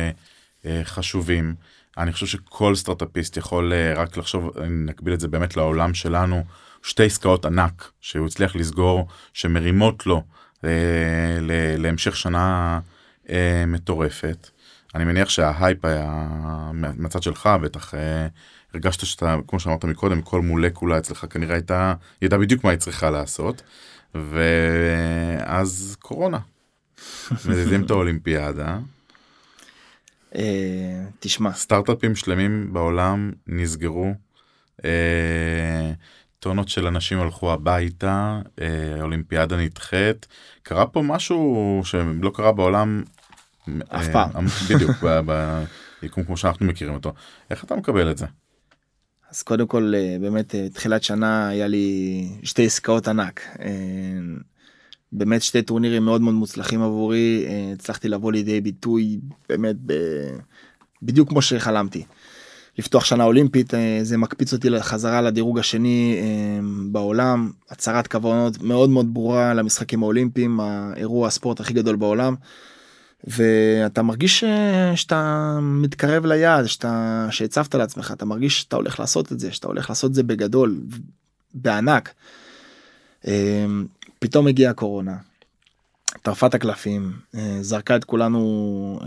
חשובים. 0.84 1.54
אני 1.98 2.12
חושב 2.12 2.26
שכל 2.26 2.74
סטארטאפיסט 2.74 3.36
יכול 3.36 3.72
רק 3.96 4.16
לחשוב 4.16 4.58
נקביל 4.58 5.14
את 5.14 5.20
זה 5.20 5.28
באמת 5.28 5.56
לעולם 5.56 5.94
שלנו 5.94 6.44
שתי 6.82 7.04
עסקאות 7.04 7.44
ענק 7.44 7.90
שהוא 8.00 8.26
הצליח 8.26 8.56
לסגור 8.56 9.08
שמרימות 9.32 10.06
לו 10.06 10.22
להמשך 11.78 12.16
שנה 12.16 12.80
מטורפת. 13.66 14.50
אני 14.94 15.04
מניח 15.04 15.28
שההייפ 15.28 15.84
היה 15.84 16.28
מה- 16.72 16.92
מהצד 16.96 17.22
שלך 17.22 17.48
בטח 17.62 17.94
אה, 17.94 18.26
הרגשת 18.74 19.06
שאתה 19.06 19.36
כמו 19.48 19.60
שאמרת 19.60 19.84
מקודם 19.84 20.22
כל 20.22 20.40
מולקולה 20.40 20.98
אצלך 20.98 21.26
כנראה 21.30 21.54
הייתה 21.54 21.94
ידעה 22.22 22.38
בדיוק 22.38 22.64
מה 22.64 22.70
היא 22.70 22.78
צריכה 22.78 23.10
לעשות 23.10 23.62
ואז 24.14 25.96
קורונה. 26.00 26.38
מזיזים 27.48 27.84
את 27.84 27.90
האולימפיאדה 27.90 28.78
אה, 30.34 31.04
תשמע 31.20 31.52
סטארט-אפים 31.52 32.16
שלמים 32.16 32.72
בעולם 32.72 33.32
נסגרו. 33.46 34.14
אה, 34.84 35.92
טונות 36.38 36.68
של 36.68 36.86
אנשים 36.86 37.20
הלכו 37.20 37.52
הביתה, 37.52 38.40
האולימפיאדה 39.00 39.56
נדחית. 39.56 40.26
קרה 40.62 40.86
פה 40.86 41.02
משהו 41.02 41.80
שלא 41.84 42.30
קרה 42.34 42.52
בעולם 42.52 43.02
אף 43.88 44.08
אה, 44.08 44.12
פעם. 44.12 44.46
בדיוק, 44.70 44.90
ב- 45.02 45.64
ביקום 46.02 46.24
כמו 46.24 46.36
שאנחנו 46.36 46.66
מכירים 46.66 46.94
אותו. 46.94 47.12
איך 47.50 47.64
אתה 47.64 47.76
מקבל 47.76 48.10
את 48.10 48.18
זה? 48.18 48.26
אז 49.30 49.42
קודם 49.42 49.66
כל 49.66 49.92
אה, 49.96 50.16
באמת 50.20 50.54
אה, 50.54 50.68
תחילת 50.68 51.02
שנה 51.02 51.48
היה 51.48 51.66
לי 51.66 52.28
שתי 52.42 52.66
עסקאות 52.66 53.08
ענק. 53.08 53.40
באמת 55.12 55.42
שתי 55.42 55.62
טורנירים 55.62 56.04
מאוד 56.04 56.20
מאוד 56.20 56.34
מוצלחים 56.34 56.82
עבורי 56.82 57.46
הצלחתי 57.72 58.08
לבוא 58.08 58.32
לידי 58.32 58.60
ביטוי 58.60 59.20
באמת 59.48 59.76
ב... 59.86 59.92
בדיוק 61.02 61.28
כמו 61.28 61.42
שחלמתי. 61.42 62.04
לפתוח 62.78 63.04
שנה 63.04 63.24
אולימפית 63.24 63.74
זה 64.02 64.16
מקפיץ 64.16 64.52
אותי 64.52 64.80
חזרה 64.80 65.20
לדירוג 65.22 65.58
השני 65.58 66.16
בעולם 66.90 67.50
הצהרת 67.70 68.06
כוונות 68.06 68.62
מאוד 68.62 68.90
מאוד 68.90 69.14
ברורה 69.14 69.54
למשחקים 69.54 70.02
האולימפיים 70.02 70.60
האירוע 70.60 71.28
הספורט 71.28 71.60
הכי 71.60 71.74
גדול 71.74 71.96
בעולם. 71.96 72.34
ואתה 73.24 74.02
מרגיש 74.02 74.44
אה, 74.44 74.96
שאתה 74.96 75.58
מתקרב 75.62 76.26
ליעד 76.26 76.66
שאתה 76.66 77.26
שהצבת 77.30 77.74
לעצמך 77.74 78.12
אתה 78.12 78.24
מרגיש 78.24 78.60
שאתה 78.60 78.76
הולך 78.76 79.00
לעשות 79.00 79.32
את 79.32 79.40
זה 79.40 79.52
שאתה 79.52 79.66
הולך 79.66 79.90
לעשות 79.90 80.10
את 80.10 80.14
זה 80.14 80.22
בגדול 80.22 80.80
בענק. 81.54 82.14
אה, 83.26 83.66
פתאום 84.18 84.46
הגיעה 84.46 84.70
הקורונה. 84.70 85.16
טרפה 86.22 86.46
את 86.46 86.54
הקלפים 86.54 87.12
אה, 87.34 87.58
זרקה 87.60 87.96
את 87.96 88.04
כולנו 88.04 89.00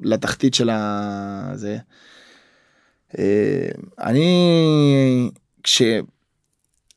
לתחתית 0.00 0.54
של 0.54 0.70
הזה. 0.72 1.78
אני 3.98 5.30
כש... 5.62 5.82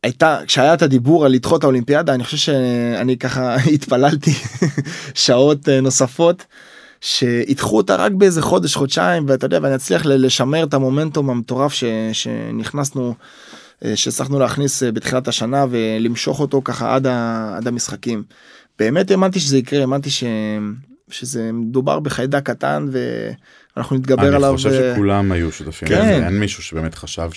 הייתה 0.03 0.39
כשהיה 0.47 0.73
את 0.73 0.81
הדיבור 0.81 1.25
על 1.25 1.31
לדחות 1.31 1.63
האולימפיאדה 1.63 2.13
אני 2.13 2.23
חושב 2.23 2.37
שאני 2.37 3.17
ככה 3.17 3.55
התפללתי 3.75 4.31
שעות 5.13 5.69
אה, 5.69 5.81
נוספות 5.81 6.45
שידחו 7.01 7.77
אותה 7.77 7.95
רק 7.95 8.11
באיזה 8.11 8.41
חודש 8.41 8.75
חודשיים 8.75 9.25
ואתה 9.27 9.45
יודע 9.45 9.59
ואני 9.61 9.75
אצליח 9.75 10.05
לשמר 10.05 10.63
את 10.63 10.73
המומנטום 10.73 11.29
המטורף 11.29 11.73
ש, 11.73 11.83
שנכנסנו 12.13 13.15
אה, 13.85 13.95
שהצלחנו 13.95 14.39
להכניס 14.39 14.83
אה, 14.83 14.91
בתחילת 14.91 15.27
השנה 15.27 15.65
ולמשוך 15.69 16.39
אותו 16.39 16.61
ככה 16.65 16.95
עד, 16.95 17.07
ה, 17.07 17.53
עד 17.57 17.67
המשחקים. 17.67 18.23
באמת 18.79 19.11
האמנתי 19.11 19.39
שזה 19.39 19.57
יקרה 19.57 19.81
האמנתי 19.81 20.09
ש, 20.09 20.23
שזה 21.09 21.51
מדובר 21.51 21.99
בחיידק 21.99 22.43
קטן 22.43 22.87
ואנחנו 23.75 23.95
נתגבר 23.95 24.35
עליו. 24.35 24.49
אני 24.49 24.57
חושב 24.57 24.69
ו- 24.69 24.91
שכולם 24.93 25.31
היו 25.31 25.51
שותפים 25.51 25.87
כן. 25.87 26.23
אין 26.23 26.39
מישהו 26.39 26.63
שבאמת 26.63 26.95
חשב 26.95 27.29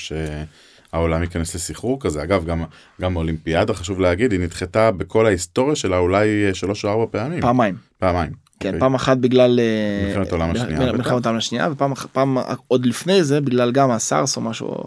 שהעולם 0.95 1.23
ייכנס 1.23 1.55
לסחרור 1.55 2.01
כזה. 2.01 2.23
אגב, 2.23 2.45
גם, 2.45 2.65
גם 3.01 3.17
האולימפיאדה, 3.17 3.75
חשוב 3.75 4.01
להגיד, 4.01 4.33
היא 4.33 4.41
נדחתה 4.41 4.91
בכל 4.91 5.27
ההיסטוריה 5.27 5.77
שלה 5.77 5.99
אולי 5.99 6.47
אה, 6.47 6.55
שלוש 6.55 6.85
או 6.85 6.91
ארבע 6.91 7.07
פעמים. 7.11 7.41
פעמיים. 7.41 7.75
פעמיים. 7.99 8.33
כן, 8.61 8.69
אוקיי. 8.69 8.81
פעם 8.81 8.95
אחת 8.95 9.17
בגלל 9.17 9.61
אה, 9.61 10.09
מלחמת 10.09 10.33
העולם 10.33 10.51
השנייה. 10.51 10.93
מלחמת 10.93 11.27
העולם 11.27 11.39
השנייה 11.39 11.69
ופעם 11.73 11.95
פעם 11.95 12.37
עוד 12.69 12.87
לפני 12.87 13.25
זה 13.25 13.41
בגלל 13.41 13.73
גם 13.73 13.91
הסארס 13.91 14.37
או 14.37 14.43
משהו. 14.43 14.85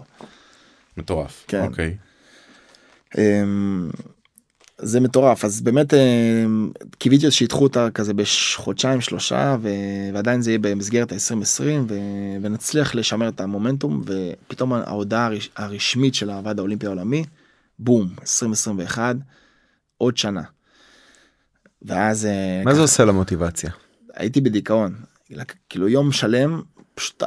מטורף. 0.96 1.44
כן. 1.48 1.64
אוקיי. 1.64 1.96
זה 4.82 5.00
מטורף 5.00 5.44
אז 5.44 5.60
באמת 5.60 5.94
אמ, 5.94 6.70
קיוויתי 6.98 7.30
שידחו 7.30 7.62
אותה 7.62 7.88
כזה 7.94 8.12
בחודשיים 8.14 9.00
שלושה 9.00 9.56
ו- 9.62 9.68
ועדיין 10.14 10.42
זה 10.42 10.50
יהיה 10.50 10.58
במסגרת 10.58 11.12
ה-2020 11.12 11.62
ו- 11.88 11.94
ונצליח 12.42 12.94
לשמר 12.94 13.28
את 13.28 13.40
המומנטום 13.40 14.02
ופתאום 14.06 14.72
ההודעה 14.72 15.26
הרש- 15.26 15.48
הרשמית 15.56 16.14
של 16.14 16.30
הוועד 16.30 16.58
האולימפי 16.58 16.86
העולמי 16.86 17.24
בום 17.78 18.08
2021 18.20 19.16
עוד 19.98 20.16
שנה. 20.16 20.42
ואז 21.82 22.26
אה, 22.26 22.62
מה 22.64 22.70
זה 22.70 22.76
ככה- 22.76 22.82
עושה 22.82 23.04
למוטיבציה? 23.04 23.70
הייתי 24.14 24.40
בדיכאון 24.40 24.94
כאילו 25.68 25.88
יום 25.88 26.12
שלם 26.12 26.62
פשוט 26.94 27.22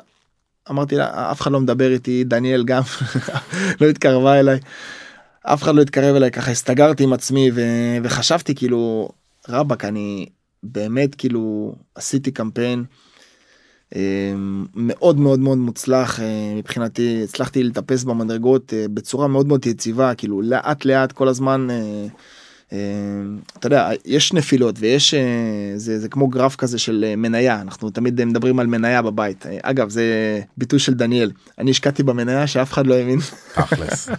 אמרתי 0.69 0.95
לה 0.95 1.31
אף 1.31 1.41
אחד 1.41 1.51
לא 1.51 1.59
מדבר 1.59 1.91
איתי 1.91 2.23
דניאל 2.23 2.63
גם 2.63 2.81
לא 3.81 3.87
התקרבה 3.89 4.39
אליי 4.39 4.59
אף 5.43 5.63
אחד 5.63 5.75
לא 5.75 5.81
התקרב 5.81 6.15
אליי 6.15 6.31
ככה 6.31 6.51
הסתגרתי 6.51 7.03
עם 7.03 7.13
עצמי 7.13 7.51
ו... 7.53 7.61
וחשבתי 8.03 8.55
כאילו 8.55 9.09
רבאק 9.49 9.85
אני 9.85 10.25
באמת 10.63 11.15
כאילו 11.15 11.75
עשיתי 11.95 12.31
קמפיין 12.31 12.83
אה, 13.95 14.33
מאוד 14.75 15.19
מאוד 15.19 15.39
מאוד 15.39 15.57
מוצלח 15.57 16.19
אה, 16.19 16.53
מבחינתי 16.55 17.21
הצלחתי 17.23 17.63
לטפס 17.63 18.03
במדרגות 18.03 18.73
אה, 18.73 18.85
בצורה 18.93 19.27
מאוד 19.27 19.47
מאוד 19.47 19.65
יציבה 19.65 20.15
כאילו 20.15 20.41
לאט 20.41 20.85
לאט 20.85 21.11
כל 21.11 21.27
הזמן. 21.27 21.67
אה, 22.73 22.77
אתה 23.59 23.67
יודע 23.67 23.89
יש 24.05 24.33
נפילות 24.33 24.75
ויש 24.79 25.13
אה, 25.13 25.19
זה 25.75 25.99
זה 25.99 26.09
כמו 26.09 26.27
גרף 26.27 26.55
כזה 26.55 26.79
של 26.79 27.05
אה, 27.07 27.15
מניה 27.15 27.61
אנחנו 27.61 27.89
תמיד 27.89 28.25
מדברים 28.25 28.59
על 28.59 28.67
מניה 28.67 29.01
בבית 29.01 29.45
אגב 29.61 29.89
זה 29.89 30.03
ביטוי 30.57 30.79
של 30.79 30.93
דניאל 30.93 31.31
אני 31.59 31.71
השקעתי 31.71 32.03
במניה 32.03 32.47
שאף 32.47 32.73
אחד 32.73 32.87
לא 32.87 32.95
האמין 32.95 33.19
תכלס. 33.53 34.09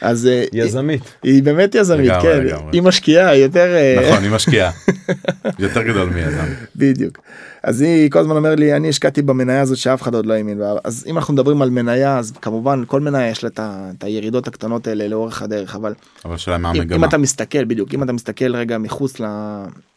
אז 0.00 0.28
יזמית. 0.52 1.02
היא, 1.22 1.32
היא 1.32 1.42
באמת 1.42 1.74
יזמית 1.74 2.06
לגמרי, 2.06 2.22
כן 2.22 2.46
לגמרי. 2.46 2.70
היא 2.72 2.82
משקיעה 2.82 3.36
יותר 3.36 3.74
נכון, 4.02 4.22
היא 4.24 4.30
משקיעה. 4.30 4.70
יותר 5.58 5.82
גדול 5.82 6.08
מיזם. 6.08 6.44
בדיוק. 6.76 7.18
אז 7.62 7.80
היא 7.80 8.10
כל 8.10 8.18
הזמן 8.18 8.36
אומר 8.36 8.54
לי 8.54 8.76
אני 8.76 8.88
השקעתי 8.88 9.22
במניה 9.22 9.60
הזאת 9.60 9.78
שאף 9.78 10.02
אחד 10.02 10.14
עוד 10.14 10.26
לא 10.26 10.34
האמין 10.34 10.58
בה 10.58 10.74
אז 10.84 11.04
אם 11.06 11.16
אנחנו 11.16 11.34
מדברים 11.34 11.62
על 11.62 11.70
מניה 11.70 12.18
אז 12.18 12.30
כמובן 12.30 12.82
כל 12.86 13.00
מניה 13.00 13.28
יש 13.28 13.44
לה 13.44 13.50
את 13.56 14.04
הירידות 14.04 14.48
הקטנות 14.48 14.86
האלה 14.86 15.08
לאורך 15.08 15.42
הדרך 15.42 15.76
אבל 15.76 15.94
אבל 16.24 16.34
השאלה 16.34 16.58
מה 16.58 16.70
אם, 16.70 16.74
אם 16.76 16.80
המגמה. 16.80 17.06
אתה 17.06 17.18
מסתכל 17.18 17.64
בדיוק 17.64 17.94
אם 17.94 18.02
אתה 18.02 18.12
מסתכל 18.12 18.56
רגע 18.56 18.78
מחוץ 18.78 19.20
ל... 19.20 19.24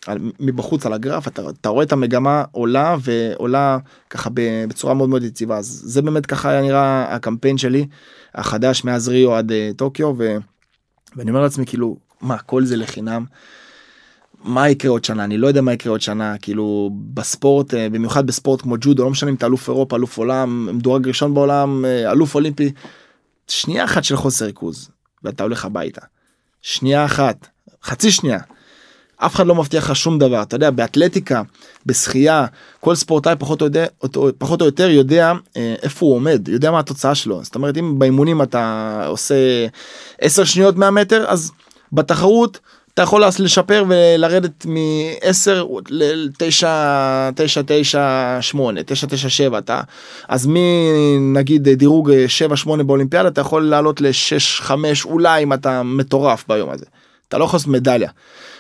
על, 0.08 0.18
מבחוץ 0.40 0.86
על 0.86 0.94
הגרף 0.94 1.28
אתה, 1.28 1.42
אתה 1.62 1.70
רואה 1.70 1.84
את 1.84 1.92
המגמה 1.92 2.44
עולה 2.52 2.96
ועולה 3.02 3.78
ככה 4.10 4.30
בצורה 4.68 4.94
מאוד 4.94 5.10
מאוד 5.10 5.24
יציבה 5.24 5.58
אז 5.58 5.82
זה 5.86 6.02
באמת 6.02 6.26
ככה 6.26 6.50
היה 6.50 6.62
נראה 6.62 7.16
הקמפיין 7.16 7.58
שלי 7.58 7.86
החדש 8.36 8.84
מאז 8.84 9.08
ריו 9.08 9.36
עד 9.36 9.52
uh, 9.52 9.78
טוקיו 9.78 10.14
ו... 10.18 10.38
ואני 11.16 11.30
אומר 11.30 11.42
לעצמי 11.42 11.66
כאילו 11.66 11.98
מה 12.22 12.38
כל 12.38 12.66
זה 12.66 12.78
לחינם. 12.78 13.26
מה 14.44 14.70
יקרה 14.70 14.92
עוד 14.92 15.04
שנה 15.04 15.24
אני 15.24 15.38
לא 15.38 15.48
יודע 15.48 15.62
מה 15.62 15.74
יקרה 15.74 15.92
עוד 15.92 16.02
שנה 16.02 16.38
כאילו 16.38 16.92
בספורט 17.14 17.74
אה, 17.74 17.90
במיוחד 17.90 18.28
בספורט 18.28 18.62
כמו 18.62 18.76
ג'ודו 18.82 19.04
לא 19.04 19.10
משנה 19.10 19.30
אם 19.30 19.36
אתה 19.36 19.46
אלוף 19.46 19.70
אירופה 19.70 19.96
אלוף 19.96 20.18
עולם 20.18 20.70
מדורג 20.78 21.08
ראשון 21.08 21.34
בעולם 21.34 21.86
אה, 21.86 22.12
אלוף 22.12 22.36
אולימפי. 22.36 22.72
שנייה 23.48 23.84
אחת 23.84 24.04
של 24.04 24.16
חוסר 24.16 24.46
ריכוז 24.46 24.90
ואתה 25.24 25.44
הולך 25.44 25.66
הביתה. 25.66 26.02
שנייה 26.62 27.06
אחת 27.06 27.48
חצי 27.84 28.12
שנייה. 28.12 28.40
אף 29.26 29.36
אחד 29.36 29.48
לא 29.48 29.56
מבטיח 29.56 29.90
לך 29.90 29.96
שום 29.96 30.20
דבר 30.20 30.42
אתה 30.42 30.56
יודע 30.56 30.72
באתלטיקה 30.72 31.42
בשחייה 31.86 32.46
כל 32.80 32.96
ספורטאי 32.96 33.36
פחות 33.40 33.62
או, 33.62 33.66
יודע, 33.66 33.86
פחות 34.38 34.62
או 34.62 34.66
יותר 34.66 34.90
יודע 34.90 35.34
אה, 35.58 35.76
איפה 35.84 36.06
הוא 36.06 36.16
עומד 36.16 36.48
יודע 36.48 36.72
מה 36.72 36.80
התוצאה 36.80 37.16
שלו 37.16 37.44
זאת 37.44 37.56
אומרת 37.56 37.78
אם 37.78 38.00
באימונים 38.00 38.42
אתה 38.42 39.04
עושה 39.08 39.36
10 40.22 40.44
שניות 40.44 40.76
100 40.78 40.92
מטר 40.92 41.26
אז 41.28 41.52
בתחרות 41.92 42.60
אתה 42.94 43.02
יכול 43.02 43.24
לשפר 43.40 43.84
ולרדת 43.90 44.66
מ-10 44.66 45.50
ל-9, 45.90 46.66
9, 47.36 47.62
9, 47.66 48.38
8, 48.42 48.84
9, 48.84 49.08
9, 49.08 49.30
7, 49.30 49.58
אתה, 49.58 49.82
אז 50.28 50.48
נגיד 50.50 51.70
דירוג 51.70 52.12
7, 52.28 52.56
8 52.56 52.84
באולימפיאדה, 52.84 53.28
אתה 53.28 53.42
יכול 53.42 53.64
לעלות 53.70 54.02
ל-6, 54.02 54.40
5, 54.62 55.06
אולי 55.06 55.44
אם 55.44 55.54
אתה 55.54 55.84
מטורף 55.84 56.46
ביום 56.48 56.70
הזה. 56.70 56.86
אתה 57.28 57.38
לא 57.38 57.44
יכול 57.44 57.58
לעשות 57.58 57.72
מדליה. 57.72 58.10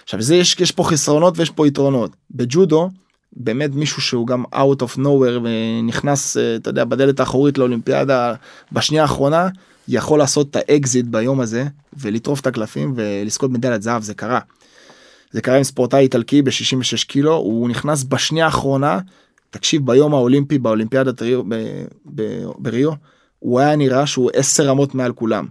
עכשיו, 0.03 0.21
זה 0.21 0.35
יש, 0.35 0.55
יש 0.59 0.71
פה 0.71 0.83
חסרונות 0.83 1.33
ויש 1.37 1.49
פה 1.49 1.67
יתרונות. 1.67 2.11
בג'ודו, 2.31 2.89
באמת 3.33 3.69
מישהו 3.73 4.01
שהוא 4.01 4.27
גם 4.27 4.43
out 4.55 4.81
of 4.81 4.97
nowhere 4.97 5.39
ונכנס, 5.43 6.37
אתה 6.37 6.69
יודע, 6.69 6.83
בדלת 6.83 7.19
האחורית 7.19 7.57
לאולימפיאדה 7.57 8.33
בשנייה 8.71 9.03
האחרונה, 9.03 9.47
יכול 9.91 10.19
לעשות 10.19 10.49
את 10.49 10.55
האקזיט 10.55 11.05
ביום 11.05 11.39
הזה 11.39 11.65
ולטרוף 11.93 12.39
את 12.41 12.47
הקלפים 12.47 12.93
ולזכות 12.95 13.51
מדליית 13.51 13.81
זהב 13.81 14.03
זה 14.03 14.13
קרה. 14.13 14.39
זה 15.31 15.41
קרה 15.41 15.57
עם 15.57 15.63
ספורטאי 15.63 15.99
איטלקי 15.99 16.41
ב-66 16.41 17.05
קילו 17.07 17.35
הוא 17.35 17.69
נכנס 17.69 18.03
בשנייה 18.03 18.45
האחרונה 18.45 18.99
תקשיב 19.49 19.85
ביום 19.85 20.13
האולימפי 20.13 20.57
באולימפיאדת 20.57 21.21
ריו, 21.21 21.43
ב, 21.47 21.55
ב, 22.15 22.43
בריו 22.57 22.91
הוא 23.39 23.59
היה 23.59 23.75
נראה 23.75 24.07
שהוא 24.07 24.31
10 24.33 24.69
רמות 24.69 24.95
מעל 24.95 25.11
כולם 25.13 25.45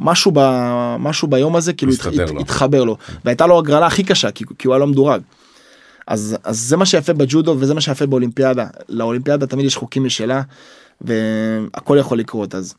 משהו 0.00 0.30
ב, 0.34 0.40
משהו 0.98 1.28
ביום 1.28 1.56
הזה 1.56 1.72
כאילו 1.72 1.92
התח, 1.92 2.06
לו. 2.06 2.40
התחבר 2.40 2.84
לו 2.84 2.96
והייתה 3.24 3.46
לו 3.46 3.58
הגרלה 3.58 3.86
הכי 3.86 4.04
קשה 4.04 4.30
כי, 4.30 4.44
כי 4.58 4.68
הוא 4.68 4.74
היה 4.74 4.80
לא 4.80 4.86
מדורג. 4.86 5.20
אז, 6.06 6.36
אז 6.44 6.60
זה 6.60 6.76
מה 6.76 6.86
שיפה 6.86 7.12
בג'ודו 7.12 7.56
וזה 7.58 7.74
מה 7.74 7.80
שיפה 7.80 8.06
באולימפיאדה 8.06 8.66
לאולימפיאדה 8.88 9.46
תמיד 9.46 9.66
יש 9.66 9.76
חוקים 9.76 10.04
משלה 10.04 10.42
והכל 11.00 11.96
יכול 12.00 12.18
לקרות 12.18 12.54
אז. 12.54 12.74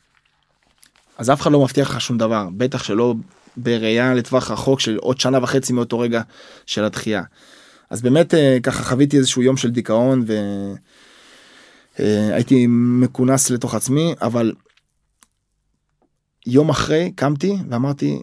אז 1.18 1.30
אף 1.30 1.40
אחד 1.40 1.52
לא 1.52 1.62
מבטיח 1.62 1.90
לך 1.90 2.00
שום 2.00 2.18
דבר 2.18 2.48
בטח 2.56 2.84
שלא 2.84 3.14
בראייה 3.56 4.14
לטווח 4.14 4.50
רחוק 4.50 4.80
של 4.80 4.96
עוד 4.96 5.20
שנה 5.20 5.38
וחצי 5.42 5.72
מאותו 5.72 5.98
רגע 5.98 6.22
של 6.66 6.84
התחייה. 6.84 7.22
אז 7.90 8.02
באמת 8.02 8.34
אה, 8.34 8.58
ככה 8.62 8.82
חוויתי 8.82 9.18
איזשהו 9.18 9.42
יום 9.42 9.56
של 9.56 9.70
דיכאון 9.70 10.24
והייתי 11.98 12.66
מכונס 12.68 13.50
לתוך 13.50 13.74
עצמי 13.74 14.14
אבל 14.22 14.52
יום 16.46 16.68
אחרי 16.68 17.12
קמתי 17.16 17.56
ואמרתי 17.70 18.22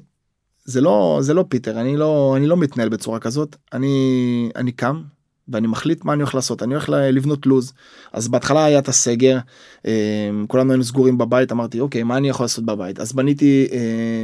זה 0.66 0.82
לא 0.82 1.18
זה 1.22 1.34
לא 1.34 1.46
פיטר 1.50 1.82
אני 1.82 1.98
לא 1.98 2.34
אני 2.38 2.48
לא 2.48 2.58
מתנהל 2.58 2.90
בצורה 2.90 3.20
כזאת 3.20 3.56
אני 3.74 4.50
אני 4.56 4.72
קם 4.72 5.04
ואני 5.50 5.68
מחליט 5.68 6.06
מה 6.06 6.14
אני 6.14 6.22
הולך 6.22 6.36
לעשות. 6.36 6.64
אני 6.64 6.74
הולך 6.74 6.90
לבנות 6.90 7.46
לוז. 7.46 7.74
אז 8.14 8.28
בהתחלה 8.28 8.66
היה 8.66 8.80
את 8.80 8.88
הסגר 8.88 9.38
אה, 9.86 10.30
כולנו 10.48 10.72
היינו 10.72 10.84
סגורים 10.84 11.18
בבית 11.18 11.52
אמרתי 11.52 11.80
אוקיי 11.80 12.04
מה 12.04 12.18
אני 12.18 12.30
יכול 12.30 12.44
לעשות 12.44 12.66
בבית? 12.66 13.00
אז 13.00 13.14
בניתי 13.14 13.68
אה, 13.72 13.78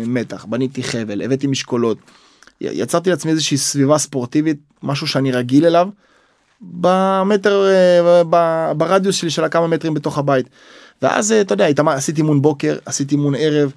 מתח 0.07 0.45
בניתי 0.45 0.83
חבל 0.83 1.21
הבאתי 1.21 1.47
משקולות. 1.47 1.97
יצרתי 2.61 3.09
לעצמי 3.09 3.31
איזושהי 3.31 3.57
סביבה 3.57 3.97
ספורטיבית 3.97 4.57
משהו 4.83 5.07
שאני 5.07 5.31
רגיל 5.31 5.65
אליו 5.65 5.89
במטר 6.61 7.67
אה, 7.67 8.23
ברדיוס 8.73 9.15
שלי 9.15 9.29
של 9.29 9.43
הכמה 9.43 9.67
מטרים 9.67 9.93
בתוך 9.93 10.17
הבית. 10.17 10.49
ואז 11.01 11.31
אתה 11.31 11.53
יודע 11.53 11.67
עשיתי 11.87 12.21
אימון 12.21 12.41
בוקר 12.41 12.77
עשיתי 12.85 13.15
אימון 13.15 13.35
ערב 13.37 13.71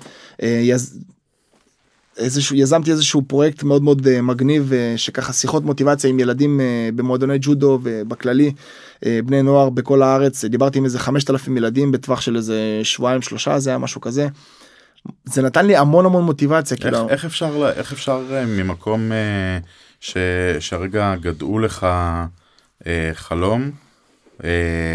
איזשהו 2.19 2.57
יזמתי 2.57 2.91
איזשהו 2.91 3.23
פרויקט 3.27 3.63
מאוד 3.63 3.83
מאוד 3.83 4.07
uh, 4.07 4.23
מגניב 4.23 4.73
uh, 4.73 4.99
שככה 4.99 5.33
שיחות 5.33 5.65
מוטיבציה 5.65 6.11
עם 6.11 6.21
ילדים 6.21 6.61
uh, 6.61 6.95
במועדוני 6.97 7.39
ג'ודו 7.41 7.79
ובכללי 7.83 8.53
בני 9.25 9.43
נוער 9.43 9.71
בכל 9.71 10.03
הארץ 10.03 10.45
דיברתי 10.45 10.79
עם 10.79 10.85
איזה 10.85 10.99
5,000 10.99 11.57
ילדים 11.57 11.93
בטווח 11.93 12.21
של 12.21 12.37
איזה 12.37 12.81
שבועיים 12.83 13.23
שלושה 13.23 13.59
זה 13.59 13.71
היה 13.71 13.79
משהו 13.79 14.01
כזה. 14.01 14.29
זה 15.25 15.43
נתן 15.43 15.67
לי 15.67 15.77
המון 15.77 16.07
המון 16.07 16.25
מוטיבציה 16.25 16.75
איך, 16.75 16.83
כאילו 16.83 17.09
איך 17.09 17.25
אפשר 17.25 17.71
איך 17.77 17.93
אפשר 17.93 18.23
ממקום 18.47 19.13
ש, 20.01 20.17
שהרגע 20.61 21.15
גדעו 21.21 21.59
לך 21.59 21.87
חלום 23.13 23.71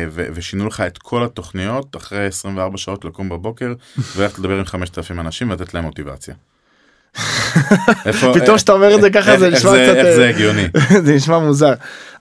ו, 0.10 0.26
ושינו 0.34 0.68
לך 0.68 0.82
את 0.82 0.98
כל 0.98 1.24
התוכניות 1.24 1.96
אחרי 1.96 2.26
24 2.26 2.78
שעות 2.78 3.06
לקום 3.06 3.30
בבוקר 3.30 3.74
וללכת 4.16 4.40
לדבר 4.40 4.60
עם 4.60 4.66
5,000 4.66 5.20
אנשים 5.20 5.50
ולתת 5.50 5.74
להם 5.74 5.84
מוטיבציה. 5.84 6.36
פתאום 8.34 8.58
שאתה 8.58 8.72
אומר 8.72 8.96
את 8.96 9.02
זה 9.02 9.10
ככה 9.10 9.40
זה 9.40 9.50
נשמע 9.50 9.72
קצת 9.72 9.96
איך 9.96 10.16
זה 10.16 10.30
הגיוני? 10.30 10.68
זה 11.06 11.16
נשמע 11.16 11.40
מוזר. 11.40 11.74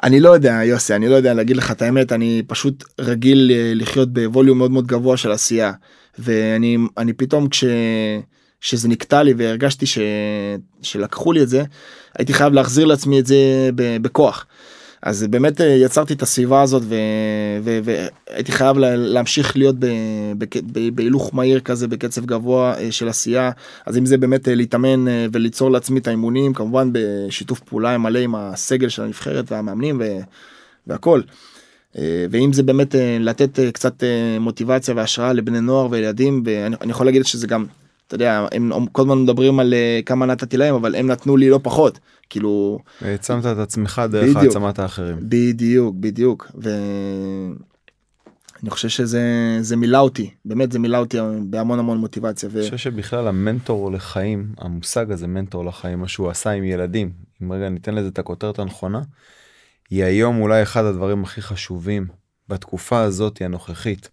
אני 0.03 0.21
לא 0.21 0.29
יודע 0.29 0.61
יוסי 0.65 0.95
אני 0.95 1.09
לא 1.09 1.15
יודע 1.15 1.35
להגיד 1.35 1.57
לך 1.57 1.71
את 1.71 1.83
האמת 1.83 2.13
אני 2.13 2.43
פשוט 2.47 2.85
רגיל 3.01 3.51
לחיות 3.75 4.13
בווליום 4.13 4.59
מאוד 4.59 4.71
מאוד 4.71 4.87
גבוה 4.87 5.17
של 5.17 5.33
עשייה. 5.33 5.73
ואני 6.19 6.77
אני 6.99 7.13
פתאום 7.13 7.49
כש... 7.49 7.65
שזה 8.61 8.89
נקטע 8.89 9.23
לי 9.23 9.35
והרגשתי 9.37 9.87
ש... 9.87 9.99
שלקחו 10.83 11.33
לי 11.33 11.43
את 11.43 11.49
זה 11.49 11.63
הייתי 12.19 12.35
חייב 12.35 12.53
להחזיר 12.53 12.87
לעצמי 12.87 13.21
את 13.21 13.27
זה 13.27 13.37
בכוח. 13.75 14.47
אז 15.03 15.27
באמת 15.31 15.61
אה, 15.61 15.67
יצרתי 15.67 16.15
את 16.15 16.23
הסביבה 16.23 16.63
הזאת 16.63 16.83
והייתי 17.63 18.53
חייב 18.53 18.79
להמשיך 18.79 19.57
להיות 19.57 19.77
בהילוך 20.95 21.35
מהיר 21.35 21.61
כזה 21.61 21.89
בקצב 21.89 22.27
גבוה 22.27 22.79
אה, 22.79 22.93
של 22.93 23.09
עשייה 23.09 23.51
אז 23.87 23.99
אם 23.99 24.07
זה 24.07 24.17
באמת 24.17 24.49
אה, 24.49 24.55
להתאמן 24.55 25.05
וליצור 25.33 25.71
לעצמי 25.71 26.01
את 26.01 26.07
האימונים 26.07 26.55
כמובן 26.55 26.91
בשיתוף 26.93 27.61
פעולה 27.61 27.99
מלא 27.99 28.19
עם 28.19 28.35
הסגל 28.35 28.89
של 28.89 29.03
הנבחרת 29.03 29.53
והמאמנים 29.53 30.01
והכל. 30.87 31.21
ואם 32.31 32.53
זה 32.53 32.63
באמת 32.63 32.95
לתת 33.21 33.59
קצת 33.73 34.03
מוטיבציה 34.41 34.95
והשראה 34.95 35.33
לבני 35.33 35.61
נוער 35.61 35.89
וילדים 35.91 36.43
ואני 36.47 36.91
יכול 36.91 37.07
להגיד 37.07 37.27
שזה 37.27 37.47
גם 37.47 37.67
אתה 38.09 38.15
יודע 38.15 38.47
הם 38.53 38.87
כל 38.93 39.03
הזמן 39.03 39.23
מדברים 39.23 39.61
על 39.61 39.75
כמה 40.07 40.27
נתתי 40.27 40.57
להם 40.57 40.75
אבל 40.75 40.95
הם 40.95 41.07
נתנו 41.07 41.37
לי 41.37 41.51
לא 41.51 41.61
פחות 41.63 41.99
כאילו 42.31 42.79
העצמת 43.01 43.47
את 43.47 43.59
עצמך 43.59 44.03
דרך 44.11 44.37
העצמת 44.37 44.79
האחרים 44.79 45.17
בדיוק 45.21 45.97
בדיוק 46.01 46.51
ואני 46.55 47.61
חושב 48.71 48.89
שזה 48.89 49.23
זה 49.61 49.77
מילא 49.77 49.99
אותי 49.99 50.31
באמת 50.45 50.73
זה 50.73 50.79
מילא 50.79 50.97
אותי 50.97 51.19
בהמון 51.43 51.79
המון 51.79 51.99
מוטיבציה. 51.99 52.49
אני 52.55 52.63
חושב 52.63 52.77
שבכלל 52.77 53.29
המנטור 53.29 53.93
לחיים 53.93 54.55
המושג 54.59 55.13
הזה 55.13 55.27
מנטור 55.27 55.65
לחיים 55.65 55.99
מה 55.99 56.09
שהוא 56.09 56.31
עשה 56.31 56.51
עם 56.51 56.65
ילדים 56.65 57.13
אם 57.43 57.53
רגע 57.53 57.69
ניתן 57.69 57.95
לזה 57.95 58.09
את 58.09 58.19
הכותרת 58.19 58.59
הנכונה. 58.59 59.01
היא 59.91 60.05
היום 60.05 60.41
אולי 60.41 60.63
אחד 60.63 60.85
הדברים 60.85 61.23
הכי 61.23 61.43
חשובים 61.43 62.07
בתקופה 62.49 63.01
הזאת 63.01 63.43
הנוכחית 63.43 64.09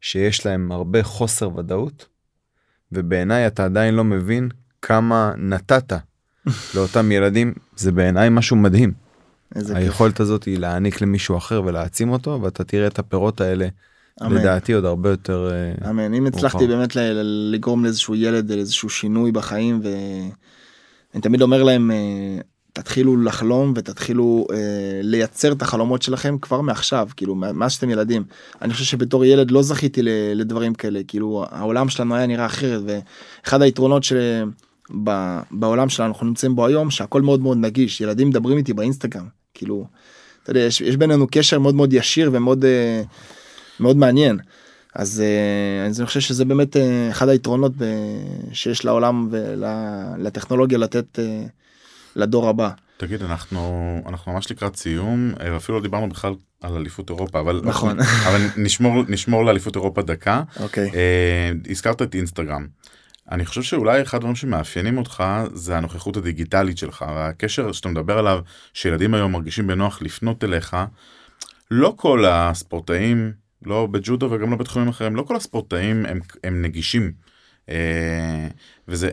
שיש 0.00 0.46
להם 0.46 0.72
הרבה 0.72 1.02
חוסר 1.02 1.56
ודאות 1.56 2.11
ובעיניי 2.92 3.46
אתה 3.46 3.64
עדיין 3.64 3.94
לא 3.94 4.04
מבין 4.04 4.48
כמה 4.82 5.32
נתת 5.36 5.92
לאותם 6.74 7.12
ילדים 7.12 7.52
זה 7.76 7.92
בעיניי 7.92 8.28
משהו 8.30 8.56
מדהים. 8.56 8.92
היכולת 9.74 10.20
הזאת 10.20 10.44
היא 10.44 10.58
להעניק 10.58 11.00
למישהו 11.00 11.36
אחר 11.36 11.62
ולהעצים 11.64 12.10
אותו 12.10 12.40
ואתה 12.42 12.64
תראה 12.64 12.86
את 12.86 12.98
הפירות 12.98 13.40
האלה 13.40 13.68
אמן. 14.22 14.34
לדעתי 14.34 14.72
עוד 14.72 14.84
הרבה 14.84 15.10
יותר 15.10 15.50
אה, 15.52 15.90
אמן 15.90 16.14
אם 16.14 16.26
הצלחתי 16.26 16.66
באמת 16.66 16.96
לגרום 17.52 17.84
לאיזשהו 17.84 18.14
ילד 18.14 18.52
לאיזשהו 18.52 18.88
שינוי 18.88 19.32
בחיים 19.32 19.80
ואני 19.82 21.22
תמיד 21.22 21.42
אומר 21.42 21.62
להם 21.62 21.90
אה, 21.90 22.40
תתחילו 22.72 23.16
לחלום 23.16 23.72
ותתחילו 23.76 24.46
אה, 24.52 24.56
לייצר 25.02 25.52
את 25.52 25.62
החלומות 25.62 26.02
שלכם 26.02 26.36
כבר 26.42 26.60
מעכשיו 26.60 27.08
כאילו 27.16 27.34
מאז 27.34 27.72
שאתם 27.72 27.90
ילדים 27.90 28.24
אני 28.62 28.72
חושב 28.72 28.84
שבתור 28.84 29.24
ילד 29.24 29.50
לא 29.50 29.62
זכיתי 29.62 30.00
לדברים 30.34 30.74
כאלה 30.74 31.00
כאילו 31.08 31.44
העולם 31.50 31.88
שלנו 31.88 32.14
היה 32.14 32.26
נראה 32.26 32.46
אחרת 32.46 32.82
ואחד 32.86 33.62
היתרונות 33.62 34.04
של. 34.04 34.44
בעולם 35.50 35.88
שלנו 35.88 36.08
אנחנו 36.08 36.26
נמצאים 36.26 36.54
בו 36.54 36.66
היום 36.66 36.90
שהכל 36.90 37.22
מאוד 37.22 37.40
מאוד 37.40 37.58
נגיש 37.58 38.00
ילדים 38.00 38.28
מדברים 38.28 38.58
איתי 38.58 38.72
באינסטגרם 38.72 39.26
כאילו 39.54 39.86
אתה 40.42 40.50
יודע 40.50 40.60
יש, 40.60 40.80
יש 40.80 40.96
בינינו 40.96 41.26
קשר 41.30 41.58
מאוד 41.58 41.74
מאוד 41.74 41.92
ישיר 41.92 42.30
ומאוד 42.32 42.64
uh, 42.64 43.06
מאוד 43.80 43.96
מעניין 43.96 44.38
אז 44.94 45.22
uh, 45.22 45.96
אני 45.98 46.06
חושב 46.06 46.20
שזה 46.20 46.44
באמת 46.44 46.76
uh, 46.76 46.78
אחד 47.10 47.28
היתרונות 47.28 47.72
uh, 47.78 47.84
שיש 48.52 48.84
לעולם 48.84 49.28
ולטכנולוגיה 49.30 50.78
לתת 50.78 51.18
לדור 52.16 52.48
הבא. 52.48 52.70
תגיד 52.96 53.22
אנחנו 53.22 54.02
אנחנו 54.06 54.32
ממש 54.32 54.50
לקראת 54.50 54.76
סיום 54.76 55.32
אפילו 55.56 55.78
לא 55.78 55.82
דיברנו 55.82 56.08
בכלל 56.08 56.34
על 56.60 56.76
אליפות 56.76 57.10
אירופה 57.10 57.40
אבל 57.40 57.60
נכון 57.64 58.00
אבל 58.28 58.40
נשמור 58.56 59.02
נשמור 59.08 59.44
לאליפות 59.44 59.76
אירופה 59.76 60.02
דקה 60.02 60.42
אוקיי 60.60 60.90
uh, 60.90 61.70
הזכרת 61.70 62.02
את 62.02 62.14
אינסטגרם. 62.14 62.66
אני 63.30 63.46
חושב 63.46 63.62
שאולי 63.62 64.02
אחד 64.02 64.16
הדברים 64.16 64.36
שמאפיינים 64.36 64.98
אותך 64.98 65.24
זה 65.54 65.76
הנוכחות 65.76 66.16
הדיגיטלית 66.16 66.78
שלך 66.78 67.04
והקשר 67.08 67.72
שאתה 67.72 67.88
מדבר 67.88 68.18
עליו 68.18 68.40
שילדים 68.74 69.14
היום 69.14 69.32
מרגישים 69.32 69.66
בנוח 69.66 70.02
לפנות 70.02 70.44
אליך. 70.44 70.76
לא 71.70 71.94
כל 71.96 72.24
הספורטאים 72.26 73.32
לא 73.64 73.86
בג'ודו 73.90 74.30
וגם 74.30 74.50
לא 74.50 74.56
בתחומים 74.56 74.88
אחרים 74.88 75.16
לא 75.16 75.22
כל 75.22 75.36
הספורטאים 75.36 76.06
הם, 76.06 76.20
הם 76.44 76.62
נגישים. 76.62 77.12
אה, 77.68 78.48
וזה 78.92 79.10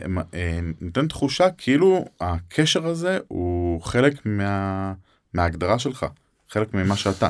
נותן 0.80 1.08
תחושה 1.08 1.50
כאילו 1.58 2.04
הקשר 2.20 2.86
הזה 2.86 3.18
הוא 3.28 3.82
חלק 3.82 4.14
מה, 4.24 4.92
מההגדרה 5.34 5.78
שלך 5.78 6.06
חלק 6.48 6.74
ממה 6.74 6.96
שאתה. 6.96 7.28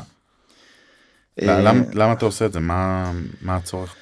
אה, 1.41 1.61
למה, 1.61 1.81
למה 1.93 2.13
אתה 2.13 2.25
עושה 2.25 2.45
את 2.45 2.53
זה 2.53 2.59
מה, 2.59 3.11
מה 3.41 3.55
הצורך? 3.55 3.95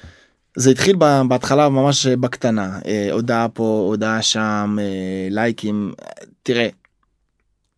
זה 0.56 0.70
התחיל 0.70 0.96
בהתחלה 1.28 1.68
ממש 1.68 2.06
בקטנה 2.06 2.78
אה, 2.86 3.08
הודעה 3.12 3.48
פה 3.48 3.84
הודעה 3.88 4.22
שם 4.22 4.76
אה, 4.80 5.28
לייקים 5.30 5.92
תראה. 6.42 6.68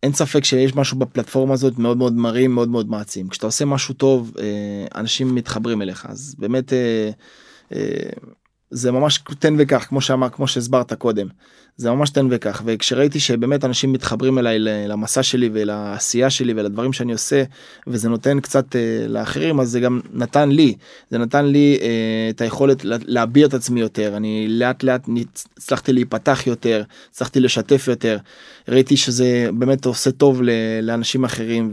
אין 0.03 0.13
ספק 0.13 0.43
שיש 0.45 0.75
משהו 0.75 0.99
בפלטפורמה 0.99 1.53
הזאת 1.53 1.77
מאוד 1.77 1.97
מאוד 1.97 2.13
מרים 2.13 2.55
מאוד 2.55 2.69
מאוד 2.69 2.89
מעצים 2.89 3.27
כשאתה 3.27 3.45
עושה 3.45 3.65
משהו 3.65 3.93
טוב 3.93 4.33
אנשים 4.95 5.35
מתחברים 5.35 5.81
אליך 5.81 6.05
אז 6.09 6.35
באמת 6.39 6.73
זה 8.73 8.91
ממש 8.91 9.19
תן 9.39 9.55
וקח 9.57 9.85
כמו 9.89 10.01
שאמר 10.01 10.29
כמו 10.29 10.47
שהסברת 10.47 10.93
קודם. 10.93 11.27
זה 11.77 11.91
ממש 11.91 12.09
תן 12.09 12.27
וקח 12.29 12.61
וכשראיתי 12.65 13.19
שבאמת 13.19 13.65
אנשים 13.65 13.93
מתחברים 13.93 14.39
אליי 14.39 14.59
למסע 14.59 15.23
שלי 15.23 15.49
ולעשייה 15.53 16.29
שלי 16.29 16.53
ולדברים 16.53 16.93
שאני 16.93 17.13
עושה 17.13 17.43
וזה 17.87 18.09
נותן 18.09 18.39
קצת 18.39 18.75
אה, 18.75 19.07
לאחרים 19.07 19.59
אז 19.59 19.69
זה 19.69 19.79
גם 19.79 19.99
נתן 20.13 20.49
לי. 20.49 20.75
זה 21.09 21.17
נתן 21.17 21.45
לי 21.45 21.77
אה, 21.81 22.29
את 22.29 22.41
היכולת 22.41 22.85
להביע 22.85 23.47
את 23.47 23.53
עצמי 23.53 23.79
יותר. 23.79 24.17
אני 24.17 24.47
לאט 24.49 24.83
לאט 24.83 25.07
הצלחתי 25.57 25.93
להיפתח 25.93 26.47
יותר 26.47 26.83
הצלחתי 27.09 27.39
לשתף 27.39 27.85
יותר. 27.87 28.17
ראיתי 28.67 28.97
שזה 28.97 29.49
באמת 29.53 29.85
עושה 29.85 30.11
טוב 30.11 30.41
לאנשים 30.81 31.23
אחרים 31.23 31.71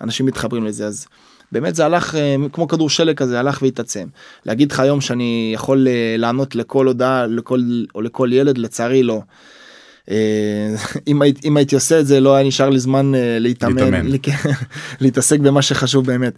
ואנשים 0.00 0.26
מתחברים 0.26 0.64
לזה 0.64 0.86
אז. 0.86 1.06
באמת 1.52 1.74
זה 1.74 1.84
הלך 1.84 2.14
אה, 2.14 2.36
כמו 2.52 2.68
כדור 2.68 2.90
שלג 2.90 3.16
כזה 3.16 3.40
הלך 3.40 3.62
והתעצם. 3.62 4.06
להגיד 4.46 4.72
לך 4.72 4.80
היום 4.80 5.00
שאני 5.00 5.50
יכול 5.54 5.88
אה, 5.88 6.14
לענות 6.18 6.54
לכל 6.54 6.86
הודעה 6.86 7.26
לכל 7.26 7.60
או 7.94 8.02
לכל 8.02 8.30
ילד 8.32 8.58
לצערי 8.58 9.02
לא. 9.02 9.22
אה, 10.10 10.74
אם 11.08 11.22
הייתי 11.22 11.48
אם 11.48 11.56
הייתי 11.56 11.74
עושה 11.74 12.00
את 12.00 12.06
זה 12.06 12.20
לא 12.20 12.34
היה 12.34 12.46
נשאר 12.46 12.70
לי 12.70 12.78
זמן 12.78 13.12
להתאמן 13.14 14.06
להתעסק 15.00 15.38
במה 15.38 15.62
שחשוב 15.62 16.06
באמת. 16.06 16.32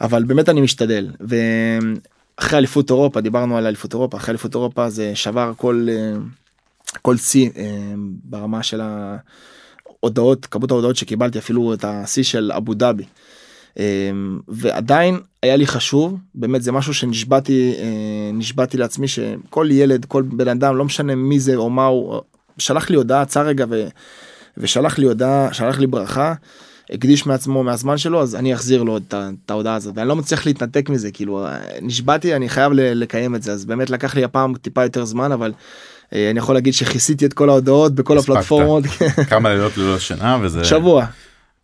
אבל 0.00 0.24
באמת 0.24 0.48
אני 0.48 0.60
משתדל 0.60 1.10
ואחרי 1.20 2.58
אליפות 2.58 2.90
אירופה 2.90 3.20
דיברנו 3.20 3.56
על 3.56 3.66
אליפות 3.66 3.92
אירופה 3.92 4.16
אחרי 4.16 4.32
אליפות 4.32 4.54
אירופה 4.54 4.90
זה 4.90 5.12
שבר 5.14 5.52
כל 5.56 5.86
כל 7.02 7.16
שיא 7.16 7.50
ברמה 8.24 8.62
של 8.62 8.80
ההודעות 10.02 10.46
כמות 10.46 10.70
ההודעות 10.70 10.96
שקיבלתי 10.96 11.38
אפילו 11.38 11.74
את 11.74 11.84
השיא 11.84 12.22
של 12.22 12.52
אבו 12.56 12.74
דאבי. 12.74 13.04
אמ, 13.78 14.38
ועדיין 14.48 15.18
היה 15.42 15.56
לי 15.56 15.66
חשוב 15.66 16.18
באמת 16.34 16.62
זה 16.62 16.72
משהו 16.72 16.94
שנשבעתי 16.94 17.74
אה, 17.78 18.30
נשבעתי 18.32 18.76
לעצמי 18.76 19.08
שכל 19.08 19.68
ילד 19.70 20.04
כל 20.04 20.22
בן 20.22 20.48
אדם 20.48 20.76
לא 20.76 20.84
משנה 20.84 21.14
מי 21.14 21.40
זה 21.40 21.56
או 21.56 21.70
מה 21.70 21.86
הוא 21.86 22.20
שלח 22.58 22.90
לי 22.90 22.96
הודעה 22.96 23.22
עצר 23.22 23.46
רגע 23.46 23.64
ו, 23.70 23.86
ושלח 24.58 24.98
לי 24.98 25.06
הודעה 25.06 25.52
שלח 25.52 25.78
לי 25.78 25.86
ברכה 25.86 26.34
הקדיש 26.90 27.26
מעצמו 27.26 27.62
מהזמן 27.62 27.98
שלו 27.98 28.22
אז 28.22 28.34
אני 28.34 28.54
אחזיר 28.54 28.82
לו 28.82 28.96
את, 28.96 29.14
ההודעה 29.50 29.74
הזאת 29.74 29.94
ואני 29.96 30.08
לא 30.08 30.16
מצליח 30.16 30.46
להתנתק 30.46 30.88
מזה 30.88 31.10
כאילו 31.10 31.46
אה, 31.46 31.58
נשבעתי 31.82 32.34
אני 32.34 32.48
חייב 32.48 32.72
לקיים 32.74 33.34
את 33.34 33.42
זה 33.42 33.52
אז 33.52 33.64
באמת 33.64 33.90
לקח 33.90 34.14
לי 34.14 34.24
הפעם 34.24 34.54
טיפה 34.54 34.82
יותר 34.82 35.04
זמן 35.04 35.32
אבל 35.32 35.52
אה, 36.12 36.30
אני 36.30 36.38
יכול 36.38 36.54
להגיד 36.54 36.74
שכיסיתי 36.74 37.26
את 37.26 37.32
כל 37.32 37.48
ההודעות 37.48 37.94
בכל 37.94 38.18
הספקת. 38.18 38.30
הפלטפורמות. 38.30 38.84
כמה 39.28 39.48
לילות 39.48 39.76
ללא 39.76 39.98
שינה 39.98 40.38
וזה 40.42 40.64
שבוע. 40.74 41.06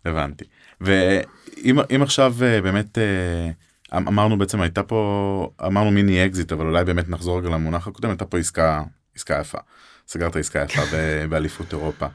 הבנתי. 0.06 0.44
ואם 0.80 1.20
אם 1.64 2.02
עכשיו 2.02 2.34
אה, 2.42 2.60
באמת 2.62 2.98
אה, 2.98 3.50
אמ- 3.98 4.08
אמרנו 4.08 4.38
בעצם 4.38 4.60
הייתה 4.60 4.82
פה 4.82 5.50
אמרנו 5.66 5.90
מיני 5.90 6.26
אקזיט 6.26 6.52
אבל 6.52 6.66
אולי 6.66 6.84
באמת 6.84 7.08
נחזור 7.08 7.38
רגע 7.38 7.48
למונח 7.48 7.88
הקודם 7.88 8.08
הייתה 8.10 8.24
פה 8.24 8.38
עסקה 8.38 8.82
עסקה 9.16 9.38
יפה 9.40 9.58
סגרת 10.08 10.36
עסקה 10.36 10.62
יפה 10.62 10.82
ב- 10.92 11.24
באליפות 11.28 11.72
אירופה 11.72 12.06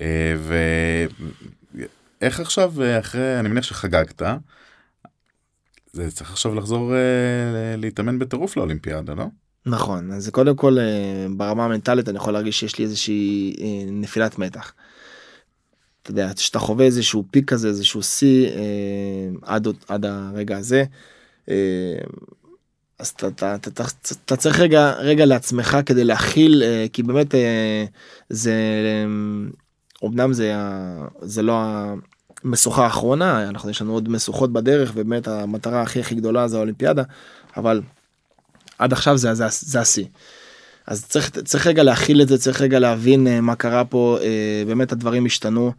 אה, 0.00 0.34
ואיך 2.20 2.40
עכשיו 2.40 2.72
אחרי 3.00 3.40
אני 3.40 3.48
מניח 3.48 3.64
שחגגת. 3.64 4.22
זה 5.92 6.10
צריך 6.10 6.30
עכשיו 6.30 6.54
לחזור 6.54 6.92
להתאמן 7.76 8.18
בטירוף 8.18 8.56
לאולימפיאדה 8.56 9.14
לא? 9.14 9.24
נכון 9.66 10.12
אז 10.12 10.28
קודם 10.30 10.56
כל 10.56 10.76
ברמה 11.36 11.64
המנטלית 11.64 12.08
אני 12.08 12.16
יכול 12.16 12.32
להרגיש 12.32 12.60
שיש 12.60 12.78
לי 12.78 12.84
איזושהי 12.84 13.56
נפילת 13.92 14.38
מתח. 14.38 14.72
אתה 16.06 16.12
יודע 16.12 16.30
שאתה 16.36 16.58
חווה 16.58 16.84
איזשהו 16.84 17.24
פיק 17.30 17.50
כזה 17.50 17.68
איזשהו 17.68 18.02
שיא 18.02 18.48
אה, 18.48 18.52
עד 19.42 19.66
עוד- 19.66 19.84
עד 19.88 20.04
הרגע 20.04 20.56
הזה. 20.58 20.84
אה, 21.48 21.98
אז 22.98 23.08
אתה, 23.08 24.36
צריך 24.36 24.60
רגע 24.60 24.92
רגע 24.92 25.26
לעצמך 25.26 25.78
כדי 25.86 26.04
להכיל 26.04 26.62
אה, 26.62 26.86
כי 26.92 27.02
באמת 27.02 27.34
זה 28.30 28.54
אמנם 30.04 30.32
זה 30.32 30.54
זה 31.22 31.42
לא 31.42 31.54
המשוכה 32.44 32.84
האחרונה 32.84 33.48
אנחנו 33.48 33.70
יש 33.70 33.82
לנו 33.82 33.92
עוד 33.92 34.08
משוכות 34.08 34.52
בדרך 34.52 34.92
ובאמת 34.94 35.28
המטרה 35.28 35.82
הכי 35.82 36.00
הכי 36.00 36.14
גדולה 36.14 36.48
זה 36.48 36.56
האולימפיאדה 36.56 37.02
אבל 37.56 37.82
עד 38.78 38.92
עכשיו 38.92 39.16
זה 39.48 39.80
השיא. 39.80 40.04
אז 40.86 41.06
צריך, 41.06 41.30
צריך 41.30 41.66
רגע 41.66 41.82
להכיל 41.82 42.22
את 42.22 42.28
זה, 42.28 42.38
צריך 42.38 42.60
רגע 42.60 42.78
להבין 42.78 43.26
אה, 43.26 43.40
מה 43.40 43.54
קרה 43.54 43.84
פה, 43.84 44.18
אה, 44.22 44.62
באמת 44.66 44.92
הדברים 44.92 45.26
השתנו. 45.26 45.72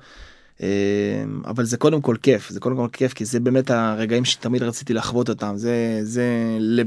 אה, 0.62 1.24
אבל 1.46 1.66
זה 1.66 1.78
קודם 1.78 2.02
כל 2.02 2.16
כיף, 2.22 2.50
זה 2.50 2.60
קודם 2.60 2.76
כל 2.76 2.88
כיף, 2.94 3.14
כי 3.14 3.26
זה 3.26 3.40
באמת 3.40 3.72
הרגעים 3.72 4.26
שתמיד 4.26 4.64
רציתי 4.64 4.94
לחוות 4.94 5.30
אותם, 5.30 5.54
זה, 5.58 6.00
זה, 6.04 6.24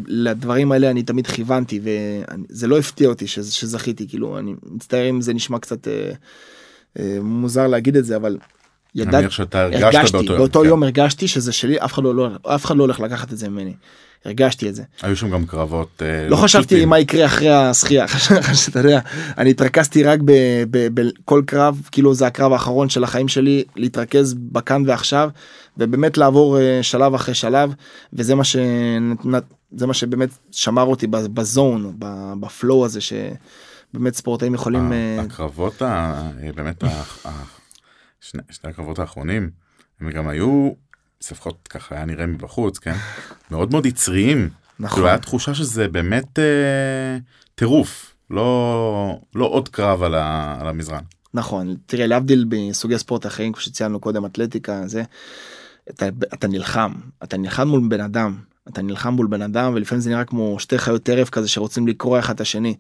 לדברים 0.07 0.73
האלה 0.73 0.91
אני 0.91 1.03
תמיד 1.03 1.27
כיוונתי, 1.27 1.81
וזה 1.83 2.67
לא 2.67 2.79
הפתיע 2.79 3.09
אותי 3.09 3.27
ש, 3.27 3.39
שזכיתי, 3.39 4.09
כאילו, 4.09 4.39
אני 4.39 4.55
מצטער 4.63 5.11
אם 5.11 5.21
זה 5.21 5.35
נשמע 5.35 5.59
קצת 5.59 5.89
אה, 5.89 6.13
אה, 6.99 7.19
מוזר 7.23 7.67
להגיד 7.67 7.97
את 7.97 8.05
זה, 8.05 8.17
אבל 8.17 8.39
ידעתי, 8.95 9.27
הרגשתי, 9.55 10.13
באותו 10.13 10.33
יום. 10.33 10.39
באותו 10.39 10.61
כן. 10.61 10.67
יום 10.67 10.83
הרגשתי 10.83 11.29
שזה 11.29 11.53
שלי, 11.53 11.79
אף 11.79 11.93
אחד 11.93 12.03
לא, 12.03 12.15
לא, 12.15 12.29
אף 12.43 12.65
אחד 12.65 12.77
לא 12.77 12.83
הולך 12.83 13.01
לקחת 13.01 13.33
את 13.33 13.39
זה 13.39 13.49
ממני. 13.49 13.75
הרגשתי 14.25 14.69
את 14.69 14.75
זה. 14.75 14.83
היו 15.03 15.17
שם 15.17 15.31
גם 15.31 15.47
קרבות 15.47 16.03
אה, 16.03 16.29
לא 16.29 16.37
חשבתי. 16.37 16.85
מה 16.85 16.99
יקרה 16.99 17.27
אחרי 17.27 17.51
השחייה, 17.51 18.07
אתה 18.69 18.79
יודע, 18.79 19.01
אני 19.39 19.51
התרכזתי 19.51 20.03
רק 20.03 20.21
בכל 20.71 21.43
קרב, 21.47 21.81
כאילו 21.93 22.15
זה 22.15 22.27
הקרב 22.27 22.53
האחרון 22.53 22.89
של 22.89 23.05
החיים 23.05 23.29
שלי, 23.29 23.65
להתרכז 23.77 24.35
בכאן 24.35 24.83
ועכשיו, 24.87 25.31
ובאמת 25.79 26.19
לעבור 26.19 26.59
אה, 26.59 26.79
שלב 26.83 27.15
אחרי 27.15 27.35
שלב, 27.35 27.75
וזה 28.13 28.35
מה, 28.35 28.45
ש... 28.45 28.57
זה 29.73 29.87
מה 29.87 29.95
שבאמת 29.95 30.31
שמר 30.51 30.85
אותי 30.85 31.07
בזון, 31.07 31.95
בפלואו 32.41 32.85
הזה, 32.85 33.01
שבאמת 33.01 34.15
ספורטאים 34.15 34.55
יכולים... 34.55 34.93
אה, 34.93 35.21
הקרבות 35.21 35.83
באמת 36.55 36.85
שני 38.21 38.43
הקרבות 38.65 38.99
האחרונים 38.99 39.51
הם 40.01 40.11
גם 40.11 40.29
היו 40.29 40.71
לפחות 41.25 41.69
ככה 41.71 41.95
היה 41.95 42.05
נראה 42.05 42.27
מבחוץ 42.27 42.79
כן? 42.79 42.95
מאוד 43.51 43.71
מאוד 43.71 43.87
יצריים. 43.87 44.49
נכון, 44.81 44.95
כאילו 44.97 45.09
היה 45.09 45.19
תחושה 45.19 45.55
שזה 45.55 45.89
באמת 45.89 46.39
אה, 46.39 47.19
טירוף. 47.55 48.15
לא 48.31 49.21
לא 49.35 49.47
עוד 49.47 49.69
קרב 49.69 50.03
על 50.03 50.15
ה- 50.15 50.57
על 50.61 50.69
המזרן. 50.69 51.03
נכון, 51.35 51.77
תראה 51.87 52.07
להבדיל 52.07 52.45
בסוגי 52.49 52.99
ספורט 52.99 53.27
אחרים, 53.27 53.53
כמו 53.53 53.63
שציינו 53.63 54.01
קודם, 54.01 54.27
אתלטיקה, 54.27 54.83
זה, 54.87 55.03
אתה, 55.91 56.07
אתה 56.35 56.49
נלחם, 56.49 56.93
אתה 57.23 57.37
נלחם 57.37 57.69
מול 57.69 57.89
בן 57.89 58.01
אדם, 58.01 58.37
אתה 58.69 58.83
נלחם 58.83 59.15
מול 59.15 59.27
בן 59.27 59.43
אדם 59.43 59.73
ולפעמים 59.75 60.01
זה 60.03 60.11
נראה 60.11 60.25
כמו 60.25 60.57
שתי 60.61 60.79
חיות 60.79 61.03
טרף 61.03 61.31
כזה 61.31 61.49
שרוצים 61.49 61.89
לקרוע 61.89 62.19
אחד 62.19 62.35
את 62.35 62.41
השני. 62.41 62.75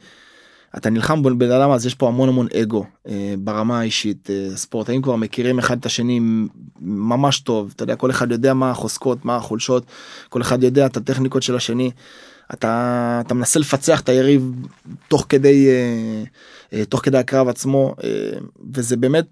אתה 0.76 0.90
נלחם 0.90 1.18
מול 1.18 1.34
בן 1.34 1.50
אדם 1.50 1.70
אז 1.70 1.86
יש 1.86 1.94
פה 1.94 2.08
המון 2.08 2.28
המון 2.28 2.46
אגו 2.60 2.84
אה, 3.08 3.34
ברמה 3.38 3.80
האישית 3.80 4.30
אה, 4.30 4.56
ספורטאים 4.56 5.02
כבר 5.02 5.16
מכירים 5.16 5.58
אחד 5.58 5.78
את 5.78 5.86
השני 5.86 6.20
ממש 6.80 7.40
טוב? 7.40 7.72
אתה 7.76 7.82
יודע 7.82 7.96
כל 7.96 8.10
אחד 8.10 8.32
יודע 8.32 8.54
מה 8.54 8.70
החוזקות 8.70 9.24
מה 9.24 9.36
החולשות 9.36 9.84
כל 10.28 10.42
אחד 10.42 10.62
יודע 10.62 10.86
את 10.86 10.96
הטכניקות 10.96 11.42
של 11.42 11.56
השני. 11.56 11.90
אתה 12.52 13.22
אתה 13.26 13.34
מנסה 13.34 13.58
לפצח 13.58 14.00
את 14.00 14.08
היריב 14.08 14.52
תוך 15.08 15.26
כדי 15.28 15.68
אה, 15.68 16.22
אה, 16.72 16.84
תוך 16.84 17.00
כדי 17.04 17.18
הקרב 17.18 17.48
עצמו 17.48 17.94
אה, 18.04 18.38
וזה 18.72 18.96
באמת 18.96 19.24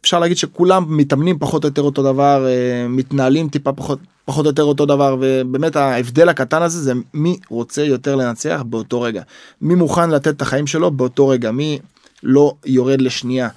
אפשר 0.00 0.20
להגיד 0.20 0.36
שכולם 0.36 0.96
מתאמנים 0.96 1.38
פחות 1.38 1.64
או 1.64 1.68
יותר 1.68 1.82
אותו 1.82 2.02
דבר 2.02 2.46
אה, 2.46 2.88
מתנהלים 2.88 3.48
טיפה 3.48 3.72
פחות 3.72 3.98
פחות 4.24 4.46
או 4.46 4.50
יותר 4.50 4.62
אותו 4.62 4.86
דבר 4.86 5.16
ובאמת 5.20 5.76
ההבדל 5.76 6.28
הקטן 6.28 6.62
הזה 6.62 6.82
זה 6.82 6.92
מי 7.14 7.38
רוצה 7.48 7.82
יותר 7.82 8.16
לנצח 8.16 8.62
באותו 8.66 9.00
רגע 9.00 9.22
מי 9.60 9.74
מוכן 9.74 10.10
לתת 10.10 10.28
את 10.28 10.42
החיים 10.42 10.66
שלו 10.66 10.90
באותו 10.90 11.28
רגע 11.28 11.50
מי 11.50 11.78
לא 12.22 12.54
יורד 12.66 13.00
לשנייה. 13.00 13.48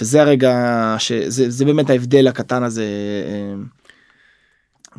וזה 0.00 0.22
הרגע 0.22 0.94
שזה 0.98 1.50
זה 1.50 1.64
באמת 1.64 1.90
ההבדל 1.90 2.28
הקטן 2.28 2.62
הזה 2.62 2.84
אה, 3.26 3.54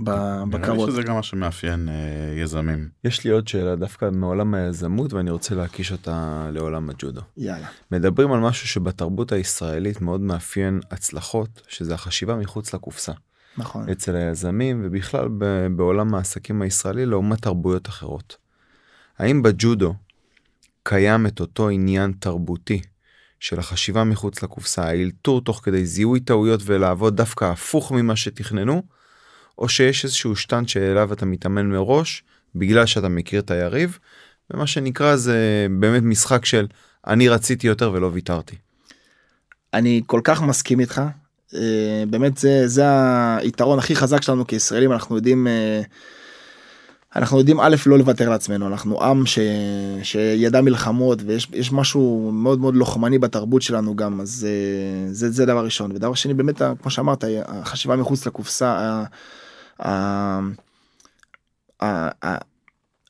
ב- 0.04 0.10
נראה 0.10 0.44
לי 0.46 0.52
בקרבות. 0.52 0.90
שזה 0.90 1.04
גם 1.04 1.16
מה 1.16 1.24
שמאפיין 1.24 1.90
אה, 1.90 2.42
יזמים. 2.44 2.90
יש 3.04 3.24
לי 3.24 3.32
עוד 3.32 3.48
שאלה 3.48 3.76
דווקא 3.76 4.10
מעולם 4.12 4.54
היזמות 4.54 5.14
ואני 5.14 5.32
רוצה 5.32 5.56
להקיש 5.56 5.92
אותה 5.92 6.48
לעולם 6.54 6.90
הג'ודו. 6.90 7.22
יאללה. 7.38 7.68
מדברים 7.92 8.32
על 8.32 8.40
משהו 8.40 8.68
שבתרבות 8.68 9.32
הישראלית 9.32 10.02
מאוד 10.02 10.22
מאפיין 10.22 10.80
הצלחות, 10.92 11.62
שזה 11.68 11.94
החשיבה 11.94 12.36
מחוץ 12.36 12.74
לקופסה. 12.74 13.12
נכון. 13.60 13.90
אצל 13.90 14.16
היזמים 14.16 14.82
ובכלל 14.86 15.28
ב- 15.38 15.68
בעולם 15.76 16.16
העסקים 16.16 16.62
הישראלי 16.62 17.06
לעומת 17.06 17.42
תרבויות 17.42 17.88
אחרות. 17.88 18.38
האם 19.18 19.42
בג'ודו 19.42 19.94
קיים 20.84 21.28
את 21.28 21.40
אותו 21.40 21.70
עניין 21.70 22.14
תרבותי 22.20 22.82
של 23.40 23.60
החשיבה 23.60 24.04
מחוץ 24.04 24.44
לקופסה, 24.44 24.84
האלתור 24.84 25.42
תוך 25.42 25.62
כדי 25.64 25.86
זיהוי 25.86 26.20
טעויות 26.20 26.62
ולעבוד 26.66 27.18
דווקא 27.18 27.46
הפוך 27.46 27.92
ממה 27.92 28.16
שתכננו, 28.16 28.84
או 29.58 29.70
שיש 29.70 30.06
איזשהו 30.06 30.36
שטנט 30.36 30.70
שאליו 30.70 31.14
אתה 31.14 31.26
מתאמן 31.26 31.70
מראש 31.70 32.24
בגלל 32.56 32.86
שאתה 32.86 33.10
מכיר 33.10 33.40
את 33.40 33.52
היריב, 33.52 34.00
ומה 34.52 34.68
שנקרא 34.68 35.16
זה 35.16 35.68
באמת 35.80 36.04
משחק 36.04 36.46
של 36.46 36.68
אני 37.08 37.30
רציתי 37.30 37.68
יותר 37.68 37.92
ולא 37.92 38.10
ויתרתי. 38.14 38.56
אני 39.74 40.02
כל 40.06 40.22
כך 40.24 40.42
מסכים 40.42 40.80
איתך. 40.80 41.02
אה, 41.56 42.04
באמת 42.10 42.38
זה 42.38 42.68
זה 42.68 42.84
היתרון 43.38 43.80
הכי 43.80 43.96
חזק 43.96 44.22
שלנו 44.22 44.48
כישראלים 44.48 44.92
אנחנו 44.92 45.16
יודעים 45.16 45.48
אה, 45.48 45.82
אנחנו 47.16 47.38
יודעים 47.38 47.60
א' 47.60 47.76
לא 47.86 47.98
לוותר 47.98 48.30
לעצמנו 48.30 48.68
אנחנו 48.68 49.04
עם 49.04 49.26
ש, 49.26 49.40
שידע 50.04 50.62
מלחמות 50.62 51.20
ויש 51.26 51.48
יש 51.54 51.72
משהו 51.72 52.32
מאוד 52.34 52.60
מאוד 52.60 52.76
לוחמני 52.76 53.20
בתרבות 53.20 53.62
שלנו 53.62 53.96
גם 53.96 54.22
אז 54.22 54.48
אה, 54.50 55.14
זה 55.14 55.32
זה 55.32 55.46
דבר 55.46 55.66
ראשון 55.66 55.92
ודבר 55.92 56.14
שני 56.14 56.34
באמת 56.34 56.62
כמו 56.82 56.92
שאמרת 56.92 57.24
החשיבה 57.46 57.96
מחוץ 57.96 58.28
לקופסה. 58.28 59.04
ה- 59.80 60.40
ה- 61.82 62.10
ה- 62.26 62.38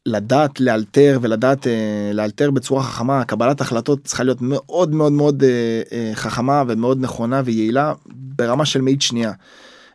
לדעת 0.06 0.60
לאלתר 0.60 1.20
ולדעת 1.22 1.68
לאלתר 2.14 2.52
בצורה 2.52 2.84
חכמה 2.84 3.24
קבלת 3.26 3.62
החלטות 3.62 4.04
צריכה 4.04 4.24
להיות 4.24 4.42
מאוד 4.42 4.94
מאוד 4.94 5.12
מאוד 5.12 5.44
חכמה 6.14 6.64
ומאוד 6.68 6.98
נכונה 7.02 7.42
ויעילה 7.46 7.94
ברמה 8.40 8.66
של 8.66 8.82
מאית 8.82 9.02
שנייה. 9.02 9.32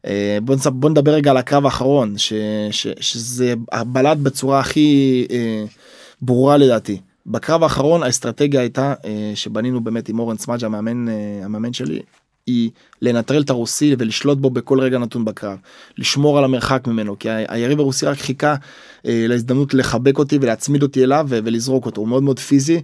אה, 0.06 0.38
בוא, 0.42 0.56
בוא 0.72 0.90
נדבר 0.90 1.12
רגע 1.12 1.30
על 1.30 1.36
הקרב 1.36 1.64
האחרון 1.64 2.18
ש, 2.18 2.32
ש, 2.70 2.86
שזה 3.00 3.54
בלט 3.86 4.18
בצורה 4.18 4.60
הכי 4.60 5.26
אה, 5.30 5.64
ברורה 6.22 6.56
לדעתי. 6.56 7.00
בקרב 7.26 7.62
האחרון 7.62 8.02
האסטרטגיה 8.02 8.60
הייתה 8.60 8.94
אה, 9.04 9.32
שבנינו 9.34 9.80
באמת 9.80 10.08
עם 10.08 10.18
אורן 10.18 10.36
סמאג' 10.36 10.64
המאמן 10.64 11.08
אה, 11.08 11.14
המאמן 11.44 11.72
שלי 11.72 12.00
היא 12.46 12.70
לנטרל 13.02 13.42
את 13.42 13.50
הרוסי 13.50 13.96
ולשלוט 13.98 14.38
בו 14.38 14.50
בכל 14.50 14.80
רגע 14.80 14.98
נתון 14.98 15.24
בקרב 15.24 15.58
לשמור 15.98 16.38
על 16.38 16.44
המרחק 16.44 16.86
ממנו 16.86 17.18
כי 17.18 17.28
היריב 17.30 17.80
הרוסי 17.80 18.06
רק 18.06 18.18
חיכה 18.18 18.54
אה, 19.06 19.24
להזדמנות 19.28 19.74
לחבק 19.74 20.18
אותי 20.18 20.38
ולהצמיד 20.40 20.82
אותי 20.82 21.04
אליו 21.04 21.26
ולזרוק 21.28 21.86
אותו 21.86 22.00
הוא 22.00 22.08
מאוד 22.08 22.22
מאוד 22.22 22.38
פיזי 22.38 22.82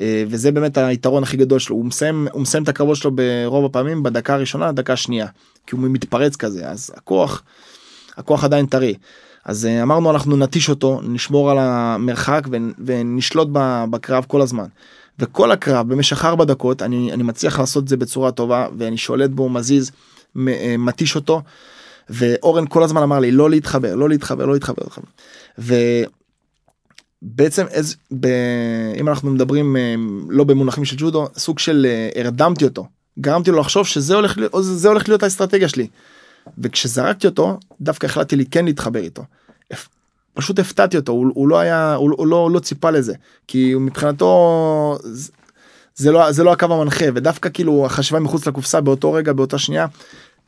אה, 0.00 0.24
וזה 0.28 0.52
באמת 0.52 0.78
היתרון 0.78 1.22
הכי 1.22 1.36
גדול 1.36 1.58
שלו 1.58 1.76
הוא 1.76 1.84
מסיים 1.84 2.28
הוא 2.32 2.42
מסיים 2.42 2.62
את 2.62 2.68
הקרבות 2.68 2.96
שלו 2.96 3.10
ברוב 3.10 3.64
הפעמים 3.64 4.02
בדקה 4.02 4.34
הראשונה 4.34 4.72
דקה 4.72 4.96
שנייה 4.96 5.26
כי 5.66 5.76
הוא 5.76 5.84
מתפרץ 5.84 6.36
כזה 6.36 6.68
אז 6.68 6.90
הכוח 6.96 7.42
הכוח 8.16 8.44
עדיין 8.44 8.66
טרי. 8.66 8.94
אז 9.44 9.66
אה, 9.66 9.82
אמרנו 9.82 10.10
אנחנו 10.10 10.36
נטיש 10.36 10.68
אותו 10.68 11.00
נשמור 11.02 11.50
על 11.50 11.58
המרחק 11.60 12.42
ו- 12.50 12.56
ונשלוט 12.78 13.48
בקרב 13.90 14.24
כל 14.28 14.40
הזמן. 14.42 14.66
וכל 15.20 15.52
הקרב 15.52 15.88
במשך 15.88 16.24
ארבע 16.24 16.44
דקות 16.44 16.82
אני 16.82 17.12
אני 17.12 17.22
מצליח 17.22 17.58
לעשות 17.58 17.84
את 17.84 17.88
זה 17.88 17.96
בצורה 17.96 18.32
טובה 18.32 18.68
ואני 18.78 18.96
שולט 18.96 19.30
בו 19.30 19.48
מזיז 19.48 19.90
אה, 20.48 20.74
מתיש 20.78 21.16
אותו. 21.16 21.42
ואורן 22.10 22.66
כל 22.66 22.82
הזמן 22.82 23.02
אמר 23.02 23.18
לי 23.18 23.30
לא 23.30 23.44
לא 23.44 23.50
להתחבר 23.50 23.94
לא 23.94 24.08
להתחבר. 24.08 24.46
לא 24.46 24.52
להתחבר. 24.52 24.82
ובעצם 27.22 27.66
איז, 27.70 27.96
ב, 28.20 28.26
אם 28.96 29.08
אנחנו 29.08 29.30
מדברים 29.30 29.76
אה, 29.76 29.94
לא 30.28 30.44
במונחים 30.44 30.84
של 30.84 30.96
ג'ודו 30.98 31.28
סוג 31.36 31.58
של 31.58 31.86
אה, 31.88 32.22
הרדמתי 32.22 32.64
אותו 32.64 32.86
גרמתי 33.18 33.50
לו 33.50 33.60
לחשוב 33.60 33.86
שזה 33.86 34.14
הולך 34.14 34.38
להיות 34.38 34.52
זה 34.60 34.88
הולך 34.88 35.08
להיות 35.08 35.22
האסטרטגיה 35.22 35.68
שלי. 35.68 35.86
וכשזרקתי 36.58 37.26
אותו 37.26 37.58
דווקא 37.80 38.06
החלטתי 38.06 38.36
לי 38.36 38.46
כן 38.46 38.64
להתחבר 38.64 39.00
איתו. 39.00 39.22
פשוט 40.40 40.58
הפתעתי 40.58 40.96
אותו 40.96 41.12
הוא, 41.12 41.26
הוא 41.34 41.48
לא 41.48 41.58
היה 41.58 41.94
הוא, 41.94 42.10
הוא 42.16 42.26
לא, 42.26 42.36
הוא 42.36 42.50
לא 42.50 42.58
ציפה 42.58 42.90
לזה 42.90 43.14
כי 43.46 43.74
מבחינתו 43.74 44.98
זה- 45.02 45.32
זה 45.96 46.12
לא 46.12 46.32
זה 46.32 46.44
לא 46.44 46.52
הקו 46.52 46.66
המנחה 46.66 47.04
ודווקא 47.14 47.48
כאילו 47.52 47.86
החשיבה 47.86 48.20
מחוץ 48.20 48.46
לקופסה 48.46 48.80
באותו 48.80 49.12
רגע 49.12 49.32
באותה 49.32 49.58
שנייה 49.58 49.86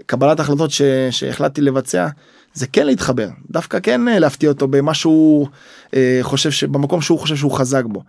קבלת 0.07 0.41
החלטות 0.41 0.71
ש, 0.71 0.83
שהחלטתי 1.11 1.61
לבצע 1.61 2.09
זה 2.55 2.67
כן 2.67 2.87
להתחבר 2.87 3.29
דווקא 3.51 3.81
כן 3.81 4.09
אה, 4.09 4.19
להפתיע 4.19 4.49
אותו 4.49 4.69
במשהו 4.69 5.49
אה, 5.95 6.19
חושב 6.23 6.51
שבמקום 6.51 7.01
שהוא 7.01 7.19
חושב 7.19 7.37
שהוא 7.37 7.53
חזק 7.53 7.85
בו. 7.85 8.03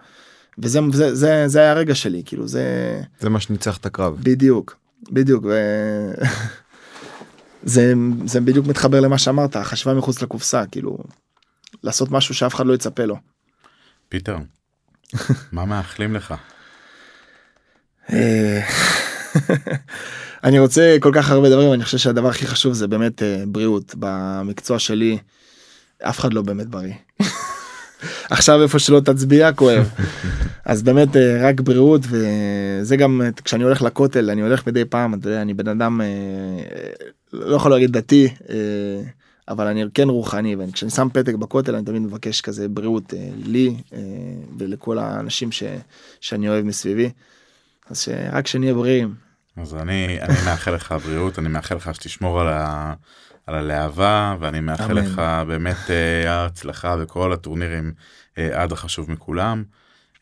וזה 0.59 0.79
זה, 0.93 1.15
זה, 1.15 1.43
זה 1.47 1.59
היה 1.59 1.71
הרגע 1.71 1.95
שלי 1.95 2.21
כאילו 2.25 2.47
זה 2.47 2.63
זה 3.19 3.29
מה 3.29 3.39
שניצח 3.39 3.77
את 3.77 3.85
הקרב. 3.85 4.17
בדיוק 4.23 4.75
בדיוק. 5.11 5.43
ו... 5.47 5.53
זה 7.63 7.93
זה 8.25 8.41
בדיוק 8.41 8.67
מתחבר 8.67 8.99
למה 8.99 9.17
שאמרת 9.17 9.55
החשיבה 9.55 9.93
מחוץ 9.93 10.21
לקופסה 10.21 10.63
כאילו 10.71 10.97
לעשות 11.83 12.11
משהו 12.11 12.35
שאף 12.35 12.55
אחד 12.55 12.65
לא 12.65 12.73
יצפה 12.73 13.05
לו. 13.05 13.15
פיטר, 14.09 14.37
מה 15.51 15.65
מאחלים 15.65 16.15
לך? 16.15 16.33
אה, 18.13 18.61
אני 20.43 20.59
רוצה 20.59 20.95
כל 20.99 21.11
כך 21.13 21.29
הרבה 21.29 21.49
דברים 21.49 21.73
אני 21.73 21.83
חושב 21.83 21.97
שהדבר 21.97 22.29
הכי 22.29 22.47
חשוב 22.47 22.73
זה 22.73 22.87
באמת 22.87 23.23
אה, 23.23 23.43
בריאות 23.47 23.95
במקצוע 23.99 24.79
שלי 24.79 25.17
אף 26.01 26.19
אחד 26.19 26.33
לא 26.33 26.41
באמת 26.41 26.67
בריא. 26.67 26.93
עכשיו 28.29 28.61
איפה 28.61 28.79
שלא 28.79 28.99
תצביע 28.99 29.53
כואב 29.53 29.89
אז 30.65 30.83
באמת 30.83 31.15
אה, 31.15 31.49
רק 31.49 31.59
בריאות 31.59 32.01
וזה 32.09 32.97
גם 32.97 33.21
כשאני 33.43 33.63
הולך 33.63 33.81
לכותל 33.81 34.29
אני 34.29 34.41
הולך 34.41 34.67
מדי 34.67 34.85
פעם 34.85 35.13
אתה 35.13 35.27
יודע 35.27 35.41
אני 35.41 35.53
בן 35.53 35.67
אדם 35.67 36.01
לא 37.33 37.55
יכול 37.55 37.71
להגיד 37.71 37.91
דתי 37.91 38.33
אבל 39.47 39.67
אני 39.67 39.83
כן 39.93 40.09
רוחני 40.09 40.55
וכשאני 40.59 40.91
שם 40.91 41.07
פתק 41.13 41.33
בכותל 41.33 41.75
אני 41.75 41.85
תמיד 41.85 42.01
מבקש 42.01 42.41
כזה 42.41 42.67
בריאות 42.69 43.13
אה, 43.13 43.29
לי 43.45 43.75
אה, 43.93 43.99
ולכל 44.57 44.97
האנשים 44.97 45.51
ש, 45.51 45.63
שאני 46.21 46.49
אוהב 46.49 46.65
מסביבי. 46.65 47.09
אז 47.89 47.99
שרק 47.99 48.47
שנהיה 48.47 48.73
בריאים. 48.73 49.15
אז 49.57 49.75
אני, 49.75 50.21
אני 50.21 50.35
מאחל 50.45 50.75
לך 50.75 50.95
בריאות, 51.05 51.39
אני 51.39 51.49
מאחל 51.49 51.75
לך 51.75 51.95
שתשמור 51.95 52.41
על, 52.41 52.47
ה, 52.47 52.93
על 53.47 53.55
הלהבה, 53.55 54.35
ואני 54.39 54.59
מאחל 54.59 54.97
אמן. 54.97 55.05
לך 55.05 55.21
באמת 55.47 55.89
אה, 55.89 56.45
הצלחה 56.45 56.97
בכל 56.97 57.33
הטורנירים 57.33 57.93
אה, 58.37 58.61
עד 58.61 58.71
החשוב 58.71 59.11
מכולם. 59.11 59.63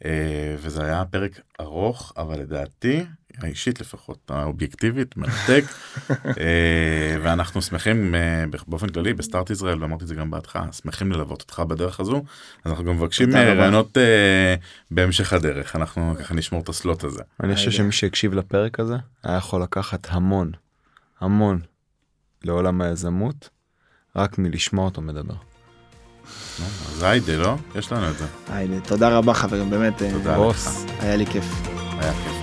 אה, 0.05 0.55
וזה 0.57 0.85
היה 0.85 1.05
פרק 1.05 1.39
ארוך, 1.59 2.13
אבל 2.17 2.39
לדעתי, 2.39 3.05
האישית 3.43 3.81
לפחות, 3.81 4.31
האובייקטיבית, 4.31 5.17
מרתק. 5.17 5.63
אה, 6.09 7.15
ואנחנו 7.21 7.61
שמחים 7.61 8.15
אה, 8.15 8.43
באופן 8.67 8.89
כללי 8.89 9.13
בסטארט 9.13 9.49
ישראל, 9.49 9.81
ואמרתי 9.81 10.03
את 10.03 10.07
זה 10.07 10.15
גם 10.15 10.31
בהתחלה, 10.31 10.71
שמחים 10.71 11.11
ללוות 11.11 11.41
אותך 11.41 11.59
בדרך 11.59 11.99
הזו. 11.99 12.23
אז 12.63 12.71
אנחנו 12.71 12.85
גם 12.85 12.95
מבקשים 12.95 13.35
אה. 13.35 13.53
רעיונות 13.53 13.97
בהמשך 14.91 15.33
הדרך, 15.33 15.75
אנחנו 15.75 16.15
ככה 16.19 16.33
נשמור 16.33 16.61
את 16.61 16.69
הסלוט 16.69 17.03
הזה. 17.03 17.23
אני 17.43 17.55
חושב 17.55 17.69
היידה. 17.69 17.83
שמי 17.83 17.91
שהקשיב 17.91 18.33
לפרק 18.33 18.79
הזה 18.79 18.95
היה 19.23 19.37
יכול 19.37 19.63
לקחת 19.63 20.07
המון, 20.09 20.51
המון 21.19 21.59
לעולם 22.43 22.81
היזמות, 22.81 23.49
רק 24.15 24.37
מלשמוע 24.37 24.85
אותו 24.85 25.01
מדבר. 25.01 25.35
אז 26.59 27.03
היידה, 27.03 27.37
לא? 27.37 27.55
יש 27.75 27.91
לנו 27.91 28.09
את 28.09 28.17
זה. 28.17 28.25
היי, 28.49 28.67
תודה 28.87 29.17
רבה 29.17 29.33
חברים 29.33 29.69
באמת 29.69 30.03
תודה 30.11 30.37
בוס. 30.37 30.85
לך, 30.85 30.91
היה 30.99 31.15
לי 31.15 31.25
כיף. 31.25 31.45
היה 31.99 32.13
כיף. 32.13 32.40